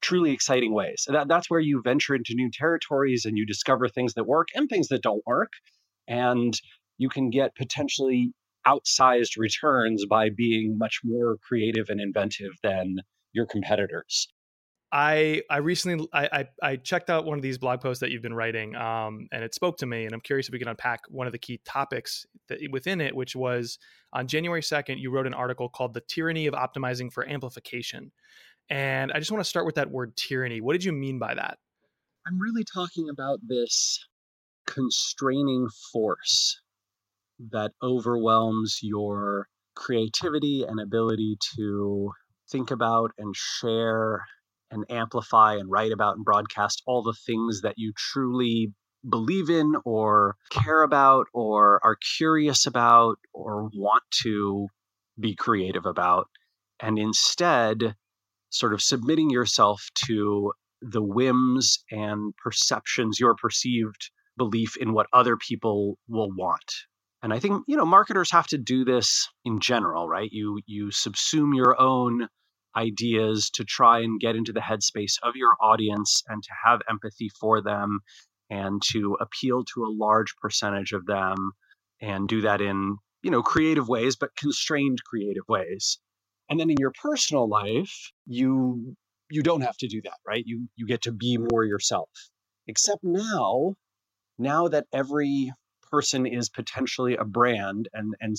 truly 0.02 0.32
exciting 0.32 0.74
ways. 0.74 1.06
That, 1.08 1.28
that's 1.28 1.48
where 1.48 1.60
you 1.60 1.80
venture 1.82 2.14
into 2.14 2.34
new 2.34 2.50
territories 2.50 3.24
and 3.24 3.38
you 3.38 3.46
discover 3.46 3.88
things 3.88 4.14
that 4.14 4.24
work 4.24 4.48
and 4.54 4.68
things 4.68 4.88
that 4.88 5.02
don't 5.02 5.22
work. 5.26 5.52
And 6.08 6.54
you 6.98 7.08
can 7.08 7.30
get 7.30 7.54
potentially 7.56 8.32
outsized 8.66 9.38
returns 9.38 10.04
by 10.06 10.30
being 10.30 10.76
much 10.78 11.00
more 11.04 11.36
creative 11.46 11.86
and 11.88 12.00
inventive 12.00 12.52
than 12.62 12.96
your 13.32 13.46
competitors. 13.46 14.28
I 14.92 15.40
I 15.48 15.56
recently 15.56 16.06
I, 16.12 16.28
I, 16.32 16.44
I 16.62 16.76
checked 16.76 17.08
out 17.08 17.24
one 17.24 17.38
of 17.38 17.42
these 17.42 17.56
blog 17.56 17.80
posts 17.80 18.00
that 18.00 18.10
you've 18.10 18.22
been 18.22 18.34
writing, 18.34 18.76
um, 18.76 19.26
and 19.32 19.42
it 19.42 19.54
spoke 19.54 19.78
to 19.78 19.86
me. 19.86 20.04
And 20.04 20.12
I'm 20.12 20.20
curious 20.20 20.48
if 20.48 20.52
we 20.52 20.58
can 20.58 20.68
unpack 20.68 21.00
one 21.08 21.26
of 21.26 21.32
the 21.32 21.38
key 21.38 21.60
topics 21.64 22.26
that 22.48 22.58
within 22.70 23.00
it, 23.00 23.16
which 23.16 23.34
was 23.34 23.78
on 24.12 24.28
January 24.28 24.60
2nd, 24.60 25.00
you 25.00 25.10
wrote 25.10 25.26
an 25.26 25.32
article 25.32 25.70
called 25.70 25.94
"The 25.94 26.02
Tyranny 26.02 26.46
of 26.46 26.52
Optimizing 26.52 27.10
for 27.10 27.26
Amplification," 27.26 28.12
And 28.70 29.12
I 29.12 29.18
just 29.18 29.30
want 29.30 29.42
to 29.42 29.48
start 29.48 29.66
with 29.66 29.74
that 29.74 29.90
word 29.90 30.16
tyranny. 30.16 30.60
What 30.60 30.72
did 30.72 30.84
you 30.84 30.92
mean 30.92 31.18
by 31.18 31.34
that? 31.34 31.58
I'm 32.26 32.38
really 32.38 32.64
talking 32.64 33.08
about 33.10 33.40
this 33.46 33.98
constraining 34.66 35.68
force 35.92 36.60
that 37.50 37.72
overwhelms 37.82 38.78
your 38.82 39.48
creativity 39.74 40.64
and 40.66 40.80
ability 40.80 41.36
to 41.56 42.12
think 42.50 42.70
about 42.70 43.10
and 43.18 43.34
share 43.36 44.22
and 44.70 44.84
amplify 44.90 45.54
and 45.54 45.70
write 45.70 45.92
about 45.92 46.16
and 46.16 46.24
broadcast 46.24 46.82
all 46.86 47.02
the 47.02 47.16
things 47.26 47.60
that 47.62 47.74
you 47.76 47.92
truly 47.96 48.72
believe 49.08 49.50
in 49.50 49.74
or 49.84 50.36
care 50.50 50.82
about 50.82 51.26
or 51.34 51.80
are 51.84 51.96
curious 52.16 52.66
about 52.66 53.16
or 53.32 53.68
want 53.74 54.04
to 54.22 54.68
be 55.18 55.34
creative 55.34 55.86
about. 55.86 56.28
And 56.80 56.98
instead, 56.98 57.96
sort 58.52 58.74
of 58.74 58.82
submitting 58.82 59.30
yourself 59.30 59.82
to 60.06 60.52
the 60.80 61.02
whims 61.02 61.78
and 61.90 62.34
perceptions, 62.36 63.18
your 63.18 63.34
perceived 63.34 64.10
belief 64.36 64.76
in 64.76 64.92
what 64.92 65.06
other 65.12 65.36
people 65.36 65.98
will 66.08 66.30
want. 66.36 66.72
And 67.22 67.32
I 67.32 67.38
think, 67.38 67.64
you 67.68 67.76
know, 67.76 67.86
marketers 67.86 68.32
have 68.32 68.48
to 68.48 68.58
do 68.58 68.84
this 68.84 69.28
in 69.44 69.60
general, 69.60 70.08
right? 70.08 70.28
You 70.32 70.60
you 70.66 70.86
subsume 70.86 71.54
your 71.54 71.80
own 71.80 72.28
ideas 72.76 73.50
to 73.50 73.64
try 73.64 74.00
and 74.00 74.20
get 74.20 74.34
into 74.34 74.52
the 74.52 74.60
headspace 74.60 75.14
of 75.22 75.36
your 75.36 75.54
audience 75.60 76.22
and 76.28 76.42
to 76.42 76.50
have 76.64 76.80
empathy 76.88 77.30
for 77.40 77.62
them 77.62 78.00
and 78.50 78.82
to 78.90 79.16
appeal 79.20 79.64
to 79.74 79.84
a 79.84 79.92
large 79.92 80.34
percentage 80.40 80.92
of 80.92 81.06
them 81.06 81.52
and 82.00 82.28
do 82.28 82.40
that 82.40 82.60
in, 82.60 82.96
you 83.22 83.30
know, 83.30 83.42
creative 83.42 83.88
ways 83.88 84.16
but 84.16 84.34
constrained 84.36 84.98
creative 85.04 85.44
ways. 85.48 85.98
And 86.52 86.60
then 86.60 86.68
in 86.68 86.76
your 86.78 86.92
personal 87.02 87.48
life, 87.48 88.12
you 88.26 88.94
you 89.30 89.42
don't 89.42 89.62
have 89.62 89.78
to 89.78 89.88
do 89.88 90.02
that, 90.02 90.18
right? 90.26 90.44
You 90.44 90.68
you 90.76 90.86
get 90.86 91.00
to 91.04 91.10
be 91.10 91.38
more 91.38 91.64
yourself. 91.64 92.10
Except 92.66 93.02
now, 93.02 93.72
now 94.38 94.68
that 94.68 94.84
every 94.92 95.50
person 95.90 96.26
is 96.26 96.50
potentially 96.50 97.16
a 97.16 97.24
brand 97.24 97.88
and 97.94 98.14
and 98.20 98.36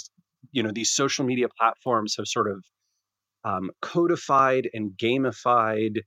you 0.52 0.62
know 0.62 0.70
these 0.72 0.92
social 0.92 1.26
media 1.26 1.48
platforms 1.58 2.14
have 2.18 2.28
sort 2.28 2.52
of 2.52 2.64
um, 3.46 3.72
codified 3.82 4.70
and 4.76 4.92
gamified 4.92 6.02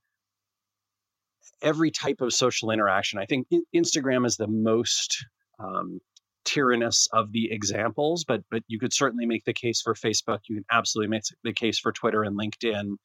every 1.61 1.91
type 1.91 2.21
of 2.21 2.33
social 2.33 2.71
interaction. 2.71 3.19
I 3.19 3.27
think 3.27 3.49
Instagram 3.75 4.25
is 4.25 4.37
the 4.37 4.47
most 4.47 5.27
um, 5.59 5.99
tyrannous 6.47 7.09
of 7.13 7.33
the 7.33 7.51
examples, 7.53 8.25
but 8.25 8.43
but 8.51 8.63
you 8.69 8.79
could 8.79 8.93
certainly 8.93 9.27
make 9.27 9.45
the 9.45 9.53
case 9.53 9.83
for 9.83 9.95
Facebook. 9.95 10.41
You 10.49 10.57
can 10.57 10.65
absolutely 10.71 11.11
make 11.11 11.25
the 11.45 11.53
case 11.53 11.79
for 11.79 11.93
Twitter 11.93 12.23
and 12.23 12.39
LinkedIn 12.39 12.97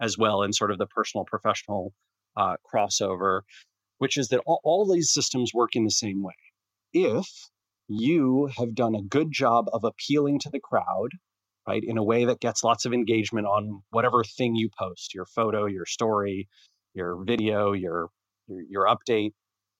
as 0.00 0.18
well, 0.18 0.42
and 0.42 0.54
sort 0.54 0.70
of 0.70 0.78
the 0.78 0.86
personal 0.86 1.24
professional 1.24 1.94
uh, 2.36 2.56
crossover, 2.72 3.42
which 3.98 4.16
is 4.16 4.28
that 4.28 4.40
all, 4.46 4.60
all 4.64 4.86
these 4.86 5.12
systems 5.12 5.52
work 5.54 5.70
in 5.74 5.84
the 5.84 5.90
same 5.90 6.22
way. 6.22 6.34
If 6.92 7.26
you 7.88 8.50
have 8.58 8.74
done 8.74 8.94
a 8.94 9.02
good 9.02 9.32
job 9.32 9.66
of 9.72 9.84
appealing 9.84 10.40
to 10.40 10.50
the 10.50 10.60
crowd, 10.60 11.10
right, 11.66 11.82
in 11.82 11.98
a 11.98 12.04
way 12.04 12.26
that 12.26 12.40
gets 12.40 12.62
lots 12.62 12.84
of 12.84 12.92
engagement 12.92 13.46
on 13.46 13.82
whatever 13.90 14.22
thing 14.24 14.54
you 14.54 14.68
post, 14.78 15.14
your 15.14 15.26
photo, 15.26 15.66
your 15.66 15.86
story, 15.86 16.48
your 16.94 17.24
video, 17.24 17.72
your 17.72 18.08
your, 18.48 18.62
your 18.68 18.86
update, 18.86 19.32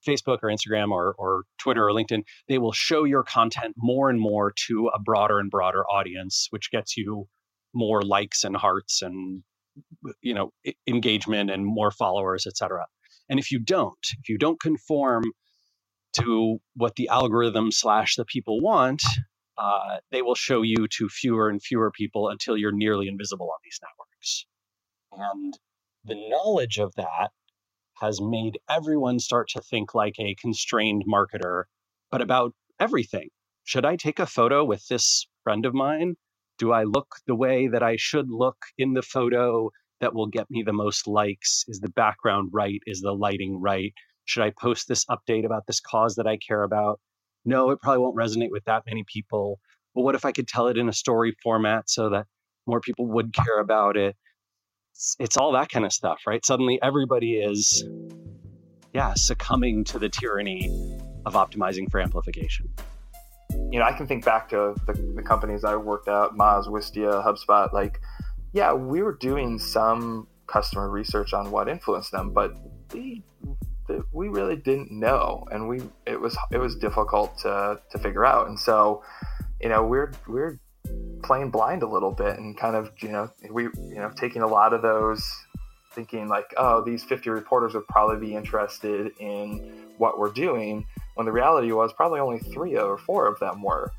Facebook 0.09 0.39
or 0.43 0.49
Instagram 0.49 0.91
or, 0.91 1.15
or 1.19 1.43
Twitter 1.59 1.89
or 1.89 1.93
LinkedIn, 1.93 2.23
they 2.49 2.59
will 2.59 2.73
show 2.73 3.05
your 3.05 3.23
content 3.23 3.75
more 3.77 4.09
and 4.11 4.21
more 4.21 4.53
to 4.67 4.89
a 4.95 4.99
broader 4.99 5.39
and 5.39 5.51
broader 5.51 5.85
audience, 5.87 6.47
which 6.51 6.71
gets 6.71 6.97
you 6.97 7.29
more 7.75 8.03
likes 8.03 8.45
and 8.45 8.57
hearts 8.57 9.03
and 9.03 9.43
you 10.23 10.35
know 10.35 10.51
engagement 10.87 11.51
and 11.51 11.65
more 11.65 11.91
followers, 11.91 12.47
etc. 12.47 12.87
And 13.29 13.39
if 13.39 13.51
you 13.53 13.59
don't, 13.59 13.99
if 14.19 14.29
you 14.29 14.39
don't 14.39 14.61
conform 14.61 15.25
to 16.15 16.59
what 16.75 16.97
the 16.97 17.09
algorithm 17.09 17.71
slash 17.71 18.17
the 18.17 18.25
people 18.25 18.61
want, 18.61 19.03
uh, 19.59 19.99
they 20.11 20.23
will 20.23 20.35
show 20.35 20.63
you 20.63 20.87
to 20.89 21.09
fewer 21.09 21.49
and 21.49 21.63
fewer 21.63 21.91
people 21.91 22.29
until 22.29 22.57
you're 22.57 22.73
nearly 22.73 23.09
invisible 23.09 23.51
on 23.51 23.59
these 23.63 23.79
networks. 23.83 24.47
And 25.13 25.59
the 26.05 26.29
knowledge 26.29 26.79
of 26.79 26.95
that 26.97 27.31
has 28.01 28.21
made 28.21 28.59
everyone 28.69 29.19
start 29.19 29.49
to 29.51 29.61
think 29.61 29.95
like 29.95 30.15
a 30.19 30.35
constrained 30.41 31.05
marketer, 31.07 31.65
but 32.11 32.21
about 32.21 32.55
everything. 32.81 33.29
Should 33.65 33.85
I 33.85 33.97
take 33.97 34.19
a 34.19 34.27
photo 34.27 34.65
with 34.65 34.87
this 34.89 35.27
friend 35.45 35.67
of 35.67 35.75
mine? 35.75 36.15
Do 36.59 36.73
I 36.73 36.85
look 36.85 37.17
the 37.27 37.35
way 37.35 37.69
that 37.69 37.83
I 37.83 37.97
should 37.97 38.31
look 38.31 38.57
in 38.79 38.95
the 38.95 39.03
photo 39.03 39.71
that 40.01 40.15
will 40.15 40.27
get 40.27 40.51
me 40.51 40.63
the 40.63 40.73
most 40.73 41.07
likes? 41.07 41.65
Is 41.69 41.81
the 41.81 41.91
background 41.91 42.51
right? 42.53 42.81
Is 42.87 43.01
the 43.01 43.13
lighting 43.13 43.61
right? 43.61 43.93
Should 44.25 44.43
I 44.43 44.53
post 44.61 44.89
this 44.89 45.05
update 45.07 45.45
about 45.45 45.67
this 45.67 45.81
cause 45.81 46.17
that 46.17 46.27
I 46.27 46.37
care 46.37 46.63
about? 46.63 47.01
No, 47.45 47.71
it 47.71 47.81
probably 47.81 48.01
won't 48.03 48.17
resonate 48.17 48.51
with 48.51 48.65
that 48.65 48.85
many 48.87 49.05
people. 49.07 49.59
But 49.95 50.03
what 50.03 50.15
if 50.15 50.25
I 50.25 50.33
could 50.33 50.49
tell 50.49 50.69
it 50.69 50.79
in 50.79 50.89
a 50.89 50.93
story 50.93 51.35
format 51.43 51.89
so 51.89 52.11
that 52.11 52.27
more 52.67 52.81
people 52.81 53.07
would 53.07 53.33
care 53.33 53.59
about 53.59 53.97
it? 53.97 54.17
It's, 54.99 55.15
it's 55.21 55.37
all 55.37 55.53
that 55.53 55.69
kind 55.69 55.87
of 55.87 55.93
stuff, 55.93 56.23
right? 56.27 56.45
Suddenly 56.45 56.81
everybody 56.83 57.35
is, 57.35 57.85
yeah, 58.93 59.15
succumbing 59.15 59.85
to 59.85 59.99
the 60.01 60.09
tyranny 60.09 60.69
of 61.25 61.35
optimizing 61.35 61.89
for 61.89 62.01
amplification. 62.01 62.69
You 63.71 63.79
know, 63.79 63.85
I 63.85 63.93
can 63.93 64.09
think 64.09 64.25
back 64.25 64.49
to 64.49 64.75
the, 64.89 64.95
the 65.15 65.23
companies 65.23 65.63
I 65.63 65.77
worked 65.77 66.09
at, 66.09 66.31
Moz, 66.31 66.67
Wistia, 66.67 67.25
HubSpot. 67.25 67.73
Like, 67.73 68.01
yeah, 68.53 68.73
we 68.73 69.03
were 69.03 69.15
doing 69.15 69.61
some 69.61 70.27
customer 70.49 70.91
research 70.91 71.33
on 71.33 71.53
what 71.53 71.69
influenced 71.69 72.11
them, 72.11 72.33
but 72.33 72.55
we 72.93 73.23
we 74.13 74.29
really 74.29 74.57
didn't 74.57 74.91
know, 74.91 75.47
and 75.53 75.69
we 75.69 75.81
it 76.07 76.21
was 76.21 76.37
it 76.51 76.59
was 76.59 76.75
difficult 76.75 77.39
to 77.39 77.81
to 77.93 77.99
figure 77.99 78.27
out. 78.27 78.49
And 78.49 78.59
so, 78.59 79.05
you 79.61 79.69
know, 79.69 79.85
we're 79.85 80.13
we're 80.27 80.59
playing 81.23 81.51
blind 81.51 81.83
a 81.83 81.87
little 81.87 82.13
bit, 82.13 82.39
and 82.39 82.57
kind 82.57 82.77
of 82.77 82.91
you 82.99 83.09
know 83.09 83.31
we 83.51 83.65
you 83.65 83.97
know 83.97 84.11
taking 84.17 84.43
a 84.43 84.47
lot 84.47 84.73
of 84.73 84.83
those, 84.83 85.25
thinking 85.93 86.29
like, 86.29 86.53
oh, 86.57 86.83
these 86.83 87.05
50 87.05 87.31
reporters 87.31 87.75
would 87.75 87.87
probably 87.89 88.25
be 88.27 88.35
interested 88.35 89.13
in 89.19 89.87
what 89.99 90.19
we're 90.19 90.33
doing, 90.33 90.87
when 91.15 91.27
the 91.27 91.33
reality 91.33 91.73
was 91.73 91.93
probably 91.93 92.21
only 92.21 92.39
three 92.39 92.77
or 92.77 92.97
four 92.99 93.27
of 93.27 93.39
them 93.41 93.63
were. 93.63 93.93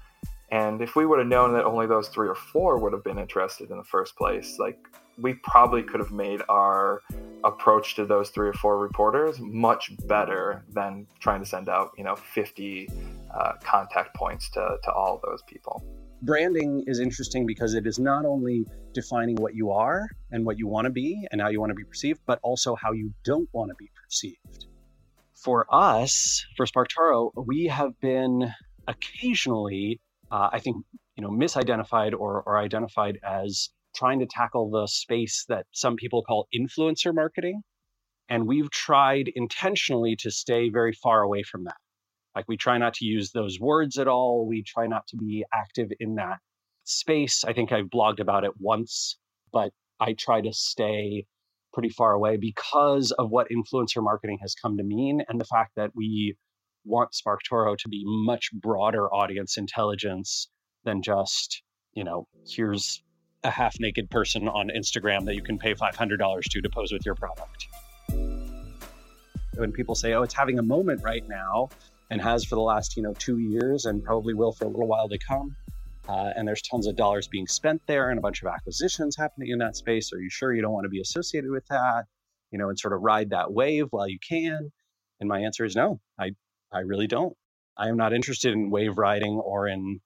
And 0.51 0.81
if 0.81 0.95
we 0.95 1.05
would 1.05 1.19
have 1.19 1.27
known 1.27 1.53
that 1.53 1.65
only 1.65 1.85
those 1.85 2.07
three 2.07 2.27
or 2.27 2.35
four 2.35 2.79
would 2.79 2.93
have 2.93 3.03
been 3.03 3.19
interested 3.19 3.69
in 3.69 3.77
the 3.77 3.83
first 3.83 4.15
place, 4.15 4.57
like 4.57 4.79
we 5.21 5.33
probably 5.33 5.83
could 5.83 5.99
have 5.99 6.11
made 6.11 6.41
our 6.49 7.01
approach 7.43 7.95
to 7.95 8.05
those 8.05 8.29
three 8.29 8.47
or 8.47 8.53
four 8.53 8.77
reporters 8.77 9.39
much 9.39 9.91
better 10.07 10.63
than 10.73 11.05
trying 11.19 11.39
to 11.41 11.45
send 11.45 11.69
out, 11.69 11.91
you 11.97 12.03
know, 12.03 12.15
50 12.15 12.89
uh, 13.33 13.53
contact 13.63 14.15
points 14.15 14.49
to, 14.51 14.77
to 14.83 14.91
all 14.91 15.21
those 15.23 15.41
people. 15.43 15.83
Branding 16.21 16.83
is 16.85 16.99
interesting 16.99 17.45
because 17.45 17.75
it 17.75 17.87
is 17.87 17.97
not 17.97 18.25
only 18.25 18.65
defining 18.93 19.37
what 19.37 19.55
you 19.55 19.71
are 19.71 20.09
and 20.31 20.45
what 20.45 20.57
you 20.57 20.67
want 20.67 20.85
to 20.85 20.91
be 20.91 21.25
and 21.31 21.39
how 21.39 21.47
you 21.47 21.61
want 21.61 21.69
to 21.69 21.75
be 21.75 21.85
perceived, 21.85 22.19
but 22.25 22.39
also 22.43 22.75
how 22.75 22.91
you 22.91 23.13
don't 23.23 23.47
want 23.53 23.69
to 23.69 23.75
be 23.79 23.89
perceived. 24.03 24.67
For 25.33 25.65
us, 25.73 26.45
for 26.57 26.65
SparkToro, 26.65 27.31
we 27.47 27.67
have 27.67 27.97
been 28.01 28.53
occasionally, 28.87 30.01
uh, 30.29 30.49
I 30.51 30.59
think, 30.59 30.75
you 31.15 31.23
know, 31.23 31.29
misidentified 31.29 32.11
or, 32.11 32.43
or 32.45 32.57
identified 32.57 33.17
as 33.23 33.69
trying 33.95 34.19
to 34.19 34.25
tackle 34.25 34.69
the 34.69 34.87
space 34.87 35.45
that 35.47 35.67
some 35.71 35.95
people 35.95 36.23
call 36.23 36.47
influencer 36.53 37.15
marketing. 37.15 37.61
And 38.27 38.45
we've 38.45 38.69
tried 38.69 39.31
intentionally 39.33 40.17
to 40.17 40.31
stay 40.31 40.69
very 40.69 40.93
far 40.93 41.21
away 41.21 41.43
from 41.43 41.63
that. 41.63 41.77
Like 42.35 42.45
we 42.47 42.57
try 42.57 42.77
not 42.77 42.93
to 42.95 43.05
use 43.05 43.31
those 43.31 43.59
words 43.59 43.97
at 43.97 44.07
all. 44.07 44.47
We 44.47 44.63
try 44.63 44.87
not 44.87 45.07
to 45.07 45.17
be 45.17 45.45
active 45.53 45.89
in 45.99 46.15
that 46.15 46.37
space. 46.83 47.43
I 47.43 47.53
think 47.53 47.71
I've 47.71 47.85
blogged 47.85 48.19
about 48.19 48.43
it 48.43 48.51
once, 48.59 49.17
but 49.51 49.71
I 49.99 50.13
try 50.13 50.41
to 50.41 50.53
stay 50.53 51.25
pretty 51.73 51.89
far 51.89 52.13
away 52.13 52.37
because 52.37 53.11
of 53.11 53.29
what 53.29 53.47
influencer 53.49 54.03
marketing 54.03 54.39
has 54.41 54.55
come 54.55 54.77
to 54.77 54.83
mean 54.83 55.21
and 55.27 55.39
the 55.39 55.45
fact 55.45 55.71
that 55.75 55.91
we 55.95 56.35
want 56.85 57.11
SparkToro 57.11 57.77
to 57.77 57.89
be 57.89 58.03
much 58.05 58.49
broader 58.53 59.07
audience 59.13 59.57
intelligence 59.57 60.49
than 60.83 61.01
just, 61.01 61.61
you 61.93 62.03
know, 62.03 62.27
here's 62.47 63.03
a 63.43 63.49
half 63.49 63.75
naked 63.79 64.09
person 64.09 64.47
on 64.47 64.69
Instagram 64.75 65.25
that 65.25 65.35
you 65.35 65.43
can 65.43 65.57
pay 65.57 65.73
$500 65.73 66.43
to 66.43 66.61
to 66.61 66.69
pose 66.69 66.91
with 66.91 67.05
your 67.05 67.15
product. 67.15 67.67
When 69.55 69.71
people 69.71 69.95
say, 69.95 70.13
oh, 70.13 70.23
it's 70.23 70.33
having 70.33 70.59
a 70.59 70.63
moment 70.63 71.03
right 71.03 71.23
now 71.27 71.69
and 72.09 72.21
has 72.21 72.43
for 72.43 72.55
the 72.55 72.61
last, 72.61 72.97
you 72.97 73.03
know, 73.03 73.13
two 73.13 73.39
years 73.39 73.85
and 73.85 74.03
probably 74.03 74.33
will 74.33 74.51
for 74.51 74.65
a 74.65 74.67
little 74.67 74.87
while 74.87 75.07
to 75.09 75.17
come. 75.17 75.55
Uh, 76.07 76.31
and 76.35 76.47
there's 76.47 76.61
tons 76.63 76.87
of 76.87 76.95
dollars 76.95 77.27
being 77.27 77.45
spent 77.45 77.81
there 77.85 78.09
and 78.09 78.17
a 78.17 78.21
bunch 78.21 78.41
of 78.41 78.47
acquisitions 78.47 79.15
happening 79.15 79.49
in 79.49 79.59
that 79.59 79.75
space. 79.75 80.11
Are 80.11 80.19
you 80.19 80.29
sure 80.29 80.53
you 80.53 80.61
don't 80.61 80.71
want 80.71 80.85
to 80.85 80.89
be 80.89 81.01
associated 81.01 81.51
with 81.51 81.65
that? 81.67 82.05
You 82.51 82.57
know, 82.57 82.69
and 82.69 82.79
sort 82.79 82.93
of 82.93 83.01
ride 83.01 83.29
that 83.29 83.53
wave 83.53 83.87
while 83.91 84.07
you 84.07 84.17
can? 84.27 84.71
And 85.19 85.29
my 85.29 85.41
answer 85.41 85.65
is 85.65 85.75
no, 85.75 85.99
I, 86.19 86.31
I 86.71 86.79
really 86.79 87.05
don't. 87.05 87.35
I 87.77 87.89
am 87.89 87.97
not 87.97 88.11
interested 88.11 88.53
in 88.53 88.71
wave 88.71 88.97
riding 88.97 89.33
or 89.33 89.67
in 89.67 89.99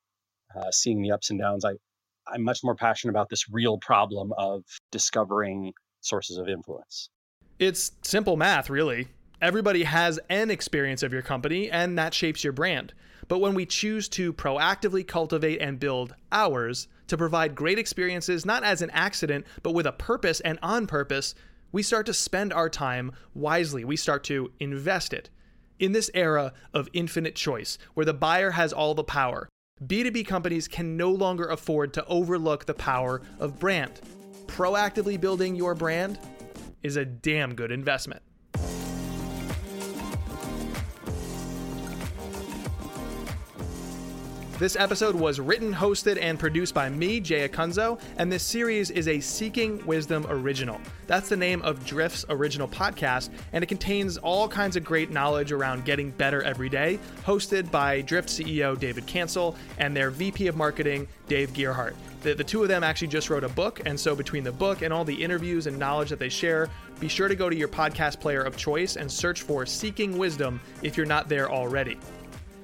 uh, 0.56 0.72
seeing 0.72 1.02
the 1.02 1.12
ups 1.12 1.30
and 1.30 1.40
downs. 1.40 1.64
I, 1.64 1.74
I'm 2.28 2.44
much 2.44 2.60
more 2.64 2.76
passionate 2.76 3.12
about 3.12 3.30
this 3.30 3.46
real 3.50 3.78
problem 3.78 4.34
of 4.38 4.64
discovering 4.92 5.74
sources 6.02 6.38
of 6.38 6.50
influence. 6.50 7.10
It's 7.60 7.94
simple 8.02 8.36
math, 8.36 8.70
really. 8.70 9.08
Everybody 9.44 9.84
has 9.84 10.22
an 10.30 10.50
experience 10.50 11.04
of 11.04 11.12
your 11.12 11.22
company, 11.22 11.70
and 11.70 11.98
that 11.98 12.14
shapes 12.14 12.46
your 12.46 12.54
brand. 12.54 12.94
But 13.28 13.40
when 13.40 13.56
we 13.56 13.66
choose 13.66 14.08
to 14.10 14.32
proactively 14.32 15.06
cultivate 15.06 15.60
and 15.60 15.82
build 15.82 16.16
ours 16.32 16.88
to 17.08 17.18
provide 17.18 17.54
great 17.54 17.78
experiences, 17.78 18.46
not 18.46 18.64
as 18.64 18.82
an 18.82 18.90
accident, 18.92 19.46
but 19.62 19.74
with 19.74 19.86
a 19.86 19.92
purpose 19.92 20.40
and 20.40 20.58
on 20.64 20.88
purpose, 20.88 21.36
we 21.74 21.84
start 21.84 22.06
to 22.06 22.14
spend 22.14 22.54
our 22.54 22.70
time 22.70 23.12
wisely. 23.34 23.84
We 23.84 23.98
start 23.98 24.24
to 24.26 24.50
invest 24.62 25.12
it. 25.12 25.30
In 25.78 25.92
this 25.92 26.10
era 26.14 26.54
of 26.74 26.88
infinite 26.94 27.36
choice, 27.36 27.78
where 27.96 28.06
the 28.06 28.14
buyer 28.14 28.52
has 28.52 28.72
all 28.72 28.96
the 28.96 29.04
power, 29.04 29.50
B2B 29.86 30.26
companies 30.26 30.70
can 30.70 30.96
no 30.96 31.12
longer 31.12 31.48
afford 31.50 31.94
to 31.96 32.06
overlook 32.06 32.66
the 32.66 32.74
power 32.74 33.22
of 33.42 33.60
brand. 33.60 34.00
Proactively 34.46 35.20
building 35.20 35.54
your 35.54 35.76
brand 35.76 36.18
is 36.82 36.96
a 36.96 37.04
damn 37.04 37.56
good 37.56 37.74
investment. 37.74 38.22
This 44.64 44.78
episode 44.78 45.14
was 45.14 45.42
written, 45.42 45.74
hosted, 45.74 46.18
and 46.22 46.40
produced 46.40 46.74
by 46.74 46.88
me, 46.88 47.20
Jay 47.20 47.46
Acunzo, 47.50 48.00
and 48.16 48.32
this 48.32 48.44
series 48.44 48.92
is 48.92 49.10
a 49.10 49.20
Seeking 49.20 49.86
Wisdom 49.86 50.26
original. 50.30 50.80
That's 51.06 51.28
the 51.28 51.36
name 51.36 51.62
of 51.64 51.86
Drift's 51.86 52.24
original 52.30 52.70
podcast, 52.70 53.30
and 53.52 53.62
it 53.62 53.68
contains 53.68 54.18
all 54.18 54.48
kinds 54.48 54.78
of 54.78 54.86
great 54.86 55.12
knowledge 55.12 55.52
around 55.52 55.84
getting 55.84 56.12
better 56.12 56.42
every 56.44 56.70
day, 56.70 56.98
hosted 57.26 57.72
by 57.72 58.04
Drift 58.04 58.30
CEO 58.30 58.80
David 58.80 59.06
Cancel 59.06 59.58
and 59.80 59.94
their 59.94 60.10
VP 60.10 60.48
of 60.48 60.56
Marketing, 60.56 61.10
Dave 61.28 61.54
Gerhardt. 61.54 61.98
The, 62.22 62.34
the 62.34 62.44
two 62.46 62.62
of 62.62 62.70
them 62.70 62.86
actually 62.86 63.10
just 63.10 63.30
wrote 63.30 63.44
a 63.44 63.50
book, 63.50 63.82
and 63.86 64.00
so 64.00 64.16
between 64.16 64.46
the 64.46 64.52
book 64.54 64.82
and 64.82 64.94
all 64.94 65.04
the 65.04 65.22
interviews 65.22 65.68
and 65.68 65.78
knowledge 65.78 66.10
that 66.10 66.20
they 66.20 66.30
share, 66.30 66.70
be 67.02 67.10
sure 67.10 67.28
to 67.28 67.36
go 67.36 67.50
to 67.50 67.56
your 67.56 67.68
podcast 67.68 68.22
player 68.22 68.44
of 68.44 68.56
choice 68.56 68.96
and 68.96 69.12
search 69.12 69.42
for 69.42 69.66
Seeking 69.66 70.18
Wisdom 70.18 70.62
if 70.82 70.96
you're 70.96 71.06
not 71.06 71.28
there 71.28 71.52
already. 71.52 71.98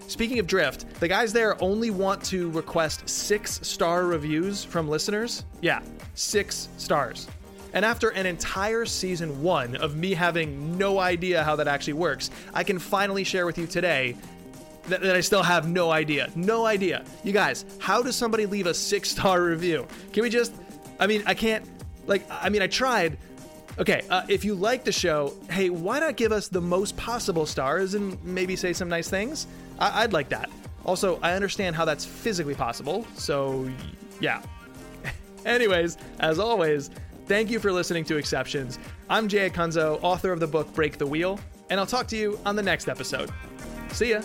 Speaking 0.10 0.40
of 0.40 0.48
Drift, 0.48 0.92
the 1.00 1.08
guys 1.08 1.32
there 1.32 1.56
only 1.64 1.92
want 1.92 2.24
to 2.26 2.50
request 2.50 3.08
six 3.08 3.60
star 3.62 4.06
reviews 4.06 4.64
from 4.64 4.90
listeners. 4.90 5.46
Yeah, 5.62 5.84
six 6.16 6.68
stars. 6.78 7.28
And 7.74 7.86
after 7.86 8.10
an 8.10 8.26
entire 8.26 8.88
season 8.88 9.44
one 9.44 9.76
of 9.76 9.96
me 9.96 10.16
having 10.16 10.76
no 10.80 10.98
idea 10.98 11.44
how 11.44 11.56
that 11.58 11.68
actually 11.68 11.94
works, 11.94 12.32
I 12.56 12.64
can 12.64 12.80
finally 12.80 13.24
share 13.24 13.46
with 13.46 13.60
you 13.60 13.68
today 13.68 14.16
that, 14.88 15.02
that, 15.02 15.16
I 15.16 15.22
still 15.22 15.44
have 15.44 15.70
no 15.70 15.92
idea. 15.92 16.32
No 16.36 16.66
idea. 16.66 17.06
You 17.24 17.32
guys, 17.32 17.64
how 17.78 18.02
does 18.02 18.16
somebody 18.16 18.48
leave 18.48 18.66
a 18.66 18.74
six 18.74 19.12
star 19.12 19.44
review? 19.44 19.86
Can 20.12 20.24
we 20.24 20.32
just, 20.32 20.56
I 21.00 21.06
mean, 21.06 21.22
I 21.28 21.36
can't, 21.36 21.64
like, 22.08 22.26
I 22.32 22.50
mean, 22.50 22.64
I 22.64 22.68
tried. 22.68 23.16
Okay, 23.78 24.02
uh, 24.10 24.24
if 24.28 24.44
you 24.44 24.56
like 24.56 24.84
the 24.84 24.92
show, 24.92 25.36
hey, 25.52 25.70
why 25.70 26.00
not 26.00 26.18
give 26.18 26.32
us 26.32 26.48
the 26.48 26.62
most 26.62 26.98
possible 26.98 27.46
stars 27.46 27.94
and 27.94 28.22
maybe 28.26 28.56
say 28.56 28.74
some 28.74 28.90
nice 28.90 29.08
things? 29.08 29.46
I- 29.80 30.04
I'd 30.04 30.14
like 30.14 30.30
that. 30.30 30.50
Also, 30.86 31.20
I 31.22 31.34
understand 31.34 31.76
how 31.76 31.86
that's 31.86 32.06
physically 32.06 32.56
possible, 32.56 33.06
so 33.16 33.70
yeah. 34.20 34.42
Anyways, 35.46 35.98
as 36.20 36.40
always, 36.40 36.90
thank 37.28 37.50
you 37.50 37.60
for 37.60 37.72
listening 37.72 38.04
to 38.06 38.18
Exceptions. 38.18 38.80
I'm 39.10 39.28
Jay 39.28 39.50
Acunzo, 39.50 40.00
author 40.02 40.32
of 40.32 40.40
the 40.40 40.48
book 40.48 40.74
Break 40.74 40.98
the 40.98 41.06
Wheel, 41.08 41.40
and 41.70 41.80
I'll 41.80 41.86
talk 41.86 42.08
to 42.08 42.18
you 42.18 42.40
on 42.46 42.56
the 42.56 42.64
next 42.64 42.88
episode. 42.88 43.30
See 43.92 44.12
ya! 44.12 44.22